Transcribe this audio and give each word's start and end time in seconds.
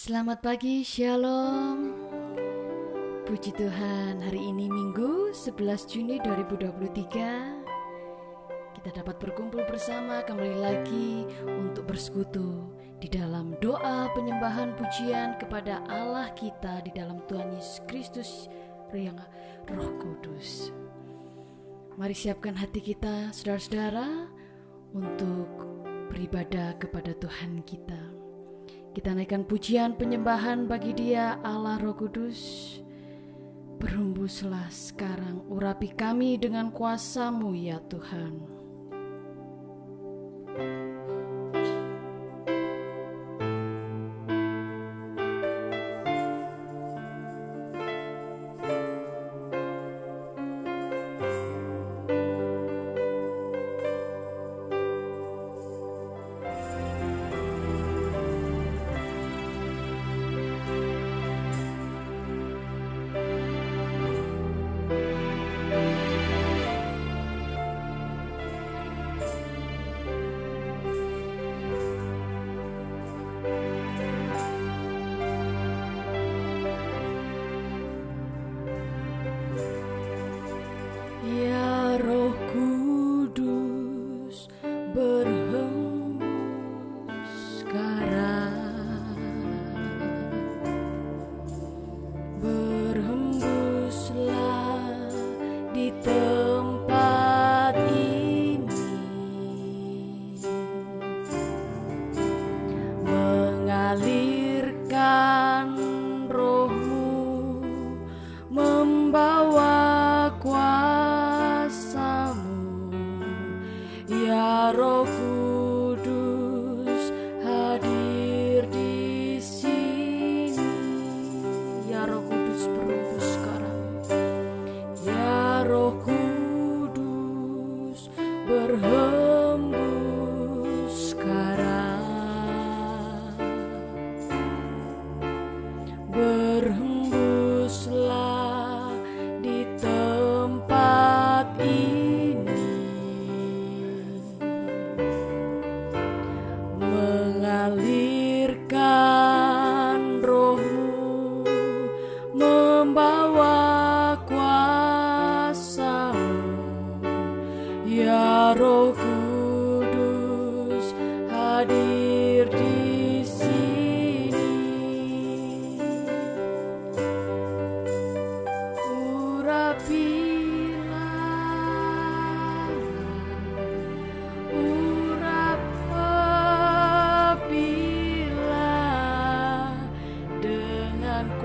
Selamat 0.00 0.40
pagi, 0.40 0.80
Shalom. 0.80 1.92
Puji 3.28 3.52
Tuhan, 3.52 4.24
hari 4.24 4.48
ini 4.48 4.64
Minggu 4.64 5.28
11 5.36 5.60
Juni 5.92 6.16
2023 6.24 8.80
kita 8.80 8.96
dapat 8.96 9.20
berkumpul 9.20 9.60
bersama 9.68 10.24
kembali 10.24 10.56
lagi 10.56 11.28
untuk 11.44 11.84
bersekutu 11.84 12.72
di 12.96 13.12
dalam 13.12 13.52
doa 13.60 14.08
penyembahan 14.16 14.72
pujian 14.72 15.36
kepada 15.36 15.84
Allah 15.92 16.32
kita 16.32 16.80
di 16.80 16.96
dalam 16.96 17.20
Tuhan 17.28 17.52
Yesus 17.52 17.84
Kristus 17.84 18.30
yang 18.96 19.20
Roh 19.68 20.00
Kudus. 20.00 20.72
Mari 22.00 22.16
siapkan 22.16 22.56
hati 22.56 22.80
kita, 22.80 23.36
saudara-saudara, 23.36 24.32
untuk 24.96 25.52
beribadah 26.08 26.72
kepada 26.80 27.12
Tuhan 27.20 27.60
kita. 27.68 28.19
Kita 28.90 29.14
naikkan 29.14 29.46
pujian 29.46 29.94
penyembahan 29.94 30.66
bagi 30.66 30.90
Dia, 30.90 31.38
Allah 31.46 31.78
Roh 31.78 31.94
Kudus. 31.94 32.74
Berhembuslah 33.78 34.66
sekarang, 34.66 35.46
urapi 35.46 35.94
kami 35.94 36.34
dengan 36.42 36.74
kuasamu 36.74 37.54
ya 37.54 37.78
Tuhan. 37.86 38.59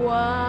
why. 0.06 0.45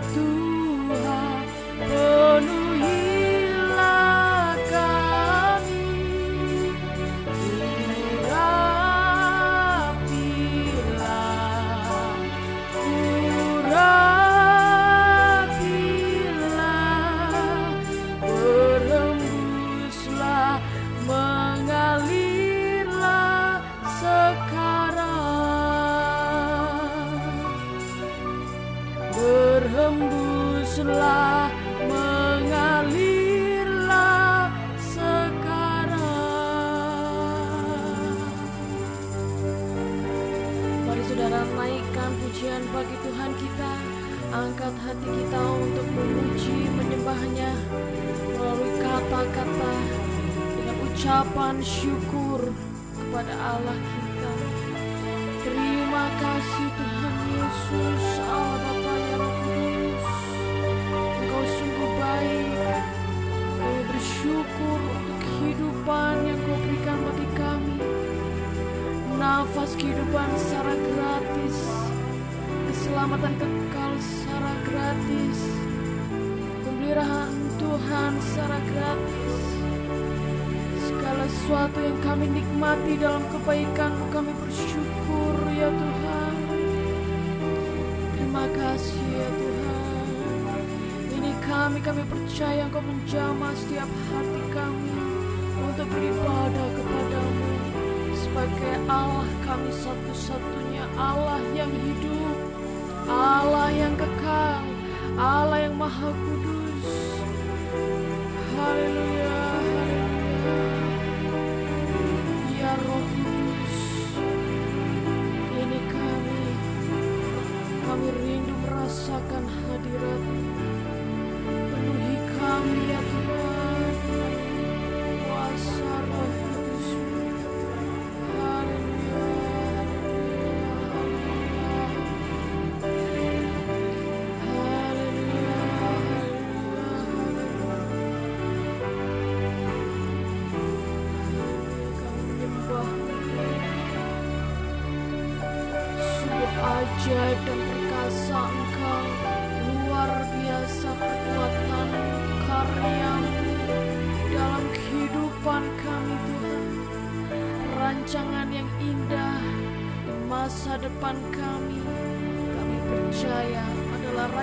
tu 0.00 0.39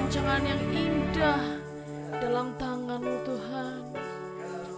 rancangan 0.08 0.40
yang 0.40 0.64
indah 0.72 1.44
dalam 2.24 2.56
tanganmu 2.56 3.28
Tuhan. 3.28 3.92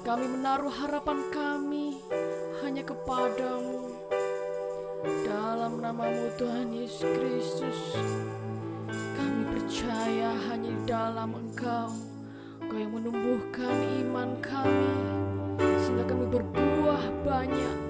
Kami 0.02 0.26
menaruh 0.26 0.74
harapan 0.74 1.22
kami 1.30 2.02
hanya 2.66 2.82
kepadamu. 2.82 3.94
Dalam 5.22 5.86
namamu 5.86 6.34
Tuhan 6.34 6.74
Yesus 6.74 7.06
Kristus 7.06 7.80
Kami 8.90 9.42
percaya 9.54 10.34
hanya 10.50 10.74
di 10.74 10.82
dalam 10.90 11.38
Engkau. 11.38 11.94
Engkau 12.66 12.78
yang 12.82 12.98
menumbuhkan 12.98 13.86
iman 14.02 14.34
kami 14.42 14.94
Sehingga 15.62 16.10
kami 16.10 16.26
berbuah 16.26 17.06
banyak 17.22 17.89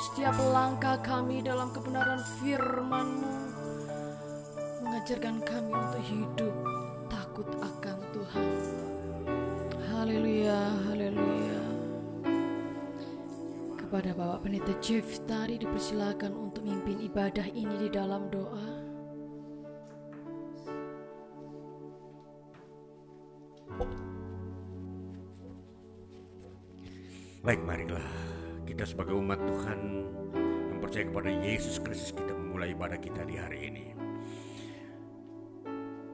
setiap 0.00 0.32
langkah 0.56 0.96
kami 1.04 1.44
dalam 1.44 1.68
kebenaran 1.76 2.24
firman-Mu 2.40 3.36
Mengajarkan 4.80 5.44
kami 5.44 5.72
untuk 5.76 6.04
hidup 6.08 6.54
takut 7.12 7.48
akan 7.60 7.98
Tuhan. 8.16 8.48
Haleluya, 9.92 10.60
haleluya. 10.88 11.62
Kepada 13.76 14.16
Bapak 14.16 14.48
Pendeta 14.48 14.72
Jeff 14.80 15.04
tadi 15.28 15.60
dipersilakan 15.60 16.32
untuk 16.32 16.64
mimpin 16.64 17.04
ibadah 17.04 17.44
ini 17.52 17.86
di 17.86 17.88
dalam 17.92 18.32
doa. 18.32 18.68
Baik, 27.40 27.60
marilah 27.64 28.19
kita 28.80 28.96
sebagai 28.96 29.12
umat 29.12 29.36
Tuhan 29.44 29.80
yang 30.72 30.80
percaya 30.80 31.04
kepada 31.04 31.28
Yesus 31.28 31.76
Kristus 31.84 32.16
kita 32.16 32.32
memulai 32.32 32.72
ibadah 32.72 32.96
kita 32.96 33.28
di 33.28 33.36
hari 33.36 33.68
ini. 33.68 33.86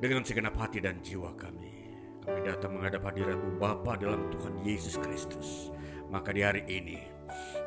Dengan 0.02 0.26
segenap 0.26 0.58
hati 0.58 0.82
dan 0.82 0.98
jiwa 0.98 1.30
kami, 1.38 1.94
kami 2.26 2.42
datang 2.42 2.74
menghadap 2.74 3.06
hadiratmu 3.06 3.62
Bapa 3.62 3.94
dalam 3.94 4.26
Tuhan 4.34 4.66
Yesus 4.66 4.98
Kristus. 4.98 5.70
Maka 6.10 6.34
di 6.34 6.42
hari 6.42 6.66
ini, 6.66 7.06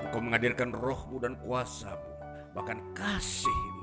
Engkau 0.04 0.20
menghadirkan 0.20 0.76
rohmu 0.76 1.16
dan 1.24 1.40
kuasamu, 1.40 2.20
bahkan 2.52 2.84
kasihmu 2.92 3.80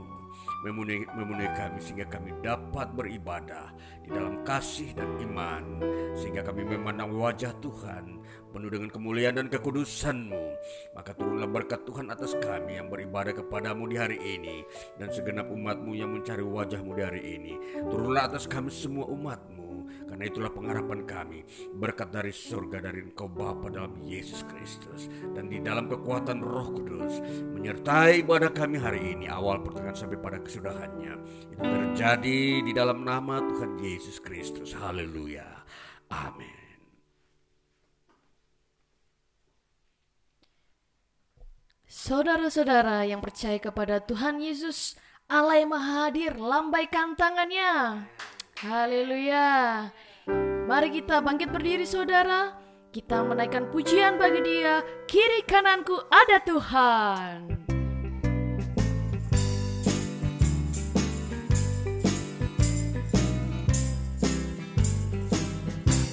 memenuhi, 0.68 1.08
memenuhi 1.16 1.50
kami 1.56 1.78
sehingga 1.80 2.12
kami 2.12 2.36
dapat 2.42 2.92
beribadah 2.92 3.70
di 4.02 4.12
dalam 4.12 4.44
kasih 4.44 4.92
dan 4.92 5.16
iman 5.22 5.80
sehingga 6.12 6.42
kami 6.42 6.64
memandang 6.64 7.14
wajah 7.14 7.54
Tuhan 7.62 8.20
penuh 8.56 8.72
dengan 8.72 8.88
kemuliaan 8.88 9.36
dan 9.36 9.52
kekudusanmu. 9.52 10.44
Maka 10.96 11.12
turunlah 11.12 11.44
berkat 11.44 11.84
Tuhan 11.84 12.08
atas 12.08 12.32
kami 12.40 12.80
yang 12.80 12.88
beribadah 12.88 13.36
kepadamu 13.36 13.84
di 13.84 14.00
hari 14.00 14.16
ini 14.16 14.64
dan 14.96 15.12
segenap 15.12 15.52
umatmu 15.52 15.92
yang 15.92 16.08
mencari 16.16 16.40
wajahmu 16.40 16.96
di 16.96 17.02
hari 17.04 17.22
ini. 17.36 17.54
Turunlah 17.84 18.32
atas 18.32 18.48
kami 18.48 18.72
semua 18.72 19.04
umatmu. 19.12 19.84
Karena 20.06 20.24
itulah 20.26 20.50
pengharapan 20.50 21.02
kami 21.04 21.40
berkat 21.76 22.08
dari 22.14 22.30
surga 22.30 22.78
dari 22.90 23.04
engkau 23.04 23.26
Bapa 23.26 23.68
dalam 23.68 24.00
Yesus 24.02 24.46
Kristus 24.48 25.10
dan 25.34 25.50
di 25.50 25.58
dalam 25.58 25.90
kekuatan 25.90 26.42
roh 26.42 26.72
kudus 26.72 27.20
menyertai 27.54 28.22
ibadah 28.22 28.50
kami 28.54 28.78
hari 28.78 29.02
ini 29.14 29.26
awal 29.26 29.60
pertengahan 29.62 29.98
sampai 29.98 30.18
pada 30.18 30.38
kesudahannya. 30.40 31.14
Itu 31.52 31.62
terjadi 31.62 32.40
di 32.64 32.72
dalam 32.72 33.02
nama 33.02 33.42
Tuhan 33.44 33.82
Yesus 33.82 34.22
Kristus. 34.22 34.72
Haleluya. 34.78 35.46
Amin 36.06 36.55
Saudara-saudara 42.06 43.02
yang 43.02 43.18
percaya 43.18 43.58
kepada 43.58 43.98
Tuhan 43.98 44.38
Yesus, 44.38 44.94
Allah 45.26 45.58
yang 45.58 45.74
Maha 45.74 46.06
Hadir, 46.06 46.38
lambaikan 46.38 47.18
tangannya. 47.18 48.06
Haleluya. 48.62 49.90
Mari 50.70 51.02
kita 51.02 51.18
bangkit 51.18 51.50
berdiri 51.50 51.82
saudara. 51.82 52.54
Kita 52.94 53.26
menaikkan 53.26 53.74
pujian 53.74 54.22
bagi 54.22 54.38
dia. 54.38 54.86
Kiri 55.10 55.42
kananku 55.50 55.98
ada 56.06 56.38
Tuhan. 56.46 57.58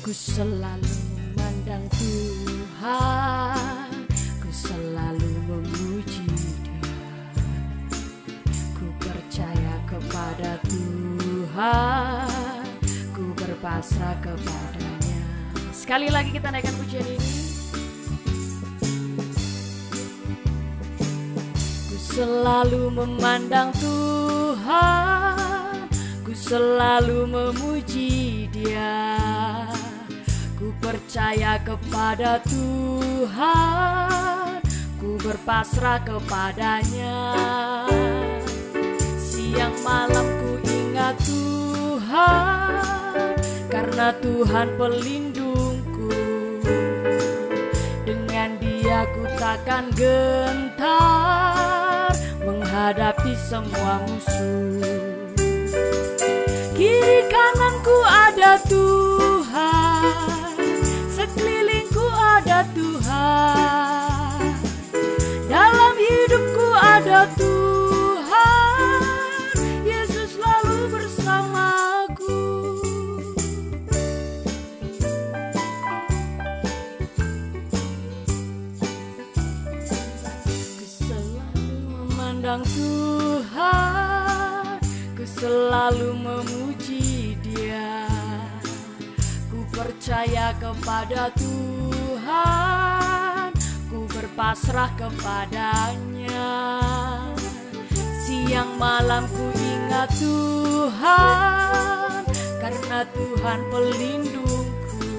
Ku 0.01 0.09
selalu 0.09 0.89
memandang 1.38 1.85
Tuhan 1.93 3.82
Tuhan 11.53 12.65
Ku 13.13 13.29
berpasrah 13.38 14.17
kepadanya. 14.25 15.22
Sekali 15.69 16.10
lagi 16.10 16.33
kita 16.33 16.50
naikkan 16.50 16.74
pujian 16.81 17.05
ini. 17.05 17.29
Ku 21.62 21.93
selalu 21.93 22.89
memandang 22.89 23.69
Tuhan 23.77 25.05
selalu 26.33 27.29
memuji 27.29 28.50
dia. 28.50 29.13
Ku 30.57 30.74
percaya 30.81 31.62
kepada 31.62 32.41
Tuhan 32.50 34.57
Ku 34.98 35.22
berpasrah 35.22 36.01
kepadanya. 36.01 37.45
Siang 39.22 39.77
malam 39.86 40.42
ingat 41.03 41.19
Tuhan 41.27 43.36
Karena 43.67 44.15
Tuhan 44.24 44.67
pelindungku. 44.79 46.15
Dengan 48.07 48.55
dia 48.63 49.03
ku 49.12 49.27
takkan 49.36 49.91
gentar 50.00 52.07
Menghadapi 52.48 53.36
semua 53.36 54.00
musuh. 54.07 54.79
Kiri 56.72 57.27
kananku 57.27 57.98
ada 58.07 58.63
Tuhan 58.63 60.55
Sekelilingku 61.12 62.07
ada 62.07 62.63
Tuhan 62.72 63.92
selalu 85.43 86.15
memuji 86.23 87.35
dia. 87.43 88.07
Ku 89.51 89.67
percaya 89.75 90.55
kepada 90.55 91.35
Tuhan 91.35 92.71
Ku 93.91 94.07
berpasrah 94.07 94.95
kepadanya. 94.95 96.79
Siang 98.23 98.79
malam 98.79 99.27
ku 99.27 99.51
ingat 99.51 100.15
Tuhan 100.15 101.03
Karena 102.63 103.03
Tuhan 103.12 103.59
pelindungku. 103.67 105.12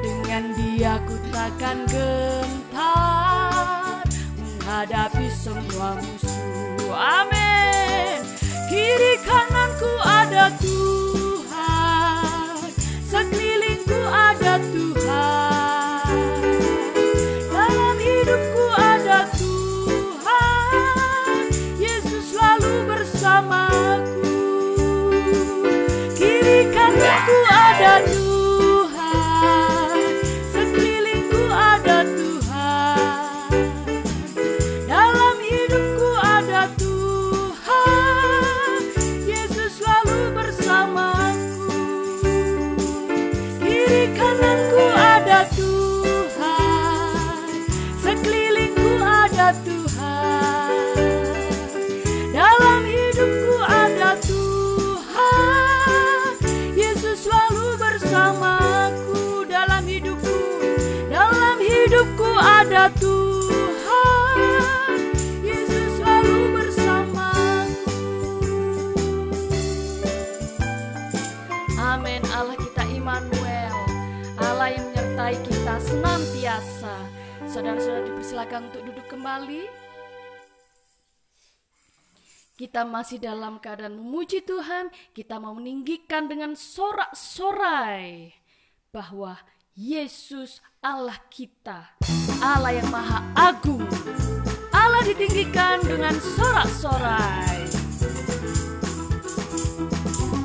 Dengan 0.00 0.56
dia 0.56 0.96
ku 1.04 1.20
takkan 1.28 1.84
gentar 1.84 2.88
Menghadapi 4.40 5.28
semua 5.36 6.00
musuh. 6.00 6.96
Amin 6.96 7.37
Kiri 8.88 9.20
kananku 9.20 9.92
ada 10.00 10.48
Tuhan 10.64 11.27
Saudara-saudara 77.58 78.06
dipersilakan 78.06 78.60
untuk 78.70 78.82
duduk 78.86 79.06
kembali 79.10 79.66
kita 82.54 82.86
masih 82.86 83.18
dalam 83.18 83.58
keadaan 83.58 83.98
memuji 83.98 84.46
Tuhan, 84.46 84.94
kita 85.10 85.42
mau 85.42 85.58
meninggikan 85.58 86.30
dengan 86.30 86.54
sorak-sorai 86.54 88.30
bahwa 88.94 89.42
Yesus 89.74 90.62
Allah 90.78 91.18
kita, 91.26 91.98
Allah 92.38 92.78
yang 92.78 92.86
maha 92.94 93.26
agung. 93.34 93.82
Allah 94.70 95.02
ditinggikan 95.02 95.82
dengan 95.82 96.14
sorak-sorai. 96.14 97.77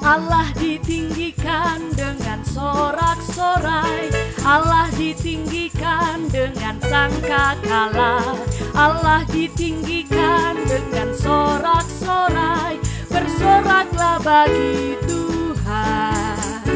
Allah 0.04 0.52
ditinggikan 0.60 1.96
dengan 1.96 2.44
sorak-sorai. 2.44 4.12
Allah 4.44 4.92
ditinggikan 5.00 6.28
dengan 6.28 6.76
sangkakala 6.84 8.36
Allah 8.76 9.24
ditinggikan 9.32 10.60
dengan 10.68 11.16
sorak-sorai. 11.16 12.84
Bersoraklah 13.08 14.20
bagi 14.20 15.00
Tuhan. 15.08 16.68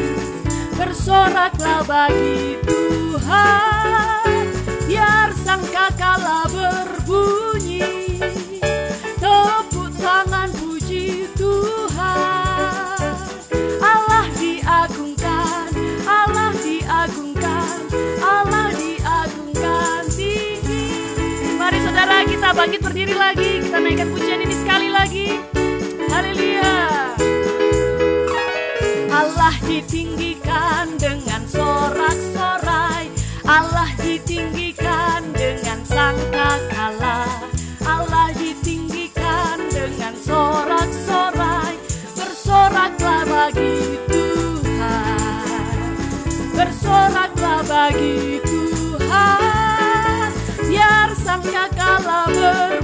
Bersoraklah 0.80 1.84
bagi 1.84 2.56
Tuhan 2.64 3.77
lagi 23.18 23.50
Kita 23.66 23.78
naikkan 23.82 24.08
pujian 24.14 24.40
ini 24.46 24.54
sekali 24.54 24.88
lagi. 24.94 25.42
Haleluya 26.08 26.78
Allah 29.18 29.54
ditinggikan 29.66 30.94
dengan 30.94 31.42
sorak-sorai. 31.50 33.10
Allah 33.48 33.90
ditinggikan 33.98 35.34
dengan 35.34 35.82
sangkakala. 35.82 37.26
Allah 37.82 38.30
ditinggikan 38.38 39.58
dengan 39.72 40.14
sorak-sorai. 40.14 41.74
Bersoraklah 42.14 43.22
bagi 43.26 43.98
Tuhan. 44.06 45.82
Bersoraklah 46.54 47.60
bagi 47.66 48.38
Tuhan. 48.44 50.28
Biar 50.68 51.08
sangkakala 51.16 52.28
berbunyi 52.30 52.77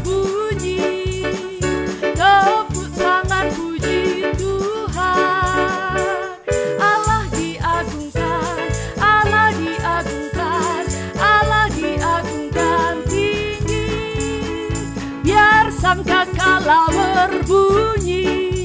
berbunyi 17.44 18.64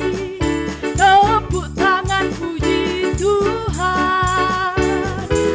Tepuk 0.95 1.67
tangan 1.75 2.31
puji 2.39 3.11
Tuhan. 3.19 4.75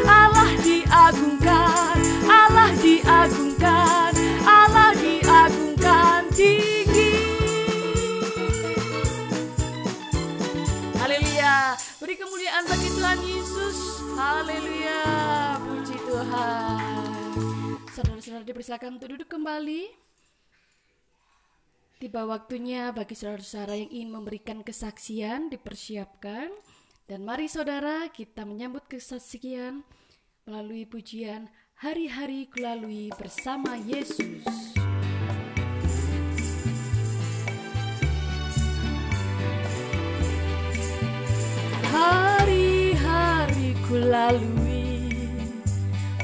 Allah 0.05 0.53
diagungkan 0.61 1.97
Allah 2.29 2.71
diagungkan 2.85 4.13
Allah 4.45 4.93
diagungkan 5.01 6.29
tinggi. 6.37 7.17
Haleluya. 11.01 11.81
Beri 12.01 12.15
kemuliaan 12.21 12.65
bagi 12.69 12.89
Tuhan 12.93 13.19
Yesus. 13.25 14.05
Haleluya. 14.17 15.01
Puji 15.65 15.97
Tuhan. 15.97 17.01
Saudara-saudara 17.89 18.45
dipersilakan 18.45 19.01
untuk 19.01 19.09
duduk 19.17 19.29
kembali 19.33 20.04
Tiba 22.05 22.29
waktunya 22.29 22.93
bagi 22.93 23.17
saudara-saudara 23.17 23.81
yang 23.81 23.89
ingin 23.89 24.13
memberikan 24.13 24.61
kesaksian 24.61 25.49
dipersiapkan. 25.49 26.53
Dan 27.09 27.25
mari 27.25 27.49
saudara 27.49 28.13
kita 28.13 28.45
menyambut 28.45 28.85
kesaksian 28.93 29.81
melalui 30.45 30.85
pujian 30.85 31.49
Hari-hari 31.81 32.53
kulalui 32.53 33.09
bersama 33.17 33.81
Yesus. 33.81 34.45
Hari-hari 41.89 43.73
kulalui 43.89 45.25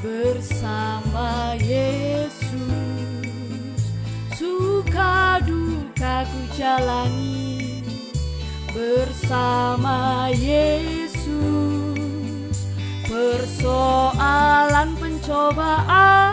bersama 0.05 1.57
Yesus. 1.57 3.00
Suka 4.41 5.37
duka 5.45 6.25
ku 6.25 6.41
jalani 6.57 7.85
bersama 8.73 10.33
Yesus. 10.33 11.29
Persoalan 13.05 14.97
pencobaan 14.97 16.33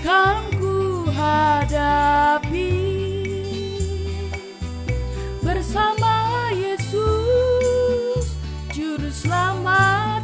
kan 0.00 0.40
ku 0.56 1.04
hadapi 1.12 2.72
bersama 5.44 6.48
Yesus 6.56 8.24
juru 8.72 9.12
selamatku. 9.12 10.15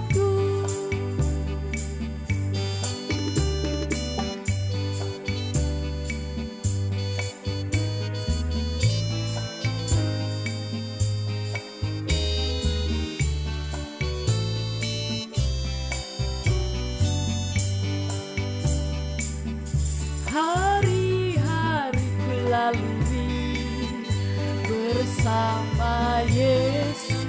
Yesus. 26.30 27.26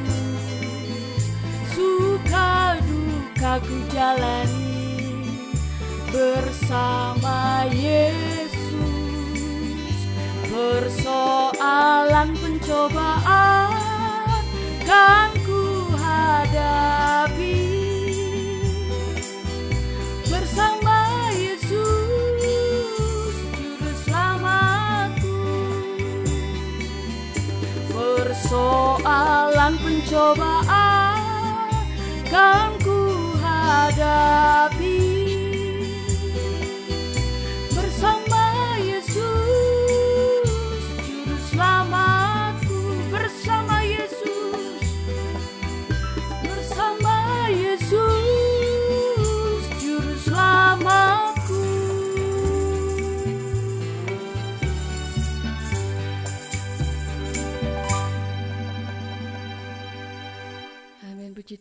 Suka 1.74 2.78
duka 2.86 3.58
ku 3.66 3.78
jalani 3.90 5.50
bersama 6.14 7.66
Yesus. 7.74 8.54
Persoalan 10.54 12.38
pencobaan 12.38 13.74
kan 14.86 15.33
pencobaan 30.14 31.18
kan 32.30 32.70
ku 32.86 32.98
hadapi 33.42 34.83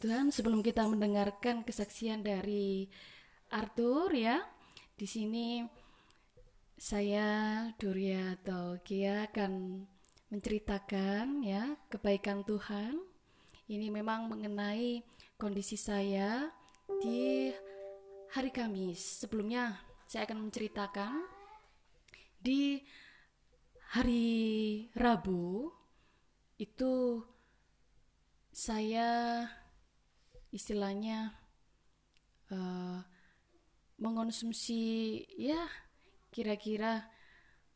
Tuhan 0.02 0.34
sebelum 0.34 0.66
kita 0.66 0.82
mendengarkan 0.90 1.62
kesaksian 1.62 2.26
dari 2.26 2.90
Arthur 3.54 4.10
ya 4.10 4.42
di 4.98 5.06
sini 5.06 5.62
saya 6.74 7.70
Doria 7.78 8.34
atau 8.34 8.82
Kia 8.82 9.30
akan 9.30 9.86
menceritakan 10.34 11.46
ya 11.46 11.78
kebaikan 11.86 12.42
Tuhan 12.42 12.98
ini 13.70 13.94
memang 13.94 14.26
mengenai 14.26 15.06
kondisi 15.38 15.78
saya 15.78 16.50
di 16.98 17.54
hari 18.34 18.50
Kamis. 18.50 19.22
Sebelumnya 19.22 19.78
saya 20.10 20.26
akan 20.26 20.50
menceritakan 20.50 21.22
di 22.42 22.82
hari 23.94 24.34
Rabu 24.98 25.70
itu 26.58 27.22
saya 28.50 29.46
istilahnya 30.52 31.32
eh, 32.52 33.00
mengonsumsi 33.98 34.82
ya 35.40 35.66
kira-kira 36.28 37.08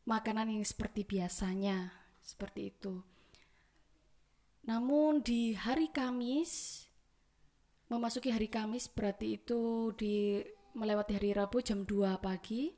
makanan 0.07 0.53
yang 0.55 0.63
seperti 0.63 1.03
biasanya 1.03 1.91
seperti 2.23 2.71
itu. 2.71 3.03
Namun 4.67 5.23
di 5.23 5.55
hari 5.55 5.91
Kamis 5.91 6.83
memasuki 7.87 8.31
hari 8.31 8.51
Kamis 8.51 8.91
berarti 8.91 9.39
itu 9.39 9.91
di 9.95 10.43
melewati 10.75 11.15
hari 11.15 11.31
Rabu 11.31 11.63
jam 11.63 11.87
2 11.87 12.19
pagi. 12.19 12.75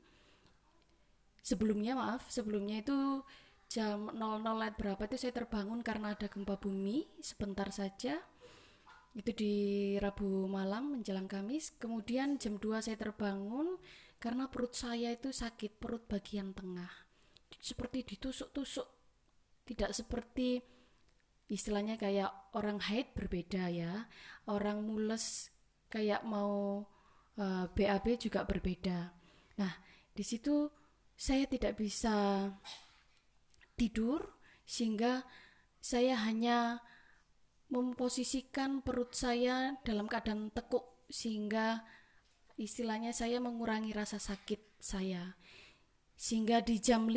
Sebelumnya 1.41 1.97
maaf, 1.97 2.29
sebelumnya 2.29 2.85
itu 2.85 3.25
jam 3.69 4.09
00 4.13 4.45
lewat 4.45 4.77
berapa 4.77 5.01
itu 5.09 5.17
saya 5.17 5.33
terbangun 5.33 5.81
karena 5.81 6.13
ada 6.13 6.29
gempa 6.29 6.57
bumi 6.61 7.09
sebentar 7.21 7.73
saja. 7.73 8.21
Itu 9.13 9.31
di 9.33 9.53
Rabu 9.97 10.45
malam 10.45 10.97
menjelang 10.97 11.25
Kamis. 11.25 11.75
Kemudian 11.77 12.37
jam 12.37 12.61
2 12.61 12.85
saya 12.85 12.97
terbangun 12.97 13.77
karena 14.21 14.51
perut 14.51 14.75
saya 14.75 15.13
itu 15.13 15.31
sakit, 15.31 15.79
perut 15.79 16.05
bagian 16.05 16.53
tengah. 16.53 16.91
Seperti 17.59 18.05
ditusuk-tusuk. 18.05 18.87
Tidak 19.65 19.91
seperti 19.93 20.59
istilahnya 21.49 21.97
kayak 21.97 22.29
orang 22.53 22.77
haid 22.77 23.09
berbeda 23.17 23.73
ya 23.73 24.05
orang 24.45 24.85
mules 24.85 25.49
kayak 25.89 26.21
mau 26.21 26.85
eh, 27.35 27.65
BAB 27.73 28.05
juga 28.21 28.45
berbeda 28.45 29.09
nah 29.57 29.73
di 30.13 30.21
situ 30.21 30.69
saya 31.17 31.49
tidak 31.49 31.81
bisa 31.81 32.47
tidur 33.73 34.21
sehingga 34.63 35.25
saya 35.81 36.21
hanya 36.21 36.85
memposisikan 37.69 38.81
perut 38.81 39.13
saya 39.13 39.77
dalam 39.85 40.09
keadaan 40.09 40.49
tekuk 40.49 41.05
sehingga 41.05 41.85
istilahnya 42.57 43.13
saya 43.13 43.37
mengurangi 43.37 43.93
rasa 43.93 44.17
sakit 44.17 44.81
saya. 44.81 45.37
Sehingga 46.19 46.59
di 46.65 46.81
jam 46.81 47.07
5 47.07 47.15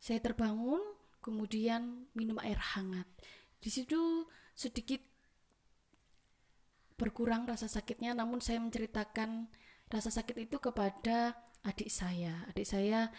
saya 0.00 0.18
terbangun 0.24 0.80
kemudian 1.20 2.08
minum 2.16 2.40
air 2.40 2.56
hangat. 2.56 3.06
Di 3.60 3.68
situ 3.68 4.24
sedikit 4.56 5.04
berkurang 6.98 7.46
rasa 7.46 7.70
sakitnya 7.70 8.16
namun 8.16 8.42
saya 8.42 8.58
menceritakan 8.58 9.46
rasa 9.92 10.10
sakit 10.10 10.48
itu 10.48 10.56
kepada 10.58 11.36
adik 11.62 11.92
saya. 11.92 12.48
Adik 12.50 12.64
saya 12.64 13.12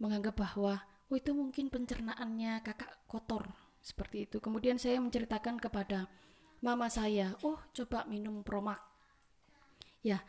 menganggap 0.00 0.40
bahwa 0.40 0.80
oh 1.12 1.16
itu 1.18 1.36
mungkin 1.36 1.68
pencernaannya 1.68 2.64
kakak 2.64 3.04
kotor 3.04 3.52
seperti 3.90 4.30
itu. 4.30 4.38
Kemudian 4.38 4.78
saya 4.78 5.02
menceritakan 5.02 5.58
kepada 5.58 6.06
mama 6.62 6.86
saya 6.86 7.34
oh 7.42 7.58
coba 7.72 8.04
minum 8.04 8.44
promak 8.44 8.78
ya 10.04 10.20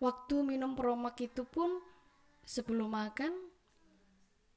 waktu 0.00 0.40
minum 0.44 0.72
promak 0.76 1.16
itu 1.20 1.44
pun 1.44 1.80
sebelum 2.44 2.92
makan 2.92 3.32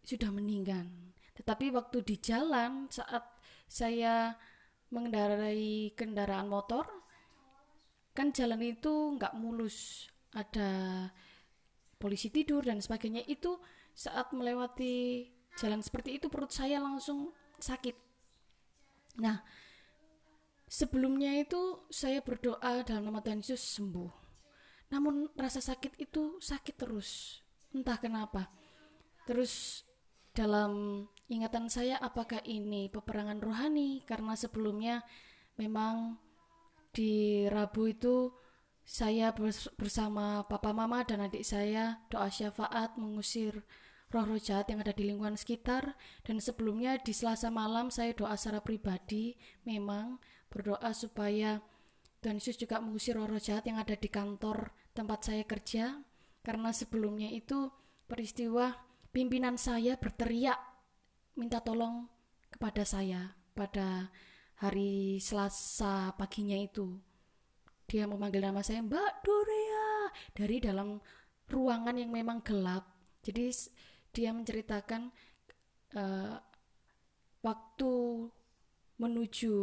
sudah 0.04 0.32
meninggal. 0.32 0.88
Tetapi 1.36 1.72
waktu 1.76 2.04
di 2.04 2.16
jalan 2.20 2.88
saat 2.88 3.24
saya 3.68 4.36
mengendarai 4.88 5.92
kendaraan 5.96 6.48
motor 6.48 6.88
kan 8.16 8.32
jalan 8.32 8.60
itu 8.64 9.20
nggak 9.20 9.36
mulus. 9.36 10.08
Ada 10.36 11.08
polisi 12.00 12.32
tidur 12.32 12.64
dan 12.64 12.80
sebagainya. 12.80 13.24
Itu 13.28 13.60
saat 13.96 14.32
melewati 14.32 15.28
jalan 15.60 15.84
seperti 15.84 16.20
itu 16.22 16.28
perut 16.32 16.52
saya 16.52 16.80
langsung 16.80 17.36
sakit 17.58 18.07
nah 19.18 19.42
sebelumnya 20.68 21.34
itu 21.40 21.88
saya 21.88 22.20
berdoa 22.20 22.84
dalam 22.84 23.08
nama 23.08 23.24
Tuhan 23.24 23.42
Yesus 23.42 23.80
sembuh. 23.80 24.12
Namun 24.92 25.32
rasa 25.36 25.64
sakit 25.64 26.00
itu 26.00 26.40
sakit 26.40 26.76
terus. 26.76 27.42
Entah 27.72 28.00
kenapa. 28.00 28.52
Terus 29.28 29.84
dalam 30.32 31.04
ingatan 31.28 31.68
saya 31.68 32.00
apakah 32.00 32.40
ini 32.48 32.88
peperangan 32.88 33.44
rohani? 33.44 34.04
Karena 34.08 34.36
sebelumnya 34.36 35.04
memang 35.60 36.16
di 36.96 37.44
Rabu 37.52 37.92
itu 37.92 38.32
saya 38.88 39.36
bersama 39.76 40.48
papa 40.48 40.72
mama 40.72 41.04
dan 41.04 41.28
adik 41.28 41.44
saya 41.44 42.00
doa 42.08 42.32
syafaat 42.32 42.96
mengusir 42.96 43.68
roh-roh 44.08 44.40
jahat 44.40 44.72
yang 44.72 44.80
ada 44.84 44.96
di 44.96 45.08
lingkungan 45.08 45.36
sekitar. 45.36 45.96
Dan 46.24 46.40
sebelumnya 46.40 47.00
di 47.00 47.12
Selasa 47.12 47.52
malam 47.52 47.92
saya 47.92 48.16
doa 48.16 48.36
secara 48.40 48.64
pribadi 48.64 49.36
memang 49.68 50.20
berdoa 50.48 50.92
supaya 50.96 51.60
Tuhan 52.24 52.42
Yesus 52.42 52.58
juga 52.58 52.82
mengusir 52.82 53.16
roh-roh 53.16 53.40
jahat 53.40 53.68
yang 53.68 53.78
ada 53.78 53.94
di 53.94 54.10
kantor 54.10 54.72
tempat 54.96 55.28
saya 55.28 55.44
kerja. 55.44 56.02
Karena 56.42 56.72
sebelumnya 56.72 57.28
itu 57.28 57.68
peristiwa 58.08 58.72
pimpinan 59.12 59.60
saya 59.60 60.00
berteriak 60.00 60.58
minta 61.36 61.60
tolong 61.62 62.08
kepada 62.50 62.88
saya 62.88 63.36
pada 63.54 64.10
hari 64.58 65.22
Selasa 65.22 66.16
paginya 66.18 66.58
itu. 66.58 66.98
Dia 67.88 68.04
memanggil 68.10 68.44
nama 68.44 68.60
saya 68.66 68.84
Mbak 68.84 69.12
Dorea 69.24 70.12
dari 70.36 70.60
dalam 70.60 71.00
ruangan 71.48 71.96
yang 71.96 72.12
memang 72.12 72.44
gelap. 72.44 72.84
Jadi 73.24 73.48
dia 74.12 74.32
menceritakan 74.34 75.12
uh, 75.96 76.36
waktu 77.42 77.94
menuju 78.98 79.54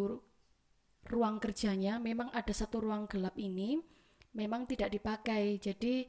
ruang 1.04 1.36
kerjanya 1.36 2.00
memang 2.00 2.32
ada 2.32 2.54
satu 2.54 2.80
ruang 2.80 3.04
gelap 3.10 3.36
ini 3.36 3.76
memang 4.34 4.66
tidak 4.66 4.92
dipakai. 4.92 5.56
Jadi 5.62 6.04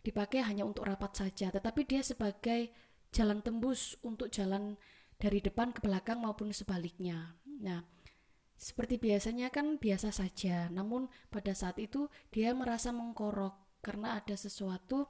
dipakai 0.00 0.42
hanya 0.42 0.64
untuk 0.64 0.88
rapat 0.88 1.14
saja. 1.14 1.52
Tetapi 1.52 1.82
dia 1.84 2.02
sebagai 2.02 2.72
jalan 3.12 3.44
tembus 3.44 3.94
untuk 4.02 4.32
jalan 4.32 4.74
dari 5.16 5.40
depan 5.40 5.72
ke 5.72 5.80
belakang 5.84 6.20
maupun 6.20 6.50
sebaliknya. 6.52 7.36
Nah 7.62 7.84
seperti 8.56 8.96
biasanya 8.96 9.52
kan 9.52 9.76
biasa 9.76 10.10
saja. 10.10 10.72
Namun 10.72 11.12
pada 11.28 11.52
saat 11.52 11.76
itu 11.76 12.08
dia 12.32 12.56
merasa 12.56 12.90
mengkorok 12.90 13.80
karena 13.84 14.18
ada 14.18 14.34
sesuatu 14.34 15.06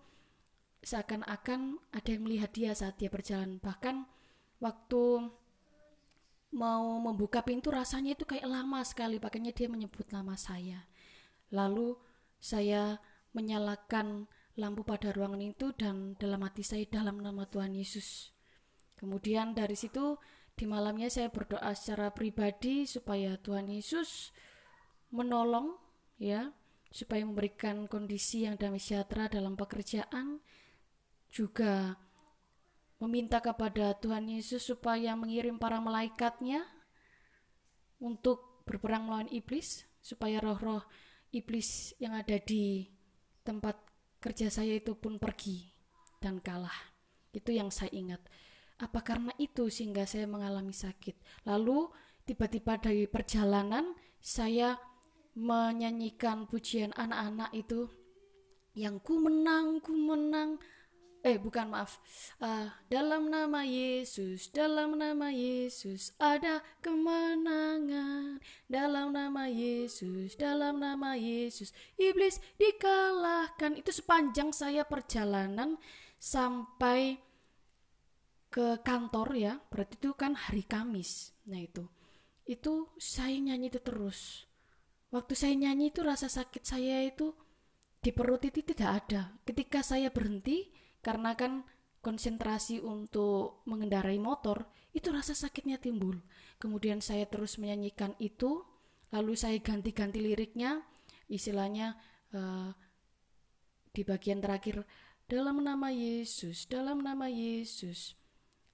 seakan-akan 0.83 1.79
ada 1.93 2.09
yang 2.09 2.23
melihat 2.25 2.51
dia 2.53 2.71
saat 2.73 2.97
dia 3.01 3.13
berjalan. 3.13 3.63
Bahkan 3.63 4.07
waktu 4.61 5.31
mau 6.57 6.85
membuka 7.03 7.45
pintu 7.45 7.69
rasanya 7.69 8.17
itu 8.17 8.25
kayak 8.25 8.49
lama 8.49 8.81
sekali. 8.83 9.21
Makanya 9.21 9.53
dia 9.53 9.69
menyebut 9.69 10.09
nama 10.13 10.35
saya. 10.35 10.89
Lalu 11.53 11.97
saya 12.41 12.99
menyalakan 13.37 14.27
lampu 14.57 14.83
pada 14.83 15.13
ruangan 15.13 15.43
itu 15.45 15.77
dan 15.77 16.17
dalam 16.17 16.41
hati 16.41 16.65
saya 16.65 16.89
dalam 16.89 17.21
nama 17.21 17.45
Tuhan 17.45 17.77
Yesus. 17.77 18.33
Kemudian 18.97 19.53
dari 19.53 19.77
situ 19.77 20.17
di 20.57 20.65
malamnya 20.65 21.13
saya 21.13 21.29
berdoa 21.29 21.77
secara 21.77 22.09
pribadi 22.09 22.89
supaya 22.89 23.37
Tuhan 23.37 23.69
Yesus 23.69 24.33
menolong 25.13 25.77
ya 26.17 26.49
supaya 26.89 27.21
memberikan 27.29 27.85
kondisi 27.85 28.49
yang 28.49 28.57
damai 28.57 28.81
sejahtera 28.81 29.29
dalam 29.29 29.53
pekerjaan 29.53 30.41
juga 31.31 31.99
meminta 32.97 33.45
kepada 33.45 33.93
Tuhan 34.01 34.27
Yesus 34.29 34.65
supaya 34.65 35.13
mengirim 35.13 35.61
para 35.61 35.77
malaikatnya 35.83 36.65
untuk 38.01 38.65
berperang 38.65 39.09
melawan 39.09 39.31
iblis 39.31 39.85
supaya 40.01 40.41
roh-roh 40.41 40.85
iblis 41.33 41.93
yang 42.01 42.17
ada 42.17 42.41
di 42.41 42.89
tempat 43.45 43.77
kerja 44.23 44.49
saya 44.49 44.81
itu 44.81 44.97
pun 44.97 45.21
pergi 45.21 45.71
dan 46.19 46.41
kalah. 46.41 46.75
Itu 47.31 47.53
yang 47.53 47.69
saya 47.69 47.93
ingat. 47.93 48.25
Apa 48.81 49.05
karena 49.05 49.33
itu 49.37 49.69
sehingga 49.69 50.09
saya 50.09 50.25
mengalami 50.25 50.73
sakit? 50.73 51.47
Lalu 51.49 51.89
tiba-tiba 52.25 52.81
dari 52.81 53.05
perjalanan 53.07 53.93
saya 54.21 54.77
menyanyikan 55.37 56.49
pujian 56.49 56.97
anak-anak 56.97 57.53
itu 57.53 57.93
yang 58.77 59.01
ku 59.01 59.21
menang, 59.21 59.81
ku 59.81 59.93
menang, 59.93 60.61
eh 61.27 61.43
bukan 61.43 61.67
maaf. 61.75 61.99
Uh, 62.39 62.71
dalam 62.87 63.27
nama 63.27 63.67
Yesus 63.67 64.47
dalam 64.55 64.95
nama 64.95 65.35
Yesus 65.35 66.15
ada 66.23 66.63
kemenangan. 66.79 68.39
Dalam 68.71 69.11
nama 69.11 69.51
Yesus 69.51 70.39
dalam 70.39 70.79
nama 70.79 71.19
Yesus. 71.19 71.75
Iblis 71.99 72.39
dikalahkan. 72.55 73.75
Itu 73.75 73.91
sepanjang 73.91 74.55
saya 74.55 74.87
perjalanan 74.87 75.75
sampai 76.23 77.19
ke 78.47 78.79
kantor 78.87 79.29
ya. 79.35 79.59
Berarti 79.59 79.99
itu 79.99 80.15
kan 80.15 80.39
hari 80.39 80.63
Kamis. 80.63 81.35
Nah 81.51 81.59
itu. 81.59 81.83
Itu 82.47 82.95
saya 83.03 83.35
nyanyi 83.35 83.75
itu 83.75 83.83
terus. 83.83 84.47
Waktu 85.11 85.35
saya 85.35 85.59
nyanyi 85.59 85.91
itu 85.91 86.07
rasa 86.07 86.31
sakit 86.31 86.63
saya 86.63 87.03
itu 87.03 87.35
di 87.99 88.15
perut 88.15 88.47
itu 88.47 88.63
tidak 88.63 88.91
ada. 89.03 89.35
Ketika 89.43 89.83
saya 89.83 90.15
berhenti 90.15 90.86
karena 91.07 91.39
kan 91.39 91.63
konsentrasi 92.03 92.83
untuk 92.83 93.63
mengendarai 93.63 94.19
motor 94.19 94.67
itu 94.91 95.15
rasa 95.15 95.39
sakitnya 95.39 95.79
timbul. 95.79 96.19
Kemudian 96.59 96.99
saya 96.99 97.31
terus 97.31 97.63
menyanyikan 97.63 98.19
itu 98.19 98.67
lalu 99.15 99.39
saya 99.39 99.55
ganti-ganti 99.63 100.19
liriknya 100.19 100.83
istilahnya 101.31 101.95
uh, 102.35 102.75
di 103.95 104.03
bagian 104.03 104.43
terakhir 104.43 104.83
dalam 105.31 105.63
nama 105.63 105.95
Yesus 105.95 106.67
dalam 106.67 107.03
nama 107.03 107.31
Yesus 107.31 108.19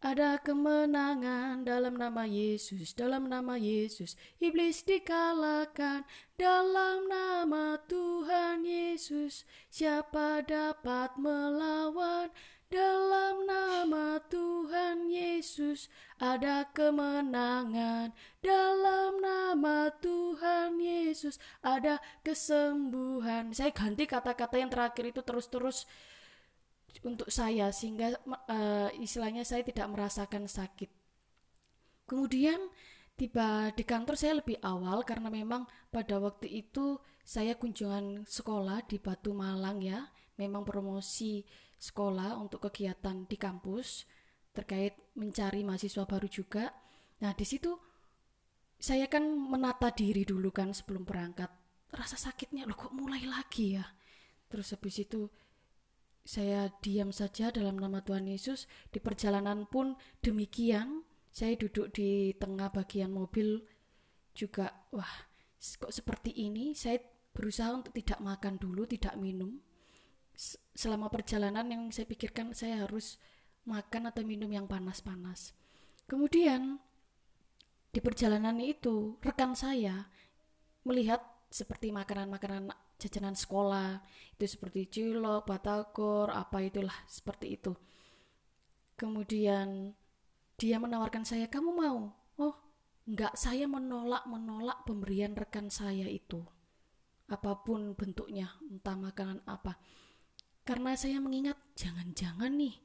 ada 0.02 0.34
kemenangan 0.42 1.62
dalam 1.62 1.94
nama 1.94 2.26
Yesus, 2.26 2.90
dalam 2.90 3.30
nama 3.30 3.54
Yesus. 3.54 4.18
Iblis 4.42 4.82
dikalahkan 4.82 6.02
dalam 6.34 7.06
nama 7.06 7.78
Tuhan 7.86 8.66
Yesus. 8.66 9.46
Siapa 9.70 10.42
dapat 10.42 11.14
melawan 11.14 12.34
dalam 12.66 13.46
nama 13.46 14.18
Tuhan 14.26 15.06
Yesus? 15.06 15.86
Ada 16.18 16.66
kemenangan 16.74 18.10
dalam 18.42 19.22
nama 19.22 19.86
Tuhan 20.02 20.82
Yesus. 20.82 21.38
Ada 21.62 22.02
kesembuhan. 22.26 23.54
Saya 23.54 23.70
ganti 23.70 24.10
kata-kata 24.10 24.58
yang 24.58 24.74
terakhir 24.74 25.14
itu 25.14 25.22
terus-terus 25.22 25.86
untuk 27.00 27.32
saya 27.32 27.72
sehingga 27.72 28.20
uh, 28.28 28.92
istilahnya 29.00 29.48
saya 29.48 29.64
tidak 29.64 29.88
merasakan 29.88 30.44
sakit. 30.44 30.92
Kemudian 32.04 32.60
tiba 33.16 33.72
di 33.72 33.84
kantor 33.88 34.14
saya 34.20 34.44
lebih 34.44 34.60
awal 34.60 35.00
karena 35.08 35.32
memang 35.32 35.64
pada 35.88 36.20
waktu 36.20 36.52
itu 36.52 37.00
saya 37.24 37.56
kunjungan 37.56 38.28
sekolah 38.28 38.84
di 38.84 39.00
Batu 39.00 39.32
Malang 39.32 39.80
ya, 39.80 40.04
memang 40.36 40.66
promosi 40.66 41.46
sekolah 41.80 42.38
untuk 42.38 42.68
kegiatan 42.68 43.24
di 43.24 43.34
kampus 43.40 44.04
terkait 44.52 44.94
mencari 45.16 45.64
mahasiswa 45.64 46.04
baru 46.04 46.28
juga. 46.28 46.70
Nah, 47.24 47.32
di 47.32 47.46
situ 47.46 47.72
saya 48.82 49.06
kan 49.06 49.22
menata 49.24 49.94
diri 49.94 50.26
dulu 50.26 50.50
kan 50.50 50.74
sebelum 50.74 51.06
berangkat. 51.06 51.48
Rasa 51.92 52.18
sakitnya 52.18 52.66
loh 52.66 52.76
kok 52.76 52.92
mulai 52.92 53.22
lagi 53.24 53.78
ya. 53.78 53.86
Terus 54.50 54.74
habis 54.74 55.00
itu 55.00 55.30
saya 56.22 56.70
diam 56.78 57.10
saja 57.10 57.50
dalam 57.50 57.78
nama 57.78 57.98
Tuhan 58.02 58.30
Yesus. 58.30 58.70
Di 58.94 59.02
perjalanan 59.02 59.66
pun 59.66 59.98
demikian. 60.22 61.02
Saya 61.32 61.56
duduk 61.56 61.96
di 61.96 62.36
tengah 62.36 62.68
bagian 62.68 63.08
mobil 63.08 63.64
juga, 64.36 64.84
wah, 64.92 65.32
kok 65.56 65.88
seperti 65.88 66.28
ini? 66.28 66.76
Saya 66.76 67.00
berusaha 67.32 67.72
untuk 67.72 67.96
tidak 67.96 68.20
makan 68.20 68.60
dulu, 68.60 68.84
tidak 68.84 69.16
minum. 69.16 69.56
Selama 70.76 71.08
perjalanan 71.08 71.64
yang 71.72 71.82
saya 71.88 72.04
pikirkan 72.04 72.52
saya 72.52 72.84
harus 72.84 73.16
makan 73.64 74.12
atau 74.12 74.20
minum 74.28 74.52
yang 74.52 74.68
panas-panas. 74.68 75.56
Kemudian 76.04 76.76
di 77.92 78.00
perjalanan 78.04 78.60
itu 78.60 79.16
rekan 79.24 79.56
saya 79.56 80.12
melihat 80.84 81.24
seperti 81.52 81.92
makanan-makanan 81.92 82.72
jajanan 83.02 83.34
sekolah 83.34 83.98
itu 84.38 84.46
seperti 84.46 84.86
cilok, 84.86 85.42
batagor, 85.42 86.30
apa 86.30 86.62
itulah 86.62 86.94
seperti 87.10 87.58
itu. 87.58 87.74
Kemudian 88.94 89.90
dia 90.54 90.78
menawarkan 90.78 91.26
saya, 91.26 91.50
kamu 91.50 91.70
mau? 91.74 92.14
Oh, 92.38 92.54
enggak, 93.10 93.34
saya 93.34 93.66
menolak 93.66 94.22
menolak 94.30 94.86
pemberian 94.86 95.34
rekan 95.34 95.66
saya 95.66 96.06
itu. 96.06 96.38
Apa 97.26 97.66
pun 97.66 97.98
bentuknya, 97.98 98.54
entah 98.70 98.94
makanan 98.94 99.42
apa. 99.50 99.78
Karena 100.62 100.94
saya 100.94 101.18
mengingat, 101.18 101.58
jangan-jangan 101.74 102.54
nih, 102.54 102.78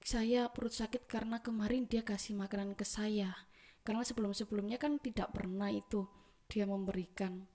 saya 0.00 0.48
perut 0.48 0.72
sakit 0.72 1.10
karena 1.10 1.42
kemarin 1.42 1.90
dia 1.90 2.06
kasih 2.06 2.38
makanan 2.38 2.78
ke 2.78 2.86
saya. 2.86 3.34
Karena 3.82 4.04
sebelum-sebelumnya 4.06 4.78
kan 4.78 5.00
tidak 5.00 5.32
pernah 5.34 5.72
itu 5.72 6.06
dia 6.50 6.66
memberikan 6.66 7.46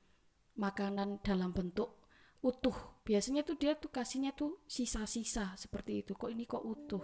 makanan 0.56 1.20
dalam 1.22 1.52
bentuk 1.52 2.06
utuh. 2.46 3.02
Biasanya 3.02 3.42
tuh 3.42 3.58
dia 3.58 3.74
tuh 3.74 3.90
kasihnya 3.90 4.38
tuh 4.38 4.62
sisa-sisa 4.70 5.58
seperti 5.58 6.06
itu. 6.06 6.14
Kok 6.14 6.30
ini 6.30 6.46
kok 6.46 6.62
utuh? 6.62 7.02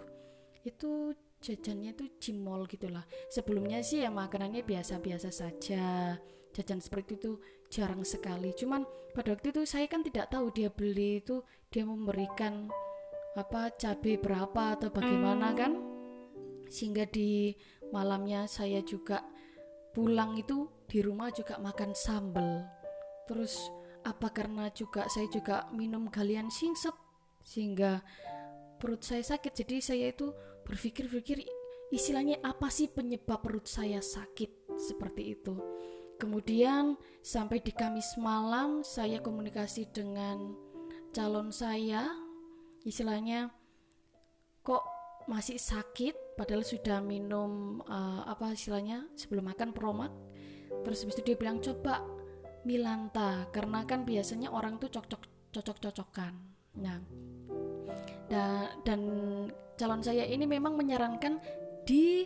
Itu 0.62 1.14
jajannya 1.42 1.98
tuh 1.98 2.22
cimol 2.22 2.70
gitulah 2.70 3.02
sebelumnya 3.26 3.82
sih 3.82 4.06
ya 4.06 4.10
makanannya 4.14 4.62
biasa-biasa 4.62 5.30
saja. 5.34 6.14
Jajan 6.52 6.78
seperti 6.78 7.18
itu 7.18 7.42
jarang 7.66 8.06
sekali. 8.06 8.54
Cuman 8.54 8.86
pada 9.16 9.34
waktu 9.34 9.50
itu 9.50 9.66
saya 9.66 9.90
kan 9.90 10.06
tidak 10.06 10.30
tahu 10.30 10.54
dia 10.54 10.70
beli 10.70 11.18
itu 11.18 11.42
dia 11.72 11.82
memberikan 11.82 12.70
apa 13.34 13.72
cabai 13.74 14.20
berapa 14.20 14.78
atau 14.78 14.92
bagaimana 14.92 15.50
kan. 15.56 15.72
Sehingga 16.70 17.08
di 17.08 17.56
malamnya 17.90 18.46
saya 18.46 18.80
juga 18.84 19.24
pulang 19.92 20.38
itu 20.40 20.70
di 20.88 21.04
rumah 21.04 21.28
juga 21.32 21.60
makan 21.60 21.92
sambal 21.92 22.81
terus 23.26 23.70
apa 24.02 24.34
karena 24.34 24.66
juga 24.74 25.06
saya 25.06 25.30
juga 25.30 25.70
minum 25.70 26.10
galian 26.10 26.50
singsep 26.50 26.94
sehingga 27.42 28.02
perut 28.82 29.02
saya 29.06 29.22
sakit. 29.22 29.52
Jadi 29.62 29.76
saya 29.78 30.10
itu 30.10 30.34
berpikir-pikir 30.66 31.46
istilahnya 31.94 32.42
apa 32.42 32.66
sih 32.66 32.90
penyebab 32.90 33.42
perut 33.42 33.70
saya 33.70 34.02
sakit? 34.02 34.74
Seperti 34.74 35.38
itu. 35.38 35.54
Kemudian 36.18 36.98
sampai 37.22 37.62
di 37.62 37.74
Kamis 37.74 38.14
malam 38.18 38.82
saya 38.86 39.22
komunikasi 39.22 39.90
dengan 39.90 40.54
calon 41.14 41.54
saya. 41.54 42.10
Istilahnya 42.82 43.50
kok 44.66 44.82
masih 45.30 45.58
sakit? 45.58 46.34
Padahal 46.34 46.66
sudah 46.66 46.98
minum 46.98 47.82
uh, 47.86 48.26
apa 48.26 48.54
istilahnya 48.54 49.06
sebelum 49.14 49.50
makan 49.50 49.70
promak. 49.70 50.10
Terus 50.82 51.06
habis 51.06 51.14
itu 51.18 51.34
dia 51.34 51.36
bilang 51.38 51.62
coba 51.62 52.02
Milanta 52.62 53.50
karena 53.50 53.82
kan 53.86 54.06
biasanya 54.06 54.50
orang 54.54 54.78
tuh 54.78 54.90
cocok 54.90 55.52
cocok 55.52 55.76
cocokan 55.88 56.34
nah 56.78 56.98
dan, 58.30 58.80
dan 58.86 59.00
calon 59.76 60.00
saya 60.00 60.24
ini 60.24 60.48
memang 60.48 60.78
menyarankan 60.78 61.36
di 61.84 62.24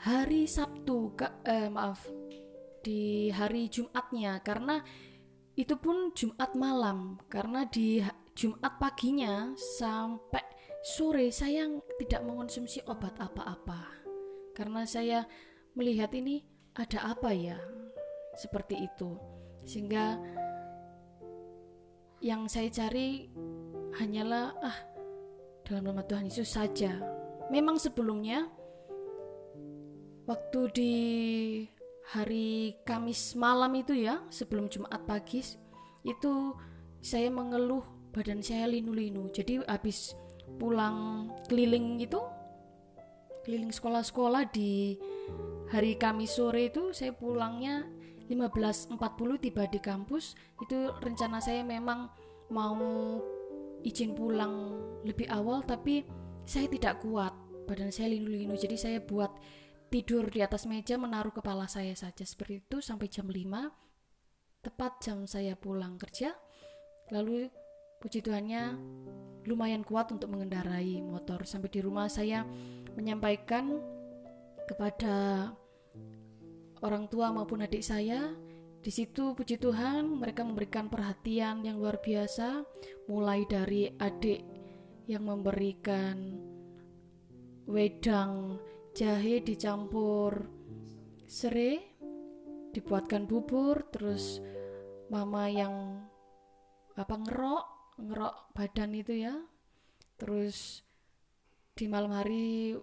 hari 0.00 0.44
Sabtu 0.44 1.16
ke, 1.16 1.28
eh, 1.46 1.68
maaf 1.72 2.04
di 2.80 3.28
hari 3.32 3.68
Jumatnya 3.68 4.40
karena 4.40 4.80
itu 5.56 5.76
pun 5.76 6.12
Jumat 6.16 6.56
malam 6.56 7.20
karena 7.28 7.68
di 7.68 8.00
Jumat 8.32 8.80
paginya 8.80 9.52
sampai 9.78 10.44
sore 10.80 11.28
saya 11.28 11.68
tidak 12.00 12.24
mengonsumsi 12.24 12.80
obat 12.88 13.12
apa-apa. 13.20 14.00
Karena 14.56 14.88
saya 14.88 15.28
melihat 15.76 16.08
ini 16.16 16.40
ada 16.72 17.12
apa 17.12 17.36
ya 17.36 17.60
seperti 18.36 18.88
itu 18.88 19.20
sehingga 19.70 20.18
yang 22.18 22.50
saya 22.50 22.66
cari 22.74 23.30
hanyalah 24.02 24.50
ah 24.58 24.78
dalam 25.62 25.94
nama 25.94 26.02
Tuhan 26.02 26.26
Yesus 26.26 26.58
saja. 26.58 26.98
Memang 27.54 27.78
sebelumnya 27.78 28.50
waktu 30.26 30.60
di 30.74 30.94
hari 32.10 32.74
Kamis 32.82 33.38
malam 33.38 33.70
itu 33.78 33.94
ya 33.94 34.26
sebelum 34.34 34.66
Jumat 34.66 35.06
pagi 35.06 35.38
itu 36.02 36.32
saya 36.98 37.30
mengeluh 37.30 37.86
badan 38.10 38.42
saya 38.42 38.66
linu-linu. 38.66 39.30
Jadi 39.30 39.62
habis 39.70 40.18
pulang 40.58 41.30
keliling 41.46 42.02
itu 42.02 42.18
keliling 43.46 43.70
sekolah-sekolah 43.70 44.50
di 44.50 44.98
hari 45.70 45.94
Kamis 45.94 46.34
sore 46.34 46.74
itu 46.74 46.90
saya 46.90 47.14
pulangnya 47.14 47.86
15.40 48.30 48.94
tiba 49.42 49.66
di 49.66 49.82
kampus 49.82 50.38
itu 50.62 50.94
rencana 51.02 51.42
saya 51.42 51.66
memang 51.66 52.06
mau 52.54 52.78
izin 53.82 54.14
pulang 54.14 54.78
lebih 55.02 55.26
awal 55.34 55.66
tapi 55.66 56.06
saya 56.46 56.70
tidak 56.70 57.02
kuat 57.02 57.34
badan 57.66 57.90
saya 57.90 58.14
linu-linu 58.14 58.54
jadi 58.54 58.76
saya 58.78 58.98
buat 59.02 59.34
tidur 59.90 60.30
di 60.30 60.46
atas 60.46 60.70
meja 60.70 60.94
menaruh 60.94 61.34
kepala 61.34 61.66
saya 61.66 61.94
saja 61.98 62.22
seperti 62.22 62.62
itu 62.62 62.78
sampai 62.78 63.10
jam 63.10 63.26
5 63.26 63.90
tepat 64.60 65.00
jam 65.00 65.24
saya 65.24 65.56
pulang 65.56 65.96
kerja. 65.96 66.36
Lalu 67.10 67.48
puji 68.00 68.20
Tuhannya 68.20 68.76
lumayan 69.48 69.82
kuat 69.82 70.12
untuk 70.12 70.30
mengendarai 70.30 71.00
motor. 71.00 71.48
Sampai 71.48 71.72
di 71.72 71.80
rumah 71.80 72.06
saya 72.06 72.44
menyampaikan 72.94 73.80
kepada 74.68 75.48
orang 76.80 77.08
tua 77.08 77.32
maupun 77.32 77.64
adik 77.64 77.84
saya. 77.84 78.32
Di 78.80 78.88
situ 78.88 79.36
puji 79.36 79.60
Tuhan 79.60 80.08
mereka 80.16 80.40
memberikan 80.40 80.88
perhatian 80.88 81.60
yang 81.60 81.76
luar 81.76 82.00
biasa 82.00 82.64
mulai 83.12 83.44
dari 83.44 83.92
adik 83.92 84.40
yang 85.04 85.28
memberikan 85.28 86.40
wedang 87.68 88.56
jahe 88.96 89.44
dicampur 89.44 90.48
serai 91.28 91.76
dibuatkan 92.72 93.28
bubur 93.28 93.84
terus 93.92 94.40
mama 95.12 95.50
yang 95.52 96.00
apa 96.96 97.14
ngerok 97.20 97.66
ngerok 98.00 98.34
badan 98.56 98.96
itu 98.96 99.28
ya. 99.28 99.36
Terus 100.16 100.80
di 101.76 101.84
malam 101.84 102.16
hari 102.16 102.76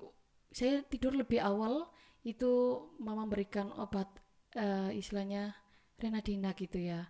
saya 0.53 0.85
tidur 0.85 1.17
lebih 1.17 1.41
awal 1.41 1.89
itu 2.27 2.83
mama 2.99 3.23
memberikan 3.23 3.71
obat 3.79 4.11
uh, 4.59 4.91
istilahnya 4.91 5.55
Renadina 5.95 6.51
gitu 6.51 6.77
ya. 6.77 7.07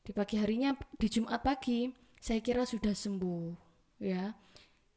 Di 0.00 0.16
pagi 0.16 0.40
harinya 0.40 0.72
di 0.96 1.06
Jumat 1.12 1.44
pagi 1.44 1.92
saya 2.16 2.40
kira 2.40 2.64
sudah 2.64 2.96
sembuh 2.96 3.44
ya. 4.00 4.32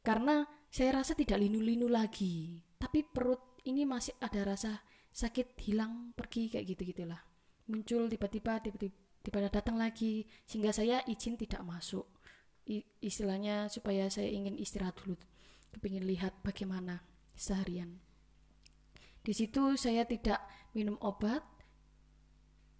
Karena 0.00 0.40
saya 0.72 1.04
rasa 1.04 1.12
tidak 1.12 1.36
linu-linu 1.36 1.84
lagi. 1.84 2.64
Tapi 2.80 3.04
perut 3.04 3.60
ini 3.68 3.84
masih 3.84 4.16
ada 4.24 4.56
rasa 4.56 4.80
sakit 5.12 5.60
hilang 5.68 6.16
pergi 6.16 6.48
kayak 6.48 6.64
gitu 6.72 6.82
gitulah 6.94 7.20
muncul 7.68 8.08
tiba-tiba 8.08 8.64
tiba-tiba 8.64 9.38
datang 9.52 9.76
lagi 9.76 10.24
sehingga 10.48 10.72
saya 10.72 11.04
izin 11.04 11.36
tidak 11.36 11.62
masuk. 11.62 12.08
Istilahnya 13.00 13.72
supaya 13.72 14.12
saya 14.12 14.28
ingin 14.28 14.56
istirahat 14.56 14.96
dulu. 15.00 15.16
Kepingin 15.72 16.04
lihat 16.04 16.36
bagaimana 16.44 17.04
seharian 17.36 18.07
di 19.28 19.36
situ 19.36 19.76
saya 19.76 20.08
tidak 20.08 20.40
minum 20.72 20.96
obat 21.04 21.44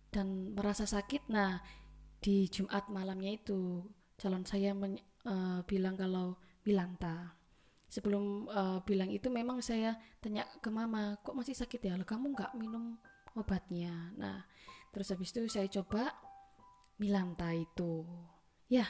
dan 0.08 0.56
merasa 0.56 0.88
sakit. 0.88 1.28
Nah 1.28 1.60
di 2.24 2.48
Jumat 2.48 2.88
malamnya 2.88 3.36
itu 3.36 3.84
calon 4.16 4.48
saya 4.48 4.72
men, 4.72 4.96
uh, 5.28 5.60
bilang 5.68 6.00
kalau 6.00 6.40
Milanta. 6.64 7.36
Sebelum 7.92 8.48
uh, 8.48 8.80
bilang 8.80 9.12
itu 9.12 9.28
memang 9.28 9.60
saya 9.60 10.00
tanya 10.24 10.48
ke 10.64 10.72
mama 10.72 11.20
kok 11.20 11.36
masih 11.36 11.52
sakit 11.52 11.84
ya? 11.84 12.00
Lo 12.00 12.08
kamu 12.08 12.32
nggak 12.32 12.56
minum 12.56 12.96
obatnya? 13.36 14.16
Nah 14.16 14.48
terus 14.88 15.12
habis 15.12 15.28
itu 15.36 15.44
saya 15.52 15.68
coba 15.68 16.16
Milanta 16.96 17.52
itu. 17.52 18.08
Ya 18.72 18.88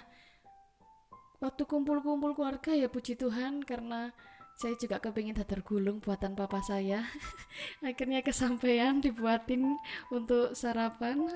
waktu 1.42 1.66
kumpul-kumpul 1.66 2.38
keluarga 2.38 2.70
ya 2.70 2.86
puji 2.86 3.18
Tuhan 3.18 3.66
karena 3.66 4.14
saya 4.58 4.74
juga 4.74 4.98
kepingin 4.98 5.38
dadar 5.38 5.62
gulung 5.62 6.02
buatan 6.02 6.34
papa 6.34 6.58
saya. 6.58 7.06
Akhirnya 7.86 8.26
kesampaian 8.26 8.98
dibuatin 8.98 9.78
untuk 10.10 10.50
sarapan. 10.58 11.30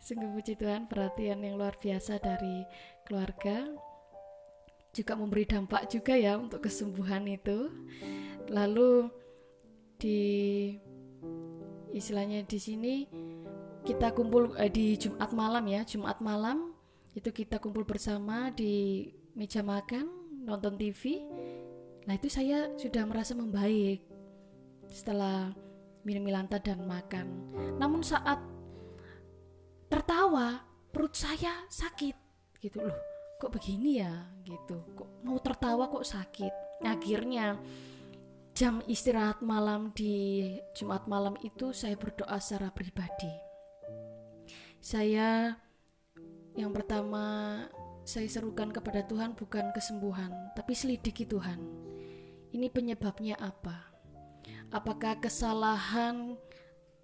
Sungguh 0.00 0.32
puji 0.32 0.56
Tuhan 0.56 0.88
perhatian 0.88 1.44
yang 1.44 1.60
luar 1.60 1.76
biasa 1.76 2.16
dari 2.16 2.64
keluarga. 3.04 3.68
Juga 4.96 5.12
memberi 5.20 5.44
dampak 5.44 5.92
juga 5.92 6.16
ya 6.16 6.40
untuk 6.40 6.64
kesembuhan 6.64 7.28
itu. 7.28 7.68
Lalu 8.48 9.12
di 10.00 10.20
istilahnya 11.92 12.40
di 12.48 12.56
sini 12.56 12.94
kita 13.84 14.16
kumpul 14.16 14.56
eh, 14.56 14.72
di 14.72 14.96
Jumat 14.96 15.28
malam 15.36 15.68
ya 15.68 15.84
Jumat 15.84 16.24
malam. 16.24 16.72
Itu 17.12 17.36
kita 17.36 17.60
kumpul 17.60 17.84
bersama 17.84 18.48
di 18.48 19.12
meja 19.36 19.60
makan 19.60 20.08
nonton 20.48 20.80
TV 20.80 21.20
nah 22.06 22.14
itu 22.18 22.26
saya 22.26 22.70
sudah 22.78 23.06
merasa 23.06 23.32
membaik 23.34 24.02
setelah 24.90 25.54
minum 26.02 26.22
milanta 26.26 26.58
dan 26.58 26.82
makan. 26.82 27.26
Namun 27.78 28.02
saat 28.02 28.38
tertawa 29.86 30.62
perut 30.90 31.14
saya 31.14 31.66
sakit. 31.70 32.16
Gitu 32.58 32.78
loh 32.78 33.12
kok 33.42 33.50
begini 33.50 33.98
ya? 33.98 34.14
Gitu. 34.46 34.78
Kok 34.94 35.26
mau 35.26 35.34
tertawa 35.42 35.90
kok 35.90 36.06
sakit? 36.06 36.54
Akhirnya 36.86 37.58
jam 38.54 38.78
istirahat 38.86 39.42
malam 39.42 39.90
di 39.90 40.46
Jumat 40.78 41.10
malam 41.10 41.34
itu 41.42 41.74
saya 41.74 41.98
berdoa 41.98 42.38
secara 42.38 42.70
pribadi. 42.70 43.34
Saya 44.78 45.58
yang 46.54 46.70
pertama 46.70 47.58
saya 48.02 48.26
serukan 48.26 48.74
kepada 48.74 49.06
Tuhan 49.06 49.38
bukan 49.38 49.70
kesembuhan, 49.70 50.30
tapi 50.58 50.74
selidiki 50.74 51.22
Tuhan. 51.26 51.58
Ini 52.52 52.68
penyebabnya 52.68 53.38
apa? 53.38 53.94
Apakah 54.74 55.22
kesalahan 55.22 56.34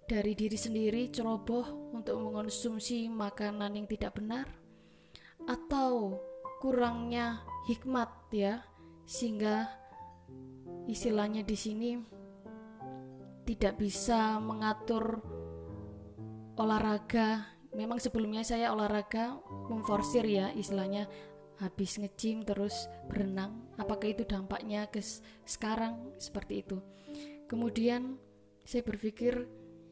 dari 0.05 0.33
diri 0.35 0.57
sendiri 0.57 1.07
ceroboh 1.09 1.95
untuk 1.95 2.19
mengonsumsi 2.19 3.07
makanan 3.07 3.79
yang 3.79 3.87
tidak 3.87 4.19
benar? 4.19 4.45
Atau 5.47 6.19
kurangnya 6.59 7.41
hikmat 7.71 8.11
ya, 8.35 8.61
sehingga 9.07 9.71
istilahnya 10.85 11.47
di 11.47 11.57
sini 11.57 11.91
tidak 13.47 13.81
bisa 13.81 14.37
mengatur 14.37 15.23
olahraga. 16.59 17.58
Memang 17.77 18.01
sebelumnya 18.01 18.41
saya 18.41 18.73
olahraga 18.73 19.37
memforsir 19.69 20.25
ya 20.25 20.49
istilahnya 20.57 21.05
habis 21.59 21.99
ngecim 21.99 22.47
terus 22.47 22.87
berenang. 23.05 23.67
Apakah 23.77 24.09
itu 24.09 24.23
dampaknya 24.25 24.87
ke 24.87 25.03
sekarang 25.43 26.15
seperti 26.17 26.65
itu? 26.65 26.77
Kemudian 27.45 28.17
saya 28.63 28.81
berpikir 28.81 29.45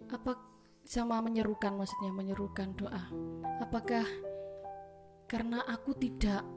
apa 0.07 0.39
sama 0.87 1.19
menyerukan 1.19 1.75
maksudnya 1.75 2.15
menyerukan 2.15 2.71
doa. 2.79 3.03
Apakah 3.59 4.07
karena 5.27 5.59
aku 5.67 5.91
tidak 5.99 6.47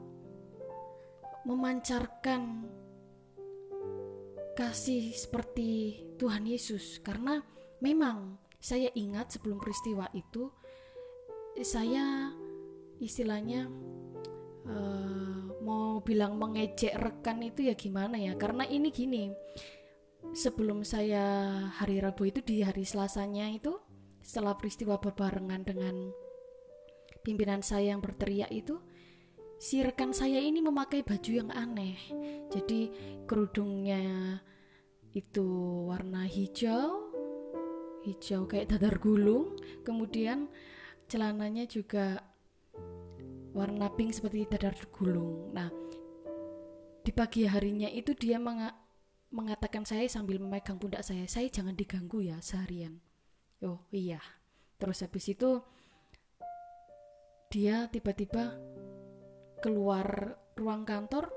memancarkan 1.43 2.71
kasih 4.55 5.11
seperti 5.11 5.99
Tuhan 6.15 6.47
Yesus 6.47 7.03
karena 7.03 7.43
memang 7.83 8.39
saya 8.61 8.93
ingat 8.93 9.35
sebelum 9.35 9.57
peristiwa 9.57 10.07
itu 10.13 10.47
saya 11.61 12.33
istilahnya 13.01 13.69
uh, 14.65 15.41
mau 15.61 16.01
bilang 16.01 16.37
mengejek 16.37 16.97
rekan 16.97 17.41
itu 17.41 17.69
ya 17.69 17.75
gimana 17.77 18.17
ya? 18.17 18.37
Karena 18.37 18.65
ini 18.65 18.89
gini 18.89 19.33
sebelum 20.31 20.85
saya 20.85 21.23
hari 21.81 21.99
Rabu 21.99 22.29
itu 22.29 22.39
di 22.45 22.61
hari 22.61 22.85
Selasanya 22.85 23.49
itu 23.51 23.77
setelah 24.21 24.53
peristiwa 24.53 25.01
berbarengan 25.01 25.61
dengan 25.65 25.95
pimpinan 27.25 27.65
saya 27.65 27.93
yang 27.93 28.01
berteriak 28.01 28.49
itu 28.53 28.77
si 29.61 29.81
rekan 29.81 30.13
saya 30.13 30.41
ini 30.41 30.61
memakai 30.61 31.05
baju 31.05 31.31
yang 31.31 31.49
aneh. 31.53 31.97
Jadi 32.49 32.89
kerudungnya 33.29 34.37
itu 35.11 35.45
warna 35.91 36.23
hijau 36.25 37.11
hijau 38.05 38.49
kayak 38.49 38.73
dadar 38.73 38.97
gulung. 38.97 39.57
Kemudian 39.85 40.49
celananya 41.11 41.67
juga 41.67 42.23
warna 43.51 43.91
pink 43.91 44.15
seperti 44.15 44.47
dadar 44.47 44.71
gulung 44.95 45.51
nah 45.51 45.67
di 47.03 47.11
pagi 47.11 47.43
harinya 47.43 47.91
itu 47.91 48.15
dia 48.15 48.39
meng 48.39 48.63
mengatakan 49.35 49.83
saya 49.83 50.07
sambil 50.07 50.39
memegang 50.39 50.79
pundak 50.79 51.03
saya 51.03 51.27
saya 51.27 51.51
jangan 51.51 51.75
diganggu 51.75 52.23
ya 52.23 52.39
seharian 52.39 53.03
oh 53.67 53.83
iya 53.91 54.23
terus 54.79 55.03
habis 55.03 55.27
itu 55.27 55.59
dia 57.51 57.91
tiba-tiba 57.91 58.55
keluar 59.59 60.39
ruang 60.55 60.87
kantor 60.87 61.27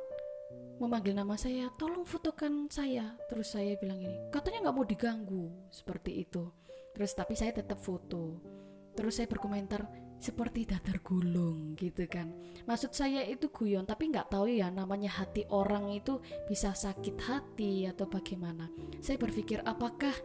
memanggil 0.78 1.14
nama 1.14 1.38
saya, 1.38 1.70
tolong 1.78 2.02
fotokan 2.02 2.66
saya. 2.66 3.14
Terus 3.30 3.54
saya 3.54 3.78
bilang 3.78 4.02
ini, 4.02 4.30
katanya 4.30 4.68
nggak 4.68 4.76
mau 4.76 4.86
diganggu, 4.86 5.44
seperti 5.70 6.26
itu. 6.26 6.50
Terus 6.94 7.10
tapi 7.14 7.34
saya 7.38 7.54
tetap 7.54 7.78
foto. 7.78 8.53
Terus 8.94 9.18
saya 9.18 9.28
berkomentar 9.28 9.86
seperti 10.24 10.64
dadar 10.64 11.04
gulung 11.04 11.76
gitu 11.76 12.08
kan. 12.08 12.32
Maksud 12.64 12.96
saya 12.96 13.20
itu 13.28 13.52
guyon, 13.52 13.84
tapi 13.84 14.08
nggak 14.08 14.32
tahu 14.32 14.48
ya 14.48 14.72
namanya 14.72 15.12
hati 15.20 15.44
orang 15.52 15.92
itu 15.92 16.22
bisa 16.48 16.72
sakit 16.72 17.20
hati 17.20 17.84
atau 17.84 18.08
bagaimana. 18.08 18.72
Saya 19.04 19.20
berpikir 19.20 19.60
apakah 19.66 20.16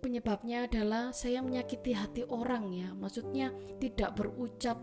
penyebabnya 0.00 0.64
adalah 0.64 1.12
saya 1.12 1.44
menyakiti 1.44 1.92
hati 1.92 2.22
orang 2.24 2.72
ya. 2.72 2.88
Maksudnya 2.96 3.52
tidak 3.80 4.16
berucap 4.16 4.80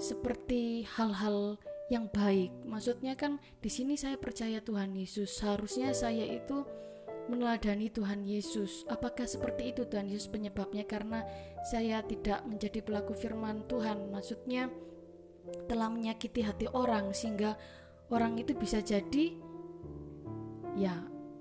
seperti 0.00 0.88
hal-hal 0.96 1.60
yang 1.92 2.08
baik. 2.10 2.52
Maksudnya 2.64 3.16
kan 3.16 3.38
di 3.60 3.68
sini 3.68 3.96
saya 3.96 4.16
percaya 4.16 4.60
Tuhan 4.60 4.96
Yesus. 4.96 5.36
Harusnya 5.44 5.92
saya 5.92 6.24
itu 6.24 6.64
meneladani 7.26 7.90
Tuhan 7.90 8.22
Yesus. 8.22 8.86
Apakah 8.86 9.26
seperti 9.26 9.74
itu 9.74 9.86
Tuhan 9.86 10.06
Yesus 10.10 10.30
penyebabnya 10.30 10.86
karena 10.86 11.26
saya 11.66 12.02
tidak 12.06 12.46
menjadi 12.46 12.82
pelaku 12.82 13.14
firman 13.14 13.66
Tuhan? 13.66 14.10
Maksudnya 14.10 14.70
telah 15.70 15.90
menyakiti 15.90 16.42
hati 16.42 16.66
orang 16.70 17.14
sehingga 17.14 17.54
orang 18.10 18.38
itu 18.38 18.54
bisa 18.54 18.82
jadi 18.82 19.38
ya 20.78 20.94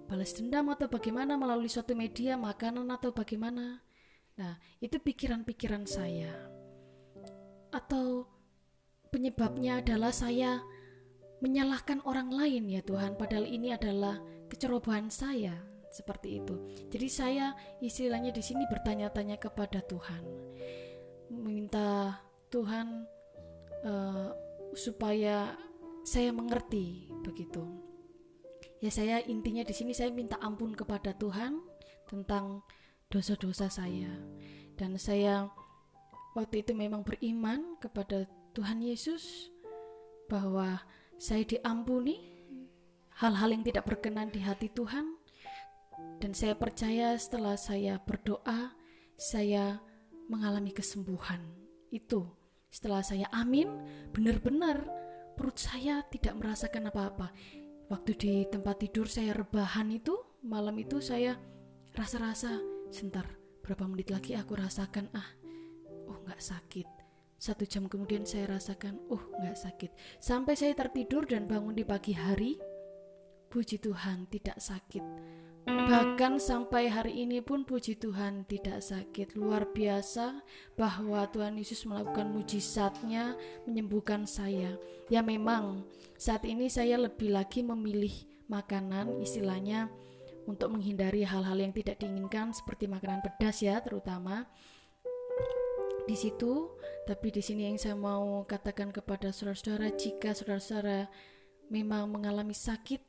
balas 0.05 0.37
dendam 0.37 0.69
atau 0.69 0.85
bagaimana 0.85 1.33
melalui 1.35 1.69
suatu 1.69 1.97
media 1.97 2.37
makanan 2.37 2.85
atau 2.93 3.09
bagaimana. 3.13 3.81
Nah, 4.35 4.59
itu 4.83 4.99
pikiran-pikiran 4.99 5.87
saya. 5.87 6.31
Atau 7.71 8.27
penyebabnya 9.09 9.79
adalah 9.79 10.11
saya 10.11 10.59
menyalahkan 11.39 12.03
orang 12.07 12.31
lain 12.31 12.67
ya 12.71 12.81
Tuhan 12.83 13.19
padahal 13.19 13.47
ini 13.47 13.75
adalah 13.75 14.19
kecerobohan 14.47 15.11
saya 15.11 15.55
seperti 15.95 16.43
itu. 16.43 16.55
Jadi 16.91 17.07
saya 17.07 17.55
istilahnya 17.79 18.35
di 18.35 18.43
sini 18.43 18.67
bertanya-tanya 18.67 19.39
kepada 19.39 19.79
Tuhan. 19.87 20.23
Meminta 21.31 22.19
Tuhan 22.51 23.07
uh, 23.87 24.29
supaya 24.75 25.55
saya 26.03 26.35
mengerti 26.35 27.07
begitu. 27.23 27.63
Ya 28.83 28.91
saya 28.91 29.23
intinya 29.23 29.63
di 29.63 29.71
sini 29.71 29.95
saya 29.95 30.11
minta 30.11 30.35
ampun 30.43 30.75
kepada 30.75 31.15
Tuhan 31.15 31.63
tentang 32.05 32.61
dosa-dosa 33.07 33.71
saya 33.71 34.11
dan 34.75 34.99
saya 34.99 35.47
waktu 36.35 36.61
itu 36.61 36.75
memang 36.75 37.01
beriman 37.01 37.79
kepada 37.79 38.27
Tuhan 38.51 38.83
Yesus 38.83 39.49
bahwa 40.27 40.83
saya 41.15 41.47
diampuni 41.47 42.19
hal-hal 43.15 43.55
yang 43.55 43.63
tidak 43.63 43.87
berkenan 43.87 44.27
di 44.27 44.43
hati 44.43 44.67
Tuhan 44.67 45.14
dan 46.19 46.31
saya 46.31 46.55
percaya 46.55 47.15
setelah 47.19 47.55
saya 47.59 47.99
berdoa 48.01 48.73
saya 49.15 49.79
mengalami 50.27 50.71
kesembuhan 50.71 51.39
itu 51.91 52.25
setelah 52.71 53.05
saya 53.05 53.29
amin 53.31 53.71
benar-benar 54.11 54.83
perut 55.35 55.55
saya 55.59 56.03
tidak 56.11 56.35
merasakan 56.35 56.91
apa-apa 56.91 57.31
waktu 57.87 58.11
di 58.17 58.33
tempat 58.49 58.81
tidur 58.81 59.07
saya 59.07 59.31
rebahan 59.35 59.91
itu 59.91 60.15
malam 60.43 60.75
itu 60.79 60.99
saya 60.99 61.37
rasa-rasa 61.95 62.59
sebentar 62.91 63.25
berapa 63.63 63.87
menit 63.87 64.11
lagi 64.11 64.35
aku 64.35 64.59
rasakan 64.59 65.07
ah 65.15 65.29
oh 66.09 66.17
nggak 66.25 66.41
sakit 66.41 67.05
satu 67.35 67.67
jam 67.67 67.85
kemudian 67.91 68.23
saya 68.23 68.57
rasakan, 68.57 68.95
oh 69.11 69.21
nggak 69.37 69.59
sakit. 69.59 69.91
Sampai 70.23 70.55
saya 70.55 70.71
tertidur 70.71 71.27
dan 71.27 71.45
bangun 71.45 71.75
di 71.75 71.83
pagi 71.83 72.15
hari, 72.15 72.55
puji 73.51 73.83
Tuhan 73.83 74.31
tidak 74.31 74.57
sakit. 74.57 75.03
Bahkan 75.65 76.37
sampai 76.37 76.93
hari 76.93 77.25
ini 77.25 77.41
pun 77.41 77.65
puji 77.65 77.97
Tuhan 77.97 78.45
tidak 78.45 78.85
sakit. 78.85 79.33
Luar 79.33 79.65
biasa 79.73 80.45
bahwa 80.77 81.25
Tuhan 81.33 81.57
Yesus 81.57 81.89
melakukan 81.89 82.29
mujizatnya 82.29 83.33
menyembuhkan 83.65 84.29
saya. 84.29 84.77
Ya 85.09 85.25
memang 85.25 85.81
saat 86.21 86.45
ini 86.45 86.69
saya 86.69 87.01
lebih 87.01 87.33
lagi 87.33 87.65
memilih 87.65 88.13
makanan 88.45 89.17
istilahnya 89.25 89.89
untuk 90.45 90.69
menghindari 90.69 91.25
hal-hal 91.25 91.57
yang 91.57 91.73
tidak 91.73 91.97
diinginkan 91.97 92.53
seperti 92.53 92.85
makanan 92.85 93.25
pedas 93.25 93.65
ya 93.65 93.81
terutama 93.81 94.45
di 96.05 96.13
situ, 96.13 96.69
tapi 97.09 97.33
di 97.33 97.41
sini 97.41 97.65
yang 97.65 97.81
saya 97.81 97.97
mau 97.97 98.45
katakan 98.45 98.93
kepada 98.93 99.33
saudara-saudara, 99.33 99.89
jika 99.97 100.37
saudara-saudara 100.37 101.09
memang 101.73 102.05
mengalami 102.13 102.53
sakit, 102.53 103.01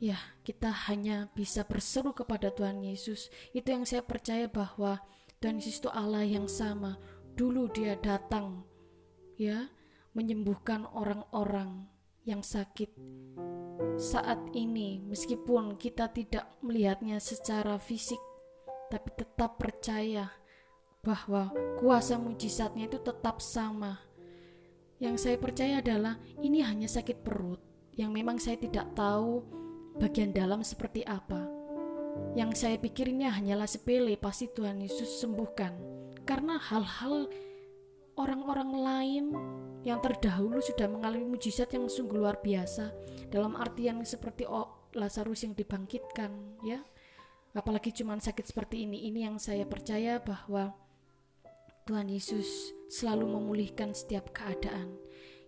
ya 0.00 0.16
kita 0.40 0.72
hanya 0.88 1.28
bisa 1.36 1.62
berseru 1.68 2.16
kepada 2.16 2.48
Tuhan 2.50 2.80
Yesus. 2.80 3.28
Itu 3.52 3.70
yang 3.70 3.84
saya 3.84 4.00
percaya 4.00 4.48
bahwa 4.48 4.98
Tuhan 5.38 5.60
Yesus 5.60 5.84
itu 5.84 5.92
Allah 5.92 6.24
yang 6.24 6.48
sama. 6.48 6.96
Dulu 7.36 7.70
dia 7.70 7.94
datang, 8.00 8.64
ya, 9.36 9.68
menyembuhkan 10.16 10.88
orang-orang 10.90 11.86
yang 12.24 12.40
sakit. 12.40 12.90
Saat 14.00 14.56
ini, 14.56 15.04
meskipun 15.04 15.76
kita 15.76 16.08
tidak 16.12 16.48
melihatnya 16.64 17.20
secara 17.20 17.76
fisik, 17.76 18.20
tapi 18.88 19.08
tetap 19.14 19.60
percaya 19.60 20.32
bahwa 21.00 21.52
kuasa 21.80 22.20
mujizatnya 22.20 22.88
itu 22.88 23.00
tetap 23.00 23.40
sama. 23.40 24.00
Yang 25.00 25.16
saya 25.24 25.36
percaya 25.40 25.80
adalah 25.80 26.20
ini 26.44 26.60
hanya 26.60 26.84
sakit 26.84 27.24
perut 27.24 27.60
yang 27.96 28.12
memang 28.12 28.36
saya 28.36 28.60
tidak 28.60 28.92
tahu 28.92 29.59
bagian 30.00 30.32
dalam 30.32 30.64
seperti 30.64 31.04
apa. 31.04 31.44
Yang 32.32 32.64
saya 32.64 32.76
pikir 32.80 33.12
ini 33.12 33.28
hanyalah 33.28 33.68
sepele, 33.68 34.16
pasti 34.16 34.48
Tuhan 34.48 34.80
Yesus 34.80 35.20
sembuhkan. 35.20 35.76
Karena 36.24 36.56
hal-hal 36.56 37.28
orang-orang 38.16 38.70
lain 38.74 39.24
yang 39.84 40.00
terdahulu 40.00 40.60
sudah 40.60 40.88
mengalami 40.88 41.36
mujizat 41.36 41.72
yang 41.76 41.88
sungguh 41.88 42.20
luar 42.20 42.40
biasa 42.40 42.92
dalam 43.28 43.56
artian 43.56 44.02
seperti 44.04 44.44
Lazarus 44.92 45.46
yang 45.46 45.54
dibangkitkan 45.54 46.34
ya 46.66 46.82
apalagi 47.54 47.90
cuma 47.90 48.18
sakit 48.18 48.46
seperti 48.46 48.86
ini 48.86 49.10
ini 49.10 49.26
yang 49.26 49.40
saya 49.40 49.66
percaya 49.66 50.22
bahwa 50.22 50.70
Tuhan 51.88 52.06
Yesus 52.06 52.70
selalu 52.86 53.26
memulihkan 53.38 53.90
setiap 53.90 54.30
keadaan. 54.30 54.94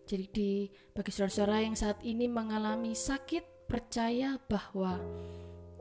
Jadi 0.03 0.26
di 0.34 0.50
bagi 0.90 1.14
saudara-saudara 1.14 1.62
yang 1.62 1.78
saat 1.78 2.03
ini 2.03 2.26
mengalami 2.26 2.98
sakit, 2.98 3.46
percaya 3.73 4.37
bahwa 4.53 5.01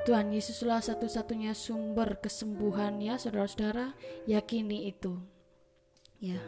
Tuhan 0.07 0.31
Yesuslah 0.31 0.79
satu-satunya 0.79 1.51
sumber 1.51 2.23
kesembuhan 2.23 2.97
ya 3.03 3.19
saudara-saudara. 3.19 3.93
Yakini 4.25 4.89
itu. 4.89 5.19
Ya. 6.23 6.39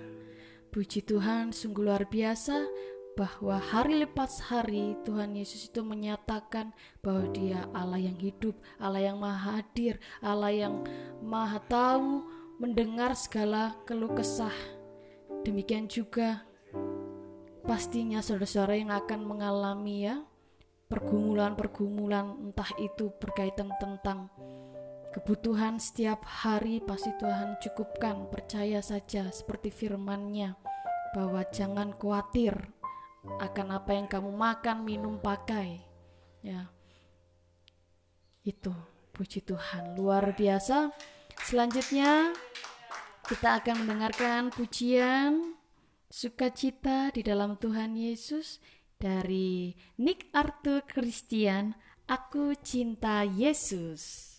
Puji 0.74 1.06
Tuhan 1.06 1.54
sungguh 1.54 1.86
luar 1.86 2.10
biasa 2.10 2.66
bahwa 3.14 3.62
hari 3.62 4.02
lepas 4.02 4.42
hari 4.50 4.98
Tuhan 5.06 5.38
Yesus 5.38 5.70
itu 5.70 5.86
menyatakan 5.86 6.74
bahwa 7.06 7.30
dia 7.30 7.70
Allah 7.78 8.02
yang 8.02 8.18
hidup, 8.18 8.58
Allah 8.82 9.06
yang 9.06 9.22
maha 9.22 9.62
hadir, 9.62 10.02
Allah 10.18 10.50
yang 10.50 10.82
maha 11.22 11.62
tahu, 11.70 12.26
mendengar 12.58 13.14
segala 13.14 13.78
keluh 13.86 14.18
kesah. 14.18 14.56
Demikian 15.46 15.86
juga 15.86 16.42
pastinya 17.70 18.18
saudara-saudara 18.18 18.82
yang 18.82 18.90
akan 18.90 19.20
mengalami 19.30 20.10
ya 20.10 20.26
pergumulan-pergumulan 20.94 22.54
entah 22.54 22.70
itu 22.78 23.10
berkaitan 23.18 23.74
tentang 23.82 24.30
kebutuhan 25.10 25.82
setiap 25.82 26.22
hari 26.22 26.86
pasti 26.86 27.10
Tuhan 27.18 27.58
cukupkan. 27.58 28.30
Percaya 28.30 28.78
saja 28.86 29.34
seperti 29.34 29.74
firman-Nya 29.74 30.54
bahwa 31.18 31.42
jangan 31.50 31.98
khawatir 31.98 32.54
akan 33.42 33.68
apa 33.74 33.92
yang 33.98 34.06
kamu 34.06 34.30
makan, 34.38 34.86
minum, 34.86 35.18
pakai. 35.18 35.82
Ya. 36.46 36.70
Itu 38.46 38.70
puji 39.18 39.42
Tuhan. 39.42 39.98
Luar 39.98 40.38
biasa. 40.38 40.94
Selanjutnya 41.42 42.38
kita 43.26 43.66
akan 43.66 43.82
mendengarkan 43.82 44.54
pujian 44.54 45.58
sukacita 46.14 47.10
di 47.10 47.26
dalam 47.26 47.58
Tuhan 47.58 47.98
Yesus 47.98 48.62
dari 49.04 49.76
Nick 50.00 50.32
Arthur 50.32 50.88
Christian, 50.88 51.76
Aku 52.08 52.56
Cinta 52.64 53.28
Yesus. 53.28 54.33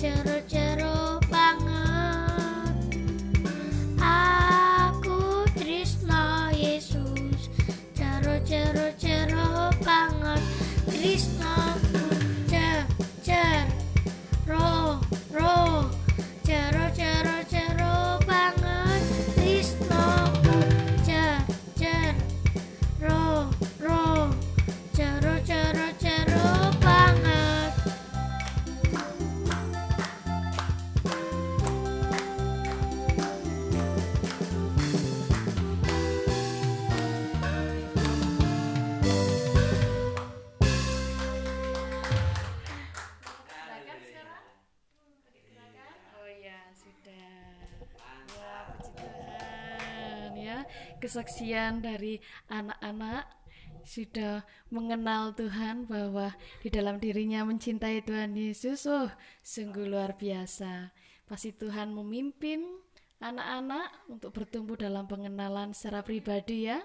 roger, 0.00 0.22
roger. 0.24 0.67
Kesaksian 51.08 51.80
dari 51.80 52.20
anak-anak 52.52 53.24
sudah 53.88 54.44
mengenal 54.68 55.32
Tuhan 55.32 55.88
bahwa 55.88 56.36
di 56.60 56.68
dalam 56.68 57.00
dirinya 57.00 57.48
mencintai 57.48 58.04
Tuhan 58.04 58.36
Yesus. 58.36 58.84
Oh, 58.84 59.08
sungguh 59.40 59.88
luar 59.88 60.20
biasa. 60.20 60.92
Pasti 61.24 61.56
Tuhan 61.56 61.96
memimpin 61.96 62.60
anak-anak 63.24 64.12
untuk 64.12 64.36
bertumbuh 64.36 64.76
dalam 64.76 65.08
pengenalan 65.08 65.72
secara 65.72 66.04
pribadi 66.04 66.68
ya. 66.68 66.84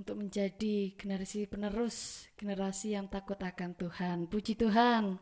Untuk 0.00 0.24
menjadi 0.24 0.96
generasi 0.96 1.44
penerus, 1.44 2.24
generasi 2.40 2.96
yang 2.96 3.12
takut 3.12 3.36
akan 3.36 3.76
Tuhan. 3.76 4.24
Puji 4.32 4.56
Tuhan. 4.56 5.20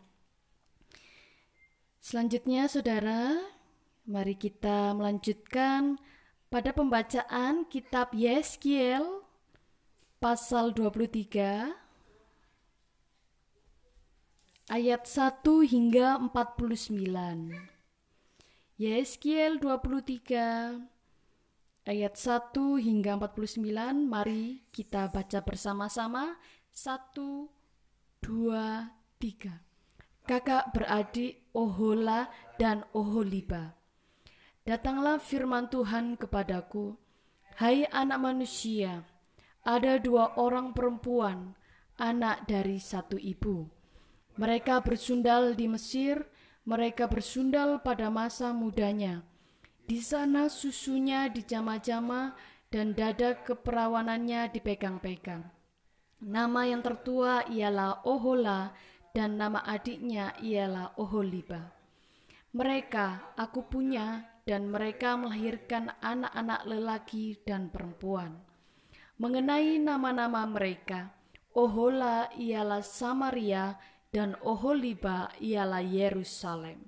Selanjutnya 1.99 2.71
saudara, 2.71 3.35
mari 4.07 4.39
kita 4.39 4.95
melanjutkan 4.95 5.99
pada 6.51 6.75
pembacaan 6.75 7.63
kitab 7.71 8.11
Yeskiel 8.11 9.23
pasal 10.19 10.75
23 10.75 11.71
ayat 14.67 15.03
1 15.07 15.47
hingga 15.71 16.19
49. 16.19 17.55
Yeskiel 18.83 19.63
23 19.63 21.87
ayat 21.87 22.15
1 22.19 22.83
hingga 22.83 23.15
49 23.15 24.11
mari 24.11 24.67
kita 24.75 25.07
baca 25.07 25.39
bersama-sama. 25.47 26.35
1 26.75 27.47
2 28.27 28.27
3 28.27 30.27
Kakak 30.27 30.75
beradik 30.75 31.47
Ohola 31.55 32.27
dan 32.59 32.83
Oholiba 32.91 33.80
Datanglah 34.69 35.17
firman 35.17 35.73
Tuhan 35.73 36.21
kepadaku, 36.21 36.93
Hai 37.57 37.89
anak 37.89 38.21
manusia, 38.21 39.05
ada 39.65 39.97
dua 39.97 40.37
orang 40.37 40.77
perempuan, 40.77 41.57
anak 41.97 42.49
dari 42.49 42.77
satu 42.77 43.17
ibu. 43.17 43.69
Mereka 44.37 44.81
bersundal 44.85 45.53
di 45.53 45.69
Mesir, 45.69 46.25
mereka 46.65 47.09
bersundal 47.09 47.81
pada 47.81 48.09
masa 48.09 48.53
mudanya. 48.53 49.25
Di 49.85 49.99
sana 50.01 50.47
susunya 50.47 51.27
dijama-jama 51.27 52.39
dan 52.71 52.95
dada 52.95 53.35
keperawanannya 53.43 54.55
dipegang-pegang. 54.55 55.43
Nama 56.23 56.61
yang 56.69 56.85
tertua 56.85 57.49
ialah 57.51 58.07
Ohola 58.07 58.71
dan 59.11 59.35
nama 59.35 59.65
adiknya 59.67 60.37
ialah 60.39 60.95
Oholiba. 60.95 61.75
Mereka 62.55 63.35
aku 63.35 63.67
punya 63.67 64.30
dan 64.51 64.67
mereka 64.67 65.15
melahirkan 65.15 65.95
anak-anak 66.03 66.67
lelaki 66.67 67.39
dan 67.47 67.71
perempuan. 67.71 68.43
Mengenai 69.23 69.79
nama-nama 69.79 70.43
mereka, 70.43 71.15
Ohola 71.55 72.27
ialah 72.35 72.83
Samaria 72.83 73.79
dan 74.11 74.35
Oholiba 74.43 75.31
ialah 75.39 75.87
Yerusalem. 75.87 76.83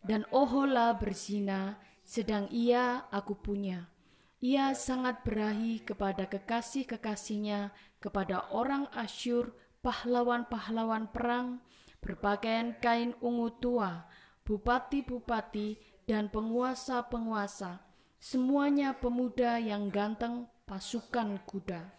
Dan 0.00 0.24
Ohola 0.32 0.96
berzina, 0.96 1.76
sedang 2.00 2.48
ia 2.48 3.04
aku 3.12 3.36
punya. 3.44 3.92
Ia 4.40 4.72
sangat 4.72 5.20
berahi 5.20 5.84
kepada 5.84 6.24
kekasih-kekasihnya, 6.24 7.76
kepada 8.00 8.48
orang 8.56 8.88
Asyur, 8.96 9.52
pahlawan-pahlawan 9.84 11.12
perang, 11.12 11.60
berpakaian 12.00 12.72
kain 12.80 13.12
ungu 13.20 13.52
tua, 13.60 14.08
bupati-bupati, 14.48 15.85
dan 16.06 16.30
penguasa-penguasa, 16.30 17.82
semuanya 18.22 18.94
pemuda 18.94 19.58
yang 19.58 19.90
ganteng, 19.90 20.46
pasukan 20.62 21.42
kuda. 21.42 21.90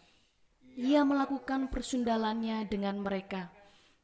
Ia 0.80 1.04
melakukan 1.04 1.68
persundalannya 1.68 2.64
dengan 2.72 3.04
mereka. 3.04 3.52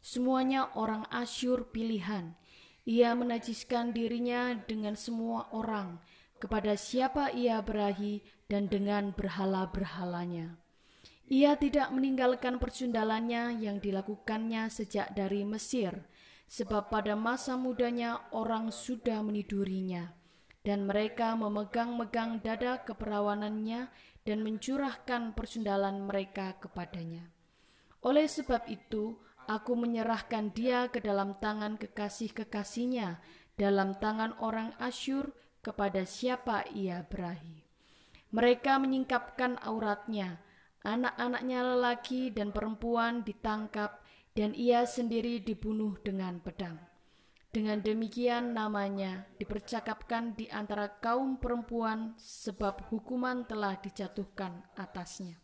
Semuanya 0.04 0.76
orang 0.76 1.08
Asyur 1.08 1.72
pilihan. 1.72 2.36
Ia 2.84 3.16
menajiskan 3.16 3.96
dirinya 3.96 4.52
dengan 4.68 5.00
semua 5.00 5.48
orang, 5.56 6.04
kepada 6.44 6.76
siapa 6.76 7.32
ia 7.32 7.64
berahi 7.64 8.20
dan 8.52 8.68
dengan 8.68 9.16
berhala-berhalanya. 9.16 10.60
Ia 11.32 11.56
tidak 11.56 11.88
meninggalkan 11.96 12.60
persundalannya 12.60 13.64
yang 13.64 13.80
dilakukannya 13.80 14.68
sejak 14.68 15.16
dari 15.16 15.48
Mesir, 15.48 16.04
sebab 16.48 16.94
pada 16.94 17.18
masa 17.18 17.58
mudanya 17.58 18.22
orang 18.32 18.70
sudah 18.70 19.24
menidurinya, 19.24 20.14
dan 20.64 20.88
mereka 20.88 21.36
memegang-megang 21.36 22.40
dada 22.44 22.84
keperawanannya 22.84 23.92
dan 24.24 24.40
mencurahkan 24.44 25.36
persundalan 25.36 26.08
mereka 26.08 26.56
kepadanya. 26.60 27.28
Oleh 28.04 28.28
sebab 28.28 28.68
itu, 28.68 29.16
aku 29.48 29.76
menyerahkan 29.76 30.52
dia 30.52 30.92
ke 30.92 31.00
dalam 31.00 31.40
tangan 31.40 31.80
kekasih-kekasihnya, 31.80 33.24
dalam 33.56 33.96
tangan 34.00 34.36
orang 34.44 34.76
Asyur, 34.80 35.32
kepada 35.64 36.04
siapa 36.04 36.68
ia 36.76 37.08
berahi. 37.08 37.64
Mereka 38.36 38.84
menyingkapkan 38.84 39.56
auratnya, 39.64 40.44
anak-anaknya 40.84 41.60
lelaki 41.64 42.36
dan 42.36 42.52
perempuan 42.52 43.24
ditangkap, 43.24 44.03
dan 44.34 44.58
ia 44.58 44.86
sendiri 44.86 45.42
dibunuh 45.42 45.98
dengan 46.02 46.42
pedang. 46.42 46.78
Dengan 47.54 47.86
demikian 47.86 48.58
namanya 48.58 49.30
dipercakapkan 49.38 50.34
di 50.34 50.50
antara 50.50 50.90
kaum 50.98 51.38
perempuan 51.38 52.18
sebab 52.18 52.90
hukuman 52.90 53.46
telah 53.46 53.78
dijatuhkan 53.78 54.66
atasnya. 54.74 55.38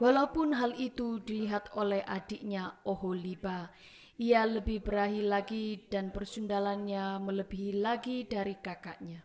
Walaupun 0.00 0.56
hal 0.56 0.72
itu 0.80 1.20
dilihat 1.20 1.76
oleh 1.76 2.00
adiknya 2.08 2.80
Oholiba, 2.88 3.68
ia 4.16 4.48
lebih 4.48 4.80
berahi 4.80 5.22
lagi 5.22 5.86
dan 5.92 6.08
persundalannya 6.08 7.20
melebihi 7.20 7.84
lagi 7.84 8.24
dari 8.24 8.56
kakaknya. 8.58 9.22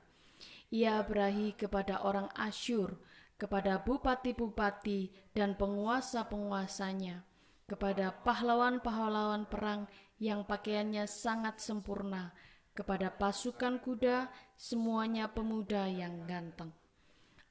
Ia 0.69 1.01
berahi 1.01 1.55
kepada 1.55 2.03
orang 2.05 2.29
Asyur, 2.35 2.99
kepada 3.39 3.81
bupati-bupati 3.81 5.31
dan 5.33 5.55
penguasa-penguasanya, 5.55 7.28
kepada 7.69 8.11
pahlawan-pahlawan 8.25 9.45
perang 9.45 9.85
yang 10.17 10.43
pakaiannya 10.43 11.05
sangat 11.05 11.61
sempurna, 11.61 12.33
kepada 12.73 13.13
pasukan 13.13 13.77
kuda, 13.77 14.33
semuanya 14.57 15.29
pemuda 15.29 15.85
yang 15.85 16.25
ganteng. 16.25 16.73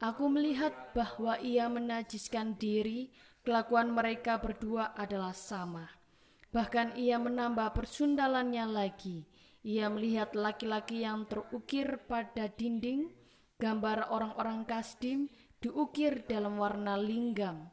Aku 0.03 0.27
melihat 0.27 0.91
bahwa 0.91 1.39
ia 1.39 1.71
menajiskan 1.71 2.59
diri, 2.59 3.14
kelakuan 3.47 3.95
mereka 3.95 4.43
berdua 4.43 4.99
adalah 4.99 5.33
sama 5.33 5.87
Bahkan 6.49 6.97
ia 6.97 7.21
menambah 7.21 7.77
persundalannya 7.77 8.64
lagi. 8.64 9.29
Ia 9.69 9.93
melihat 9.93 10.33
laki-laki 10.33 11.05
yang 11.05 11.29
terukir 11.29 12.01
pada 12.09 12.49
dinding, 12.49 13.12
gambar 13.61 14.09
orang-orang 14.09 14.64
Kasdim 14.64 15.29
diukir 15.61 16.25
dalam 16.25 16.57
warna 16.57 16.97
linggam. 16.97 17.69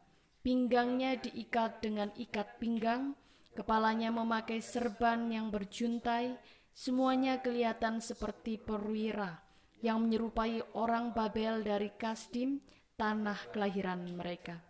Pinggangnya 0.45 1.17
diikat 1.17 1.81
dengan 1.81 2.13
ikat 2.13 2.61
pinggang, 2.61 3.17
kepalanya 3.57 4.13
memakai 4.13 4.61
serban 4.61 5.25
yang 5.33 5.49
berjuntai, 5.49 6.37
semuanya 6.69 7.41
kelihatan 7.41 7.97
seperti 7.97 8.61
perwira 8.61 9.41
yang 9.81 10.05
menyerupai 10.05 10.61
orang 10.77 11.17
Babel 11.17 11.65
dari 11.65 11.89
Kasdim, 11.97 12.61
tanah 12.93 13.49
kelahiran 13.49 14.05
mereka. 14.13 14.61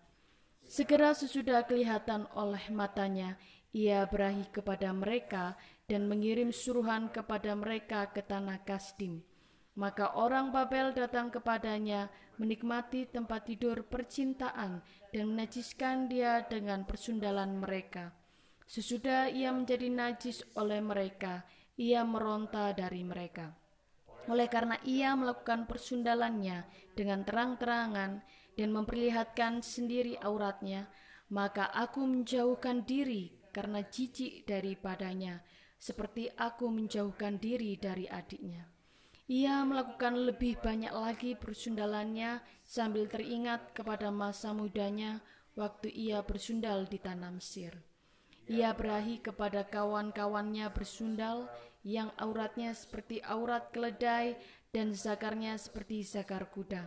Segera 0.63 1.11
sesudah 1.11 1.67
kelihatan 1.67 2.23
oleh 2.39 2.71
matanya, 2.71 3.35
ia 3.75 4.07
berahi 4.07 4.47
kepada 4.55 4.95
mereka 4.95 5.59
dan 5.91 6.07
mengirim 6.07 6.55
suruhan 6.55 7.11
kepada 7.11 7.51
mereka 7.51 8.07
ke 8.15 8.23
tanah 8.23 8.63
Kasdim. 8.63 9.34
Maka 9.75 10.15
orang 10.15 10.55
Babel 10.55 10.95
datang 10.95 11.27
kepadanya, 11.27 12.07
menikmati 12.39 13.11
tempat 13.11 13.47
tidur 13.51 13.83
percintaan 13.83 14.79
dan 15.11 15.23
menajiskan 15.27 16.07
dia 16.07 16.47
dengan 16.47 16.87
persundalan 16.87 17.59
mereka. 17.59 18.15
Sesudah 18.63 19.27
ia 19.27 19.51
menjadi 19.51 19.91
najis 19.91 20.47
oleh 20.55 20.79
mereka, 20.79 21.43
ia 21.75 22.07
meronta 22.07 22.71
dari 22.71 23.03
mereka. 23.03 23.51
Oleh 24.31 24.49
karena 24.49 24.79
ia 24.87 25.13
melakukan 25.13 25.69
persundalannya 25.69 26.65
dengan 26.97 27.21
terang-terangan 27.27 28.25
dan 28.55 28.69
memperlihatkan 28.71 29.59
sendiri 29.59 30.17
auratnya, 30.23 30.89
maka 31.29 31.69
aku 31.69 32.01
menjauhkan 32.07 32.87
diri 32.87 33.37
karena 33.51 33.83
jijik 33.85 34.47
daripadanya, 34.49 35.43
seperti 35.77 36.31
aku 36.33 36.71
menjauhkan 36.71 37.37
diri 37.37 37.77
dari 37.77 38.09
adiknya. 38.09 38.74
Ia 39.25 39.65
melakukan 39.65 40.13
lebih 40.21 40.61
banyak 40.61 40.93
lagi 40.93 41.33
persundalannya 41.33 42.45
sambil 42.61 43.09
teringat 43.09 43.73
kepada 43.73 44.13
masa 44.13 44.53
mudanya 44.53 45.17
waktu 45.57 45.89
ia 45.89 46.21
bersundal 46.21 46.85
di 46.85 47.01
tanah 47.01 47.33
Mesir. 47.33 47.73
Ia 48.45 48.77
berahi 48.77 49.17
kepada 49.25 49.65
kawan-kawannya 49.65 50.69
bersundal 50.69 51.49
yang 51.81 52.13
auratnya 52.21 52.77
seperti 52.77 53.17
aurat 53.25 53.73
keledai 53.73 54.37
dan 54.69 54.93
zakarnya 54.93 55.57
seperti 55.57 56.05
zakar 56.05 56.45
kuda. 56.53 56.85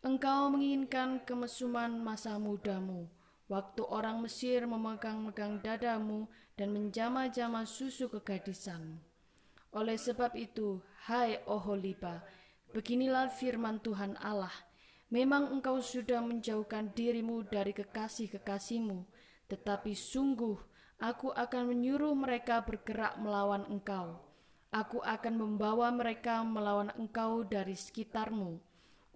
Engkau 0.00 0.48
menginginkan 0.48 1.20
kemesuman 1.28 2.00
masa 2.00 2.40
mudamu, 2.40 3.12
Waktu 3.48 3.80
orang 3.88 4.20
Mesir 4.20 4.68
memegang-megang 4.68 5.64
dadamu 5.64 6.28
dan 6.52 6.68
menjama-jama 6.68 7.64
susu 7.64 8.12
kegadisanmu. 8.12 9.07
Oleh 9.76 10.00
sebab 10.00 10.32
itu, 10.32 10.80
hai 11.08 11.44
Oholiba, 11.44 12.24
beginilah 12.72 13.28
firman 13.28 13.80
Tuhan 13.84 14.16
Allah. 14.20 14.52
Memang 15.08 15.52
engkau 15.52 15.80
sudah 15.80 16.20
menjauhkan 16.20 16.92
dirimu 16.92 17.44
dari 17.48 17.72
kekasih-kekasihmu, 17.72 19.08
tetapi 19.48 19.96
sungguh 19.96 20.56
aku 21.00 21.32
akan 21.32 21.72
menyuruh 21.72 22.12
mereka 22.12 22.60
bergerak 22.60 23.16
melawan 23.20 23.64
engkau. 23.72 24.20
Aku 24.68 25.00
akan 25.00 25.40
membawa 25.40 25.88
mereka 25.88 26.44
melawan 26.44 26.92
engkau 27.00 27.40
dari 27.40 27.72
sekitarmu. 27.72 28.60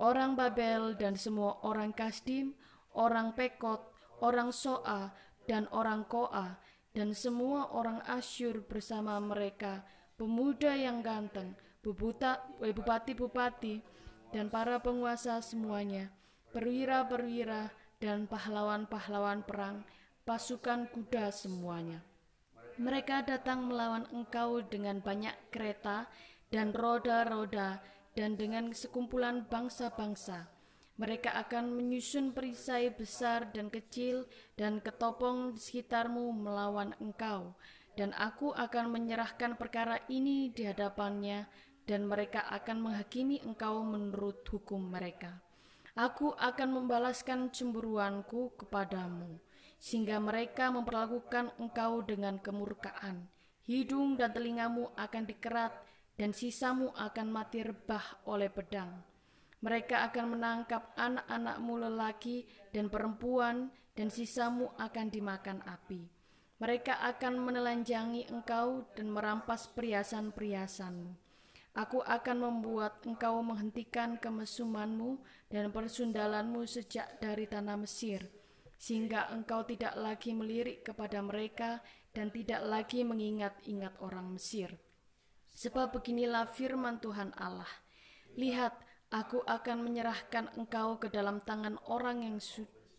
Orang 0.00 0.32
Babel 0.32 0.96
dan 0.96 1.12
semua 1.12 1.60
orang 1.60 1.92
Kasdim, 1.92 2.56
orang 2.96 3.36
Pekot, 3.36 3.84
orang 4.24 4.48
Soa 4.48 5.12
dan 5.44 5.68
orang 5.68 6.08
Koa, 6.08 6.56
dan 6.96 7.12
semua 7.12 7.68
orang 7.72 8.00
Asyur 8.08 8.64
bersama 8.64 9.20
mereka, 9.20 9.84
pemuda 10.22 10.78
yang 10.78 11.02
ganteng, 11.02 11.50
eh, 11.82 12.70
bupati-bupati, 12.70 13.82
dan 14.30 14.46
para 14.46 14.78
penguasa 14.78 15.42
semuanya, 15.42 16.14
perwira-perwira, 16.54 17.74
dan 17.98 18.30
pahlawan-pahlawan 18.30 19.42
perang, 19.42 19.82
pasukan 20.22 20.86
kuda 20.94 21.34
semuanya. 21.34 22.06
Mereka 22.78 23.26
datang 23.26 23.66
melawan 23.66 24.06
engkau 24.14 24.62
dengan 24.62 25.02
banyak 25.02 25.34
kereta 25.50 26.06
dan 26.54 26.70
roda-roda, 26.70 27.82
dan 28.14 28.38
dengan 28.38 28.70
sekumpulan 28.70 29.42
bangsa-bangsa 29.50 30.46
mereka 31.02 31.34
akan 31.34 31.72
menyusun 31.72 32.30
perisai 32.30 32.92
besar 32.94 33.50
dan 33.50 33.72
kecil 33.72 34.28
dan 34.54 34.78
ketopong 34.78 35.56
di 35.56 35.60
sekitarmu 35.60 36.30
melawan 36.30 36.92
engkau. 37.00 37.56
Dan 37.92 38.16
aku 38.16 38.56
akan 38.56 38.88
menyerahkan 38.88 39.60
perkara 39.60 40.00
ini 40.08 40.48
di 40.48 40.64
hadapannya 40.64 41.44
dan 41.84 42.08
mereka 42.08 42.48
akan 42.48 42.88
menghakimi 42.88 43.44
engkau 43.44 43.84
menurut 43.84 44.40
hukum 44.48 44.88
mereka. 44.88 45.42
Aku 45.92 46.32
akan 46.32 46.80
membalaskan 46.80 47.52
cemburuanku 47.52 48.56
kepadamu, 48.56 49.36
sehingga 49.76 50.16
mereka 50.16 50.72
memperlakukan 50.72 51.52
engkau 51.60 52.00
dengan 52.00 52.40
kemurkaan. 52.40 53.28
Hidung 53.68 54.16
dan 54.16 54.32
telingamu 54.32 54.88
akan 54.96 55.28
dikerat, 55.28 55.76
dan 56.16 56.32
sisamu 56.32 56.96
akan 56.96 57.28
mati 57.28 57.60
rebah 57.60 58.24
oleh 58.24 58.48
pedang 58.48 59.04
mereka 59.62 60.10
akan 60.10 60.36
menangkap 60.36 60.90
anak-anakmu 60.98 61.86
lelaki 61.86 62.50
dan 62.74 62.90
perempuan, 62.90 63.70
dan 63.94 64.10
sisamu 64.10 64.74
akan 64.74 65.06
dimakan 65.08 65.62
api. 65.62 66.21
Mereka 66.62 66.94
akan 66.94 67.42
menelanjangi 67.42 68.30
engkau 68.30 68.86
dan 68.94 69.10
merampas 69.10 69.66
perhiasan-perhiasanmu. 69.74 71.10
Aku 71.74 72.06
akan 72.06 72.38
membuat 72.38 73.02
engkau 73.02 73.42
menghentikan 73.42 74.14
kemesumanmu 74.14 75.18
dan 75.50 75.74
persundalanmu 75.74 76.62
sejak 76.62 77.18
dari 77.18 77.50
tanah 77.50 77.82
Mesir, 77.82 78.30
sehingga 78.78 79.26
engkau 79.34 79.66
tidak 79.66 79.98
lagi 79.98 80.30
melirik 80.30 80.86
kepada 80.86 81.18
mereka 81.18 81.82
dan 82.14 82.30
tidak 82.30 82.62
lagi 82.62 83.02
mengingat-ingat 83.02 83.98
orang 83.98 84.38
Mesir. 84.38 84.78
Sebab 85.58 85.98
beginilah 85.98 86.46
firman 86.46 87.02
Tuhan 87.02 87.34
Allah, 87.34 87.68
Lihat, 88.32 88.72
aku 89.12 89.44
akan 89.44 89.84
menyerahkan 89.84 90.56
engkau 90.56 90.96
ke 90.96 91.12
dalam 91.12 91.44
tangan 91.44 91.76
orang 91.84 92.24
yang, 92.24 92.38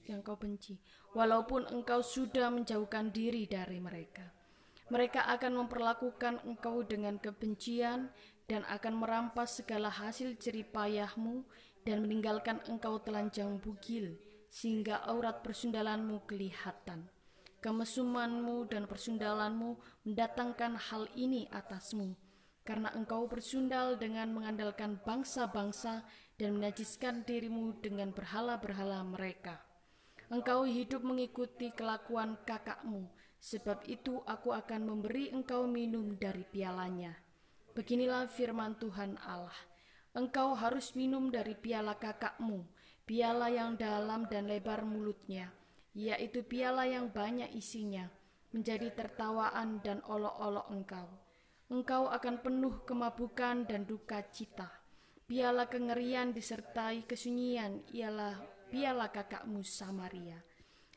yang 0.07 0.25
kau 0.25 0.35
benci, 0.35 0.79
walaupun 1.13 1.67
engkau 1.71 2.03
sudah 2.03 2.49
menjauhkan 2.49 3.11
diri 3.13 3.47
dari 3.47 3.79
mereka. 3.79 4.29
Mereka 4.91 5.25
akan 5.25 5.65
memperlakukan 5.65 6.43
engkau 6.43 6.83
dengan 6.83 7.17
kebencian 7.17 8.11
dan 8.45 8.61
akan 8.67 8.99
merampas 8.99 9.57
segala 9.63 9.87
hasil 9.87 10.35
jeripayahmu 10.37 11.47
dan 11.87 12.03
meninggalkan 12.03 12.59
engkau 12.67 12.99
telanjang 12.99 13.59
bugil 13.59 14.19
sehingga 14.53 15.01
aurat 15.09 15.41
persundalanmu 15.41 16.27
kelihatan. 16.29 17.09
Kemesumanmu 17.63 18.67
dan 18.67 18.85
persundalanmu 18.91 19.79
mendatangkan 20.03 20.75
hal 20.77 21.07
ini 21.15 21.47
atasmu, 21.47 22.11
karena 22.67 22.91
engkau 22.91 23.23
bersundal 23.25 23.95
dengan 23.95 24.35
mengandalkan 24.35 24.99
bangsa-bangsa 24.99 26.03
dan 26.35 26.59
menajiskan 26.59 27.23
dirimu 27.23 27.79
dengan 27.79 28.11
berhala-berhala 28.11 28.99
mereka. 29.07 29.63
Engkau 30.33 30.65
hidup 30.65 31.05
mengikuti 31.05 31.69
kelakuan 31.77 32.41
kakakmu, 32.41 33.05
sebab 33.37 33.85
itu 33.85 34.17
aku 34.25 34.49
akan 34.49 34.81
memberi 34.81 35.29
engkau 35.29 35.69
minum 35.69 36.17
dari 36.17 36.41
pialanya. 36.41 37.13
Beginilah 37.77 38.25
firman 38.25 38.73
Tuhan 38.81 39.21
Allah. 39.21 39.53
Engkau 40.17 40.57
harus 40.57 40.97
minum 40.97 41.29
dari 41.29 41.53
piala 41.53 42.01
kakakmu, 42.01 42.65
piala 43.05 43.53
yang 43.53 43.77
dalam 43.77 44.25
dan 44.25 44.49
lebar 44.49 44.81
mulutnya, 44.81 45.53
yaitu 45.93 46.41
piala 46.41 46.89
yang 46.89 47.13
banyak 47.13 47.53
isinya, 47.53 48.09
menjadi 48.57 48.89
tertawaan 48.89 49.85
dan 49.85 50.01
olok-olok 50.01 50.65
engkau. 50.73 51.07
Engkau 51.69 52.09
akan 52.09 52.41
penuh 52.41 52.81
kemabukan 52.89 53.69
dan 53.69 53.85
duka 53.85 54.25
cita. 54.33 54.81
Piala 55.29 55.69
kengerian 55.69 56.33
disertai 56.33 57.05
kesunyian 57.05 57.85
ialah 57.93 58.52
piala 58.73 59.13
kakakmu 59.13 59.61
Samaria. 59.61 60.41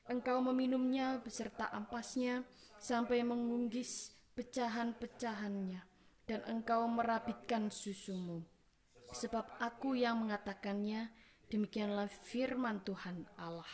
Engkau 0.09 0.41
meminumnya 0.41 1.20
beserta 1.20 1.68
ampasnya 1.68 2.41
sampai 2.81 3.20
mengunggis 3.20 4.16
pecahan-pecahannya 4.33 5.85
dan 6.24 6.41
engkau 6.49 6.89
merabitkan 6.89 7.68
susumu. 7.68 8.41
Sebab 9.12 9.61
aku 9.61 9.93
yang 9.93 10.24
mengatakannya, 10.24 11.12
demikianlah 11.53 12.09
firman 12.09 12.81
Tuhan 12.81 13.29
Allah. 13.37 13.68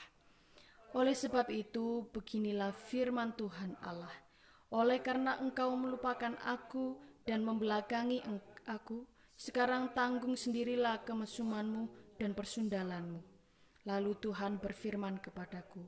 Oleh 0.98 1.14
sebab 1.14 1.46
itu, 1.55 2.11
beginilah 2.11 2.74
firman 2.74 3.38
Tuhan 3.38 3.78
Allah. 3.86 4.12
Oleh 4.74 4.98
karena 4.98 5.38
engkau 5.38 5.78
melupakan 5.78 6.34
aku 6.42 6.98
dan 7.22 7.46
membelakangi 7.46 8.18
aku, 8.66 9.07
sekarang 9.38 9.94
tanggung 9.94 10.34
sendirilah 10.34 11.07
kemesumanmu 11.07 12.18
dan 12.18 12.34
persundalanmu. 12.34 13.32
Lalu 13.83 14.14
Tuhan 14.22 14.62
berfirman 14.62 15.18
kepadaku, 15.18 15.83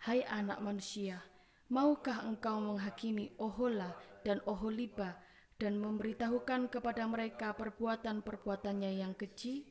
Hai 0.00 0.24
anak 0.24 0.64
manusia, 0.64 1.20
maukah 1.68 2.24
engkau 2.24 2.56
menghakimi 2.56 3.36
Ohola 3.36 3.92
dan 4.24 4.40
Oholiba 4.48 5.20
dan 5.60 5.76
memberitahukan 5.76 6.72
kepada 6.72 7.04
mereka 7.04 7.52
perbuatan-perbuatannya 7.52 8.96
yang 8.96 9.12
keji, 9.12 9.68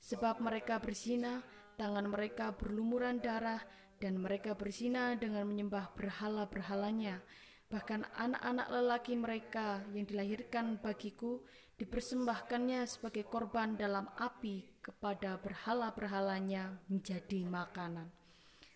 sebab 0.00 0.40
mereka 0.40 0.80
berzina, 0.80 1.44
tangan 1.76 2.08
mereka 2.08 2.56
berlumuran 2.56 3.20
darah, 3.20 3.60
dan 4.00 4.16
mereka 4.16 4.56
berzina 4.56 5.12
dengan 5.12 5.44
menyembah 5.44 5.92
berhala-berhalanya. 5.92 7.20
Bahkan 7.68 8.16
anak-anak 8.16 8.68
lelaki 8.72 9.14
mereka 9.14 9.84
yang 9.92 10.08
dilahirkan 10.08 10.80
bagiku 10.80 11.44
dipersembahkannya 11.80 12.84
sebagai 12.84 13.24
korban 13.24 13.72
dalam 13.72 14.04
api 14.20 14.84
kepada 14.84 15.40
berhala-berhalanya 15.40 16.76
menjadi 16.92 17.40
makanan. 17.48 18.12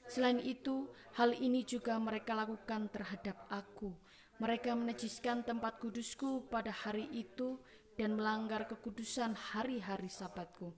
Selain 0.09 0.40
itu, 0.40 0.88
hal 1.20 1.36
ini 1.36 1.68
juga 1.68 2.00
mereka 2.00 2.32
lakukan 2.32 2.88
terhadap 2.88 3.44
aku, 3.52 3.92
mereka 4.40 4.72
menajiskan 4.72 5.44
tempat 5.44 5.76
kudusku 5.84 6.48
pada 6.48 6.72
hari 6.72 7.05
itu 7.12 7.61
dan 8.00 8.16
melanggar 8.16 8.64
kekudusan 8.64 9.36
hari-hari 9.36 10.09
sabatku. 10.09 10.72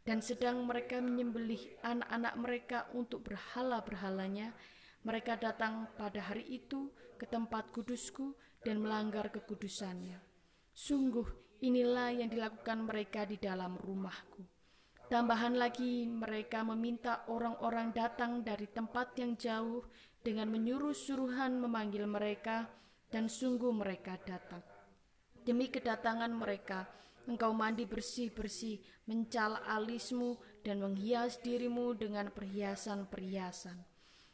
Dan 0.00 0.24
sedang 0.24 0.64
mereka 0.64 0.96
menyembelih 1.02 1.76
anak-anak 1.84 2.34
mereka 2.40 2.78
untuk 2.96 3.20
berhala-berhalanya, 3.28 4.56
mereka 5.04 5.36
datang 5.36 5.92
pada 6.00 6.24
hari 6.24 6.46
itu 6.56 6.88
ke 7.20 7.28
tempat 7.28 7.68
kudusku 7.68 8.32
dan 8.64 8.80
melanggar 8.80 9.28
kekudusannya. 9.28 10.18
Sungguh 10.76 11.45
inilah 11.60 12.12
yang 12.12 12.28
dilakukan 12.28 12.84
mereka 12.84 13.24
di 13.24 13.40
dalam 13.40 13.78
rumahku. 13.80 14.44
Tambahan 15.06 15.54
lagi 15.54 16.02
mereka 16.02 16.66
meminta 16.66 17.22
orang-orang 17.30 17.94
datang 17.94 18.42
dari 18.42 18.66
tempat 18.66 19.14
yang 19.14 19.38
jauh 19.38 19.86
dengan 20.26 20.50
menyuruh 20.50 20.90
suruhan 20.90 21.62
memanggil 21.62 22.10
mereka, 22.10 22.66
dan 23.06 23.30
sungguh 23.30 23.70
mereka 23.70 24.18
datang. 24.26 24.58
Demi 25.46 25.70
kedatangan 25.70 26.34
mereka, 26.34 26.90
engkau 27.30 27.54
mandi 27.54 27.86
bersih-bersih, 27.86 28.82
mencal 29.06 29.62
alismu, 29.62 30.42
dan 30.66 30.82
menghias 30.82 31.38
dirimu 31.38 31.94
dengan 31.94 32.34
perhiasan-perhiasan. 32.34 33.78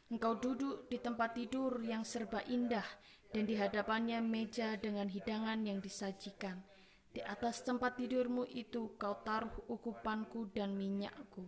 Engkau 0.09 0.41
duduk 0.41 0.89
di 0.89 0.97
tempat 0.97 1.37
tidur 1.37 1.77
yang 1.85 2.01
serba 2.01 2.41
indah, 2.49 2.85
dan 3.29 3.45
di 3.45 3.53
hadapannya 3.53 4.25
meja 4.25 4.73
dengan 4.81 5.05
hidangan 5.05 5.61
yang 5.61 5.77
disajikan. 5.77 6.72
Di 7.13 7.21
atas 7.21 7.61
tempat 7.61 8.01
tidurmu 8.01 8.49
itu 8.49 8.97
kau 8.97 9.21
taruh 9.21 9.53
ukupanku 9.69 10.49
dan 10.49 10.73
minyakku. 10.73 11.45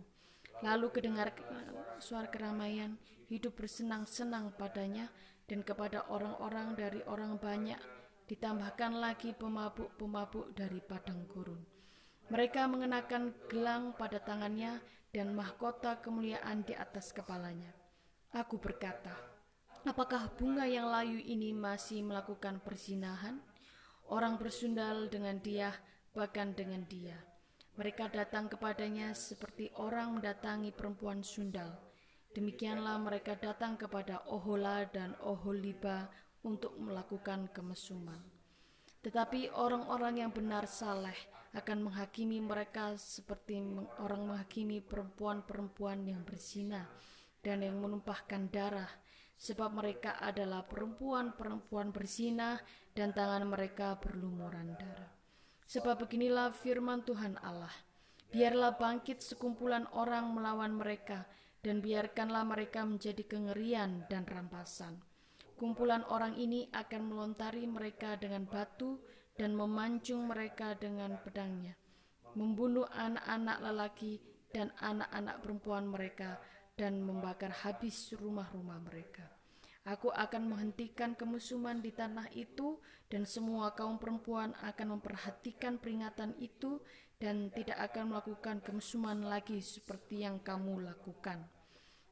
Lalu 0.62 0.94
kedengar 0.94 1.34
suara 1.98 2.30
keramaian, 2.30 2.94
hidup 3.26 3.58
bersenang-senang 3.58 4.54
padanya, 4.54 5.10
dan 5.50 5.66
kepada 5.66 6.06
orang-orang 6.06 6.78
dari 6.78 7.02
orang 7.10 7.38
banyak 7.38 7.78
ditambahkan 8.30 8.98
lagi 8.98 9.34
pemabuk-pemabuk 9.34 10.54
dari 10.54 10.78
padang 10.82 11.26
gurun. 11.30 11.62
Mereka 12.26 12.66
mengenakan 12.66 13.30
gelang 13.46 13.94
pada 13.94 14.18
tangannya 14.18 14.82
dan 15.14 15.30
mahkota 15.34 16.02
kemuliaan 16.02 16.66
di 16.66 16.74
atas 16.74 17.14
kepalanya. 17.14 17.70
Aku 18.34 18.58
berkata, 18.58 19.14
apakah 19.86 20.34
bunga 20.34 20.66
yang 20.66 20.90
layu 20.90 21.22
ini 21.22 21.54
masih 21.54 22.02
melakukan 22.02 22.58
persinahan? 22.58 23.38
Orang 24.10 24.38
bersundal 24.38 25.10
dengan 25.10 25.42
dia, 25.42 25.74
bahkan 26.14 26.54
dengan 26.54 26.86
dia. 26.86 27.18
Mereka 27.76 28.08
datang 28.14 28.48
kepadanya 28.48 29.12
seperti 29.12 29.68
orang 29.76 30.16
mendatangi 30.16 30.72
perempuan 30.72 31.20
sundal 31.20 31.86
Demikianlah 32.36 33.00
mereka 33.00 33.32
datang 33.32 33.80
kepada 33.80 34.20
Ohola 34.28 34.84
dan 34.92 35.16
Oholiba 35.24 36.04
untuk 36.44 36.76
melakukan 36.76 37.48
kemesuman. 37.48 38.20
Tetapi 39.00 39.56
orang-orang 39.56 40.20
yang 40.20 40.28
benar 40.36 40.68
saleh 40.68 41.16
akan 41.56 41.88
menghakimi 41.88 42.44
mereka 42.44 42.92
seperti 43.00 43.56
orang 44.04 44.28
menghakimi 44.28 44.84
perempuan-perempuan 44.84 46.04
yang 46.04 46.28
berzina 46.28 46.84
dan 47.40 47.64
yang 47.64 47.80
menumpahkan 47.80 48.52
darah, 48.52 48.92
sebab 49.36 49.76
mereka 49.76 50.16
adalah 50.18 50.64
perempuan-perempuan 50.64 51.92
berzina 51.92 52.56
dan 52.96 53.12
tangan 53.12 53.44
mereka 53.44 54.00
berlumuran 54.00 54.72
darah. 54.80 55.12
Sebab 55.66 56.06
beginilah 56.06 56.54
firman 56.54 57.04
Tuhan 57.04 57.36
Allah, 57.42 57.72
biarlah 58.32 58.78
bangkit 58.80 59.20
sekumpulan 59.20 59.84
orang 59.92 60.32
melawan 60.32 60.78
mereka, 60.78 61.26
dan 61.66 61.82
biarkanlah 61.82 62.46
mereka 62.46 62.86
menjadi 62.86 63.26
kengerian 63.26 64.06
dan 64.06 64.22
rampasan. 64.22 65.02
Kumpulan 65.58 66.06
orang 66.06 66.38
ini 66.38 66.70
akan 66.70 67.10
melontari 67.10 67.66
mereka 67.66 68.14
dengan 68.14 68.46
batu 68.46 69.02
dan 69.34 69.56
memancung 69.58 70.30
mereka 70.30 70.78
dengan 70.78 71.18
pedangnya, 71.18 71.74
membunuh 72.38 72.86
anak-anak 72.94 73.58
lelaki 73.58 74.22
dan 74.54 74.70
anak-anak 74.78 75.42
perempuan 75.42 75.84
mereka, 75.90 76.38
dan 76.76 77.00
membakar 77.00 77.50
habis 77.64 78.12
rumah-rumah 78.12 78.78
mereka. 78.84 79.26
Aku 79.86 80.10
akan 80.10 80.50
menghentikan 80.50 81.16
kemusuhan 81.16 81.80
di 81.80 81.94
tanah 81.94 82.28
itu, 82.36 82.78
dan 83.08 83.24
semua 83.24 83.72
kaum 83.72 83.96
perempuan 83.96 84.52
akan 84.60 84.98
memperhatikan 84.98 85.80
peringatan 85.80 86.36
itu, 86.36 86.82
dan 87.16 87.48
tidak 87.54 87.80
akan 87.92 88.12
melakukan 88.12 88.60
kemusuhan 88.60 89.24
lagi 89.24 89.62
seperti 89.64 90.26
yang 90.26 90.36
kamu 90.42 90.84
lakukan. 90.84 91.48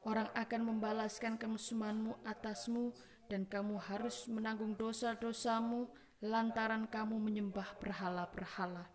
Orang 0.04 0.28
akan 0.32 0.60
membalaskan 0.68 1.36
kemusuhanmu 1.36 2.24
atasmu 2.24 2.92
dan 3.28 3.48
kamu 3.48 3.80
harus 3.80 4.28
menanggung 4.28 4.76
dosa-dosamu 4.76 5.88
lantaran 6.20 6.84
kamu 6.88 7.16
menyembah 7.20 7.76
berhala-berhala. 7.80 8.88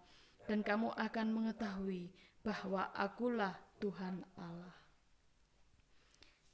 dan 0.49 0.65
kamu 0.65 0.89
akan 0.97 1.27
mengetahui 1.29 2.09
bahwa 2.41 2.89
akulah 2.97 3.53
Tuhan 3.77 4.25
Allah. 4.33 4.73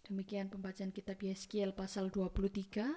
Demikian 0.05 0.53
pembacaan 0.53 0.93
kitab 0.93 1.17
Yeskiel 1.17 1.73
pasal 1.73 2.13
23. 2.13 2.93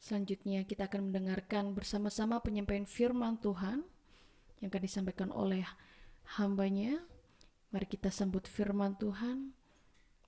Selanjutnya 0.00 0.64
kita 0.64 0.88
akan 0.88 1.12
mendengarkan 1.12 1.76
bersama-sama 1.76 2.40
penyampaian 2.40 2.88
firman 2.88 3.36
Tuhan 3.36 3.84
yang 4.64 4.68
akan 4.72 4.80
disampaikan 4.80 5.28
oleh 5.28 5.68
hambanya. 6.40 7.04
Mari 7.68 7.84
kita 7.84 8.08
sambut 8.08 8.48
firman 8.48 8.96
Tuhan 8.96 9.52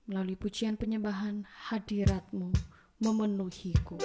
melalui 0.05 0.37
pujian 0.37 0.77
penyembahan 0.77 1.49
hadiratmu 1.73 2.53
memenuhiku. 3.01 3.97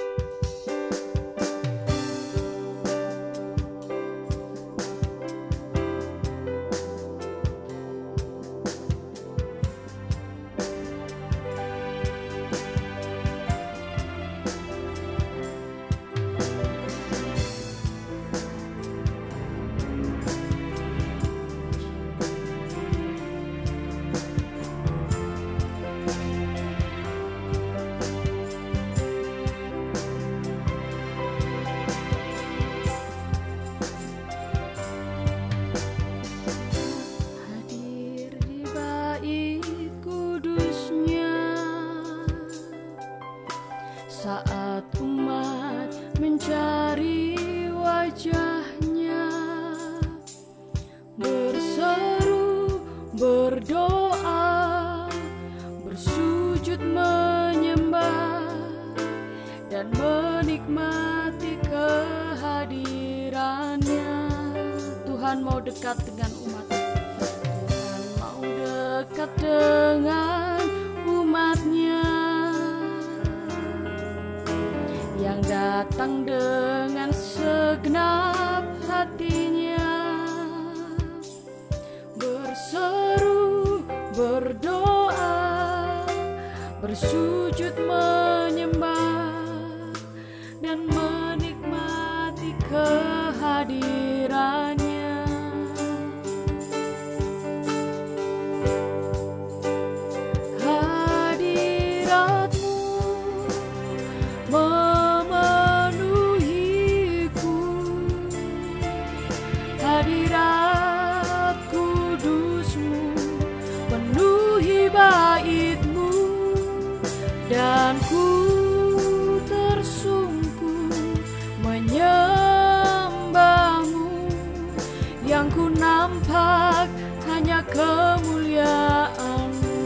Nampak 125.80 126.92
hanya 127.24 127.64
kemuliaanmu 127.64 129.80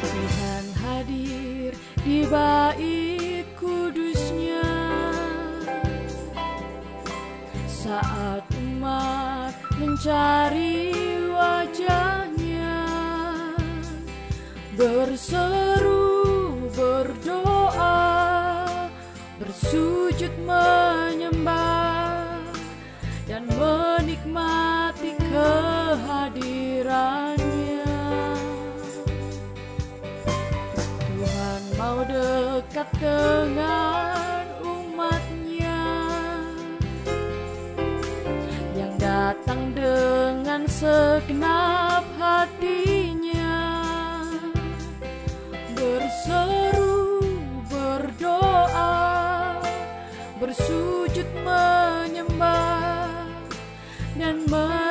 Tuhan 0.00 0.64
hadir 0.80 1.76
di 2.00 2.24
bait 2.24 3.44
kudusnya. 3.60 4.64
Saat 7.68 8.48
umat 8.56 9.52
mencari 9.76 10.96
wajahnya 11.28 12.80
Berseru, 14.72 16.01
bersujud 19.72 20.28
menyembah 20.44 22.44
Dan 23.24 23.48
menikmati 23.56 25.16
kehadirannya. 25.16 27.96
Tuhan 31.00 31.62
mau 31.80 32.04
dekat 32.04 32.84
dengan 33.00 34.44
umatnya 34.60 35.80
Yang 38.76 38.92
datang 39.00 39.72
dengan 39.72 40.68
segenap 40.68 41.91
Dan 54.52 54.81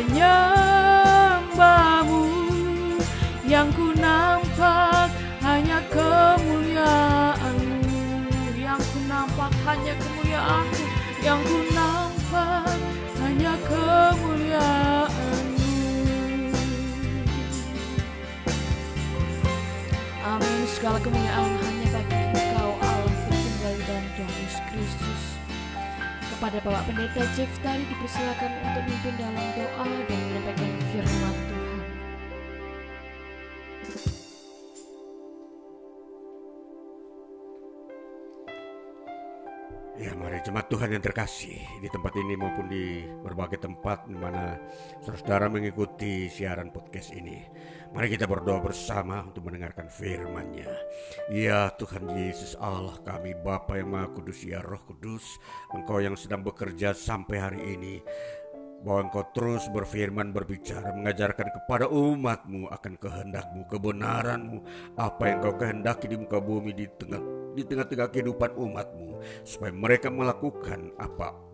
menyembahmu. 0.00 2.24
Yang 3.44 3.68
ku 3.76 3.92
nampak 4.00 5.12
hanya 5.44 5.84
kemuliaanmu. 5.92 8.00
Yang 8.56 8.80
ku 8.80 9.04
nampak 9.04 9.52
hanya 9.68 9.92
kemuliaanmu. 10.00 10.84
Yang 11.20 11.40
ku 11.44 11.60
nampak 11.76 12.80
hanya 13.20 13.52
kemuliaanmu. 13.68 15.68
Amin. 20.24 20.64
Segala 20.70 21.02
kemuliaan 21.04 21.50
hanya 21.60 21.88
bagi 21.92 22.16
Engkau 22.32 22.72
Allah 22.80 23.12
tertinggal 23.28 23.76
dalam 23.84 24.06
Yesus 24.16 24.64
Kristus. 24.72 25.19
Kepada 26.40 26.56
Bapak 26.64 26.88
Pendeta 26.88 27.20
Jeff 27.36 27.52
tadi 27.60 27.84
dipersilakan 27.84 28.50
untuk 28.64 28.72
memimpin 28.88 29.12
dalam 29.20 29.36
doa 29.60 29.84
dan 29.84 30.20
menyampaikan 30.24 30.72
firman 30.88 31.36
Tuhan. 31.36 31.78
Ya 40.00 40.16
mari 40.16 40.40
jemaat 40.40 40.72
Tuhan 40.72 40.96
yang 40.96 41.04
terkasih 41.04 41.60
di 41.84 41.88
tempat 41.92 42.16
ini 42.16 42.32
maupun 42.40 42.72
di 42.72 43.04
berbagai 43.20 43.60
tempat 43.60 44.08
di 44.08 44.16
mana 44.16 44.56
saudara 45.04 45.44
mengikuti 45.52 46.24
siaran 46.32 46.72
podcast 46.72 47.12
ini. 47.12 47.36
Mari 47.90 48.14
kita 48.14 48.30
berdoa 48.30 48.62
bersama 48.62 49.18
untuk 49.26 49.50
mendengarkan 49.50 49.90
firman-Nya. 49.90 50.70
Ya 51.34 51.74
Tuhan 51.74 52.06
Yesus 52.14 52.54
Allah 52.62 52.94
kami 53.02 53.34
Bapa 53.34 53.82
yang 53.82 53.90
Maha 53.90 54.14
Kudus 54.14 54.46
ya 54.46 54.62
Roh 54.62 54.78
Kudus, 54.86 55.26
Engkau 55.74 55.98
yang 55.98 56.14
sedang 56.14 56.46
bekerja 56.46 56.94
sampai 56.94 57.36
hari 57.42 57.60
ini 57.74 57.98
bahwa 58.80 59.10
engkau 59.10 59.26
terus 59.36 59.68
berfirman 59.68 60.32
berbicara 60.32 60.96
mengajarkan 60.96 61.52
kepada 61.52 61.90
umatmu 61.90 62.72
akan 62.72 62.94
kehendakmu 62.96 63.68
kebenaranmu 63.68 64.58
apa 64.96 65.22
yang 65.28 65.38
kau 65.44 65.52
kehendaki 65.52 66.08
di 66.08 66.16
muka 66.16 66.40
bumi 66.40 66.72
di 66.72 66.88
tengah 66.88 67.20
di 67.52 67.60
tengah-tengah 67.60 68.08
kehidupan 68.08 68.56
umatmu 68.56 69.20
supaya 69.44 69.68
mereka 69.68 70.08
melakukan 70.08 70.96
apa 70.96 71.49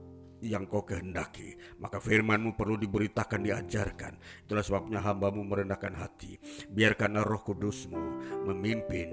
yang 0.50 0.70
kau 0.70 0.86
kehendaki. 0.86 1.58
Maka 1.82 1.98
firmanmu 1.98 2.54
perlu 2.54 2.78
diberitakan, 2.78 3.42
diajarkan. 3.42 4.16
Itulah 4.46 4.64
sebabnya 4.64 5.02
hambamu 5.02 5.42
merendahkan 5.42 5.94
hati. 5.98 6.38
Biarkanlah 6.70 7.26
roh 7.26 7.42
kudusmu 7.42 8.02
memimpin, 8.46 9.10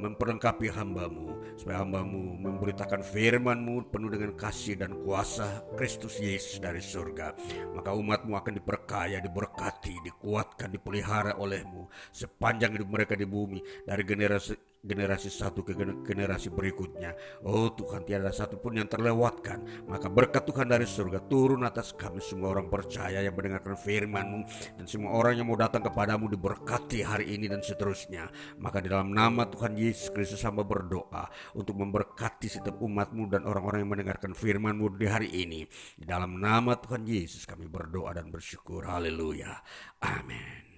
memperlengkapi 0.00 0.70
hambamu. 0.72 1.56
Supaya 1.56 1.84
hambamu 1.84 2.40
memberitakan 2.40 3.04
firmanmu 3.04 3.92
penuh 3.92 4.10
dengan 4.10 4.32
kasih 4.36 4.80
dan 4.80 4.96
kuasa 5.04 5.64
Kristus 5.76 6.16
Yesus 6.18 6.58
dari 6.58 6.80
surga. 6.80 7.34
Maka 7.76 7.92
umatmu 7.92 8.32
akan 8.36 8.56
diperkaya, 8.56 9.20
diberkati, 9.20 10.00
dikuatkan, 10.04 10.72
dipelihara 10.72 11.36
olehmu. 11.36 11.90
Sepanjang 12.10 12.76
hidup 12.76 12.88
mereka 12.88 13.14
di 13.16 13.28
bumi. 13.28 13.60
Dari 13.84 14.02
generasi 14.06 14.69
generasi 14.80 15.28
satu 15.28 15.60
ke 15.60 15.76
generasi 15.76 16.48
berikutnya. 16.48 17.12
Oh 17.44 17.68
Tuhan 17.68 18.08
tiada 18.08 18.32
satu 18.32 18.56
pun 18.56 18.80
yang 18.80 18.88
terlewatkan. 18.88 19.84
Maka 19.84 20.08
berkat 20.08 20.48
Tuhan 20.48 20.72
dari 20.72 20.88
surga 20.88 21.20
turun 21.28 21.68
atas 21.68 21.92
kami 21.92 22.24
semua 22.24 22.56
orang 22.56 22.72
percaya 22.72 23.20
yang 23.20 23.36
mendengarkan 23.36 23.76
firman-Mu 23.76 24.40
dan 24.80 24.84
semua 24.88 25.12
orang 25.12 25.36
yang 25.36 25.46
mau 25.52 25.58
datang 25.60 25.84
kepadamu 25.84 26.32
diberkati 26.32 27.04
hari 27.04 27.36
ini 27.36 27.52
dan 27.52 27.60
seterusnya. 27.60 28.32
Maka 28.56 28.80
di 28.80 28.88
dalam 28.88 29.12
nama 29.12 29.44
Tuhan 29.44 29.76
Yesus 29.76 30.08
Kristus 30.08 30.40
hamba 30.48 30.64
berdoa 30.64 31.28
untuk 31.52 31.76
memberkati 31.76 32.48
setiap 32.48 32.80
umatmu 32.80 33.28
dan 33.28 33.44
orang-orang 33.44 33.84
yang 33.84 33.92
mendengarkan 33.92 34.32
firman-Mu 34.32 34.96
di 34.96 35.06
hari 35.06 35.28
ini. 35.28 35.68
Di 36.00 36.08
dalam 36.08 36.40
nama 36.40 36.80
Tuhan 36.80 37.04
Yesus 37.04 37.44
kami 37.44 37.68
berdoa 37.68 38.16
dan 38.16 38.32
bersyukur. 38.32 38.88
Haleluya. 38.88 39.60
Amin. 40.00 40.72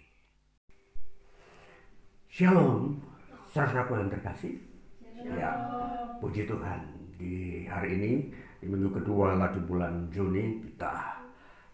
Shalom 2.33 3.13
saudara 3.53 3.85
yang 3.85 4.09
terkasih. 4.09 4.57
Ya, 5.23 5.53
puji 6.19 6.49
Tuhan. 6.49 6.81
Di 7.21 7.69
hari 7.69 8.01
ini, 8.01 8.13
di 8.59 8.67
minggu 8.67 8.99
kedua 8.99 9.37
lagi 9.37 9.61
bulan 9.63 10.09
Juni, 10.09 10.59
kita 10.65 11.21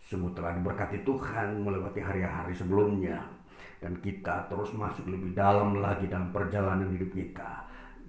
semua 0.03 0.35
telah 0.35 0.59
diberkati 0.59 1.07
Tuhan 1.07 1.63
melewati 1.63 2.03
hari-hari 2.03 2.53
sebelumnya. 2.53 3.23
Dan 3.79 3.95
kita 4.03 4.51
terus 4.51 4.75
masuk 4.75 5.07
lebih 5.07 5.39
dalam 5.39 5.79
lagi 5.79 6.11
dalam 6.11 6.35
perjalanan 6.35 6.91
hidup 6.99 7.15
kita. 7.15 7.63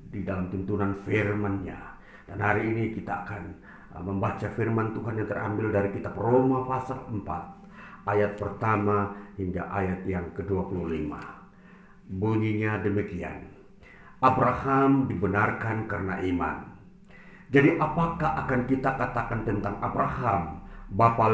Di 0.10 0.26
dalam 0.26 0.50
tuntunan 0.50 0.98
firman-Nya. 1.06 1.78
Dan 2.26 2.42
hari 2.42 2.66
ini 2.66 2.98
kita 2.98 3.22
akan 3.26 3.44
uh, 3.94 4.02
membaca 4.02 4.50
firman 4.58 4.98
Tuhan 4.98 5.22
yang 5.22 5.30
terambil 5.30 5.70
dari 5.70 5.90
kitab 5.94 6.18
Roma 6.18 6.66
pasal 6.66 7.06
4. 7.06 8.10
Ayat 8.10 8.34
pertama 8.42 9.14
hingga 9.38 9.70
ayat 9.70 10.02
yang 10.10 10.26
ke-25. 10.34 11.14
Bunyinya 12.10 12.82
demikian. 12.82 13.59
Abraham 14.20 15.08
dibenarkan 15.08 15.88
karena 15.88 16.20
iman. 16.28 16.58
Jadi 17.50 17.80
apakah 17.80 18.46
akan 18.46 18.68
kita 18.68 19.00
katakan 19.00 19.48
tentang 19.48 19.80
Abraham, 19.80 20.60
bapa, 20.92 21.26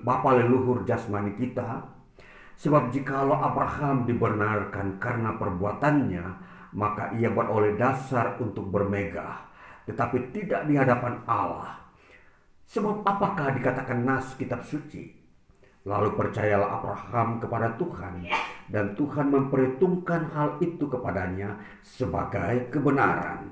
bapa 0.00 0.30
leluhur 0.40 0.82
jasmani 0.88 1.36
kita? 1.36 1.86
Sebab 2.56 2.88
jikalau 2.88 3.36
Abraham 3.36 4.08
dibenarkan 4.08 4.96
karena 4.96 5.36
perbuatannya, 5.36 6.24
maka 6.72 7.12
ia 7.20 7.28
beroleh 7.28 7.76
dasar 7.76 8.40
untuk 8.40 8.64
bermegah, 8.72 9.44
tetapi 9.84 10.32
tidak 10.32 10.64
di 10.64 10.74
hadapan 10.80 11.20
Allah. 11.28 11.84
Sebab 12.64 13.04
apakah 13.04 13.52
dikatakan 13.52 14.08
nas 14.08 14.32
kitab 14.40 14.64
suci? 14.64 15.21
Lalu 15.82 16.14
percayalah 16.14 16.78
Abraham 16.78 17.42
kepada 17.42 17.74
Tuhan 17.74 18.22
dan 18.70 18.94
Tuhan 18.94 19.26
memperhitungkan 19.34 20.30
hal 20.30 20.62
itu 20.62 20.86
kepadanya 20.86 21.58
sebagai 21.82 22.70
kebenaran. 22.70 23.50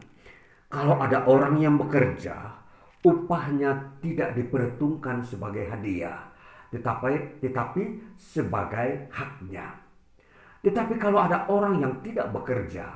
Kalau 0.70 1.02
ada 1.02 1.26
orang 1.26 1.58
yang 1.58 1.74
bekerja, 1.74 2.54
upahnya 3.02 3.98
tidak 3.98 4.38
diperhitungkan 4.38 5.26
sebagai 5.26 5.66
hadiah, 5.66 6.30
tetapi 6.70 7.42
tetapi 7.42 7.98
sebagai 8.14 9.10
haknya. 9.10 9.74
Tetapi 10.62 10.94
kalau 11.02 11.18
ada 11.18 11.50
orang 11.50 11.82
yang 11.82 11.98
tidak 12.04 12.30
bekerja, 12.30 12.86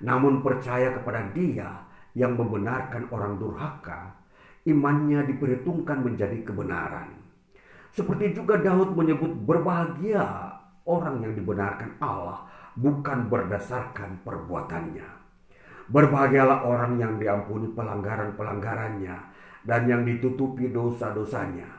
namun 0.00 0.40
percaya 0.40 0.94
kepada 0.96 1.28
Dia 1.36 1.84
yang 2.16 2.38
membenarkan 2.38 3.10
orang 3.10 3.36
durhaka, 3.36 4.14
imannya 4.64 5.26
diperhitungkan 5.28 6.00
menjadi 6.00 6.40
kebenaran. 6.46 7.23
Seperti 7.94 8.34
juga 8.34 8.58
Daud 8.58 8.98
menyebut 8.98 9.30
berbahagia 9.46 10.26
orang 10.82 11.22
yang 11.22 11.38
dibenarkan 11.38 11.94
Allah 12.02 12.42
bukan 12.74 13.30
berdasarkan 13.30 14.18
perbuatannya. 14.26 15.06
Berbahagialah 15.94 16.66
orang 16.66 16.98
yang 16.98 17.22
diampuni 17.22 17.70
pelanggaran-pelanggarannya 17.70 19.16
dan 19.62 19.80
yang 19.86 20.02
ditutupi 20.02 20.74
dosa-dosanya. 20.74 21.70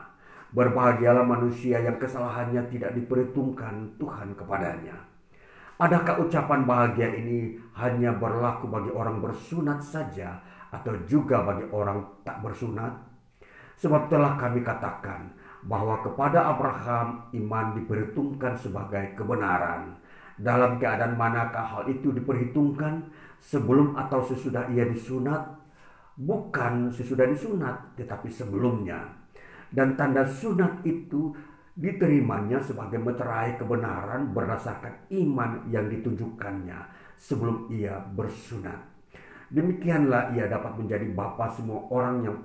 Berbahagialah 0.56 1.26
manusia 1.26 1.84
yang 1.84 2.00
kesalahannya 2.00 2.64
tidak 2.72 2.96
diperhitungkan 2.96 4.00
Tuhan 4.00 4.32
kepadanya. 4.40 4.96
Adakah 5.76 6.24
ucapan 6.24 6.64
bahagia 6.64 7.12
ini 7.12 7.60
hanya 7.76 8.16
berlaku 8.16 8.72
bagi 8.72 8.88
orang 8.88 9.20
bersunat 9.20 9.84
saja 9.84 10.40
atau 10.72 10.96
juga 11.04 11.44
bagi 11.44 11.68
orang 11.68 12.00
tak 12.24 12.40
bersunat? 12.40 13.04
Sebab 13.76 14.08
telah 14.08 14.40
kami 14.40 14.64
katakan, 14.64 15.36
bahwa 15.66 15.98
kepada 16.00 16.46
Abraham 16.54 17.26
iman 17.34 17.74
diperhitungkan 17.74 18.54
sebagai 18.54 19.18
kebenaran. 19.18 19.98
Dalam 20.38 20.78
keadaan 20.78 21.18
manakah 21.18 21.64
hal 21.64 21.84
itu 21.90 22.14
diperhitungkan 22.14 23.10
sebelum 23.42 23.98
atau 23.98 24.22
sesudah 24.22 24.70
ia 24.70 24.86
disunat? 24.86 25.58
Bukan 26.16 26.94
sesudah 26.94 27.28
disunat, 27.28 27.92
tetapi 27.98 28.30
sebelumnya. 28.30 29.04
Dan 29.68 29.98
tanda 29.98 30.24
sunat 30.24 30.86
itu 30.86 31.34
diterimanya 31.76 32.56
sebagai 32.62 32.96
meterai 32.96 33.60
kebenaran 33.60 34.32
berdasarkan 34.32 35.12
iman 35.12 35.68
yang 35.68 35.92
ditunjukkannya 35.92 36.78
sebelum 37.20 37.68
ia 37.68 38.00
bersunat. 38.16 38.80
Demikianlah 39.52 40.32
ia 40.32 40.48
dapat 40.48 40.72
menjadi 40.80 41.06
bapa 41.12 41.52
semua 41.52 41.84
orang 41.92 42.24
yang 42.24 42.40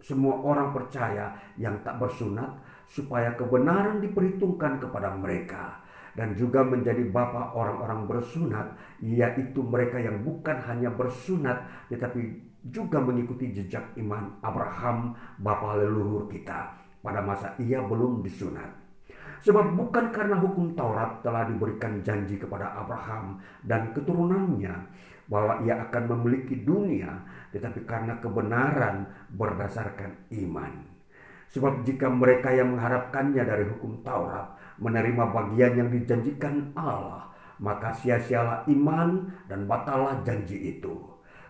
semua 0.00 0.40
orang 0.40 0.72
percaya 0.72 1.36
yang 1.60 1.80
tak 1.84 2.00
bersunat 2.00 2.48
supaya 2.88 3.36
kebenaran 3.36 4.02
diperhitungkan 4.02 4.80
kepada 4.82 5.14
mereka 5.14 5.78
dan 6.18 6.34
juga 6.34 6.66
menjadi 6.66 7.06
bapa 7.06 7.54
orang-orang 7.54 8.08
bersunat 8.10 8.74
yaitu 8.98 9.62
mereka 9.62 10.02
yang 10.02 10.20
bukan 10.26 10.58
hanya 10.66 10.90
bersunat 10.90 11.62
tetapi 11.86 12.50
juga 12.68 13.00
mengikuti 13.00 13.56
jejak 13.56 13.96
iman 13.96 14.36
Abraham 14.44 15.16
bapa 15.40 15.80
leluhur 15.80 16.28
kita 16.28 16.76
pada 17.00 17.24
masa 17.24 17.56
ia 17.56 17.80
belum 17.80 18.20
disunat. 18.20 18.68
Sebab 19.40 19.72
bukan 19.72 20.12
karena 20.12 20.36
hukum 20.36 20.76
Taurat 20.76 21.24
telah 21.24 21.48
diberikan 21.48 22.04
janji 22.04 22.36
kepada 22.36 22.76
Abraham 22.76 23.40
dan 23.64 23.88
keturunannya 23.96 24.76
bahwa 25.32 25.64
ia 25.64 25.80
akan 25.88 26.12
memiliki 26.12 26.60
dunia, 26.60 27.08
tetapi 27.50 27.82
karena 27.86 28.18
kebenaran 28.22 29.10
berdasarkan 29.34 30.30
iman. 30.42 30.86
Sebab 31.50 31.82
jika 31.82 32.06
mereka 32.06 32.54
yang 32.54 32.78
mengharapkannya 32.78 33.42
dari 33.42 33.66
hukum 33.66 34.06
Taurat 34.06 34.54
menerima 34.78 35.24
bagian 35.34 35.72
yang 35.82 35.88
dijanjikan 35.90 36.70
Allah, 36.78 37.26
maka 37.58 37.90
sia-sialah 37.90 38.64
iman 38.70 39.28
dan 39.50 39.66
batallah 39.66 40.22
janji 40.22 40.78
itu. 40.78 40.94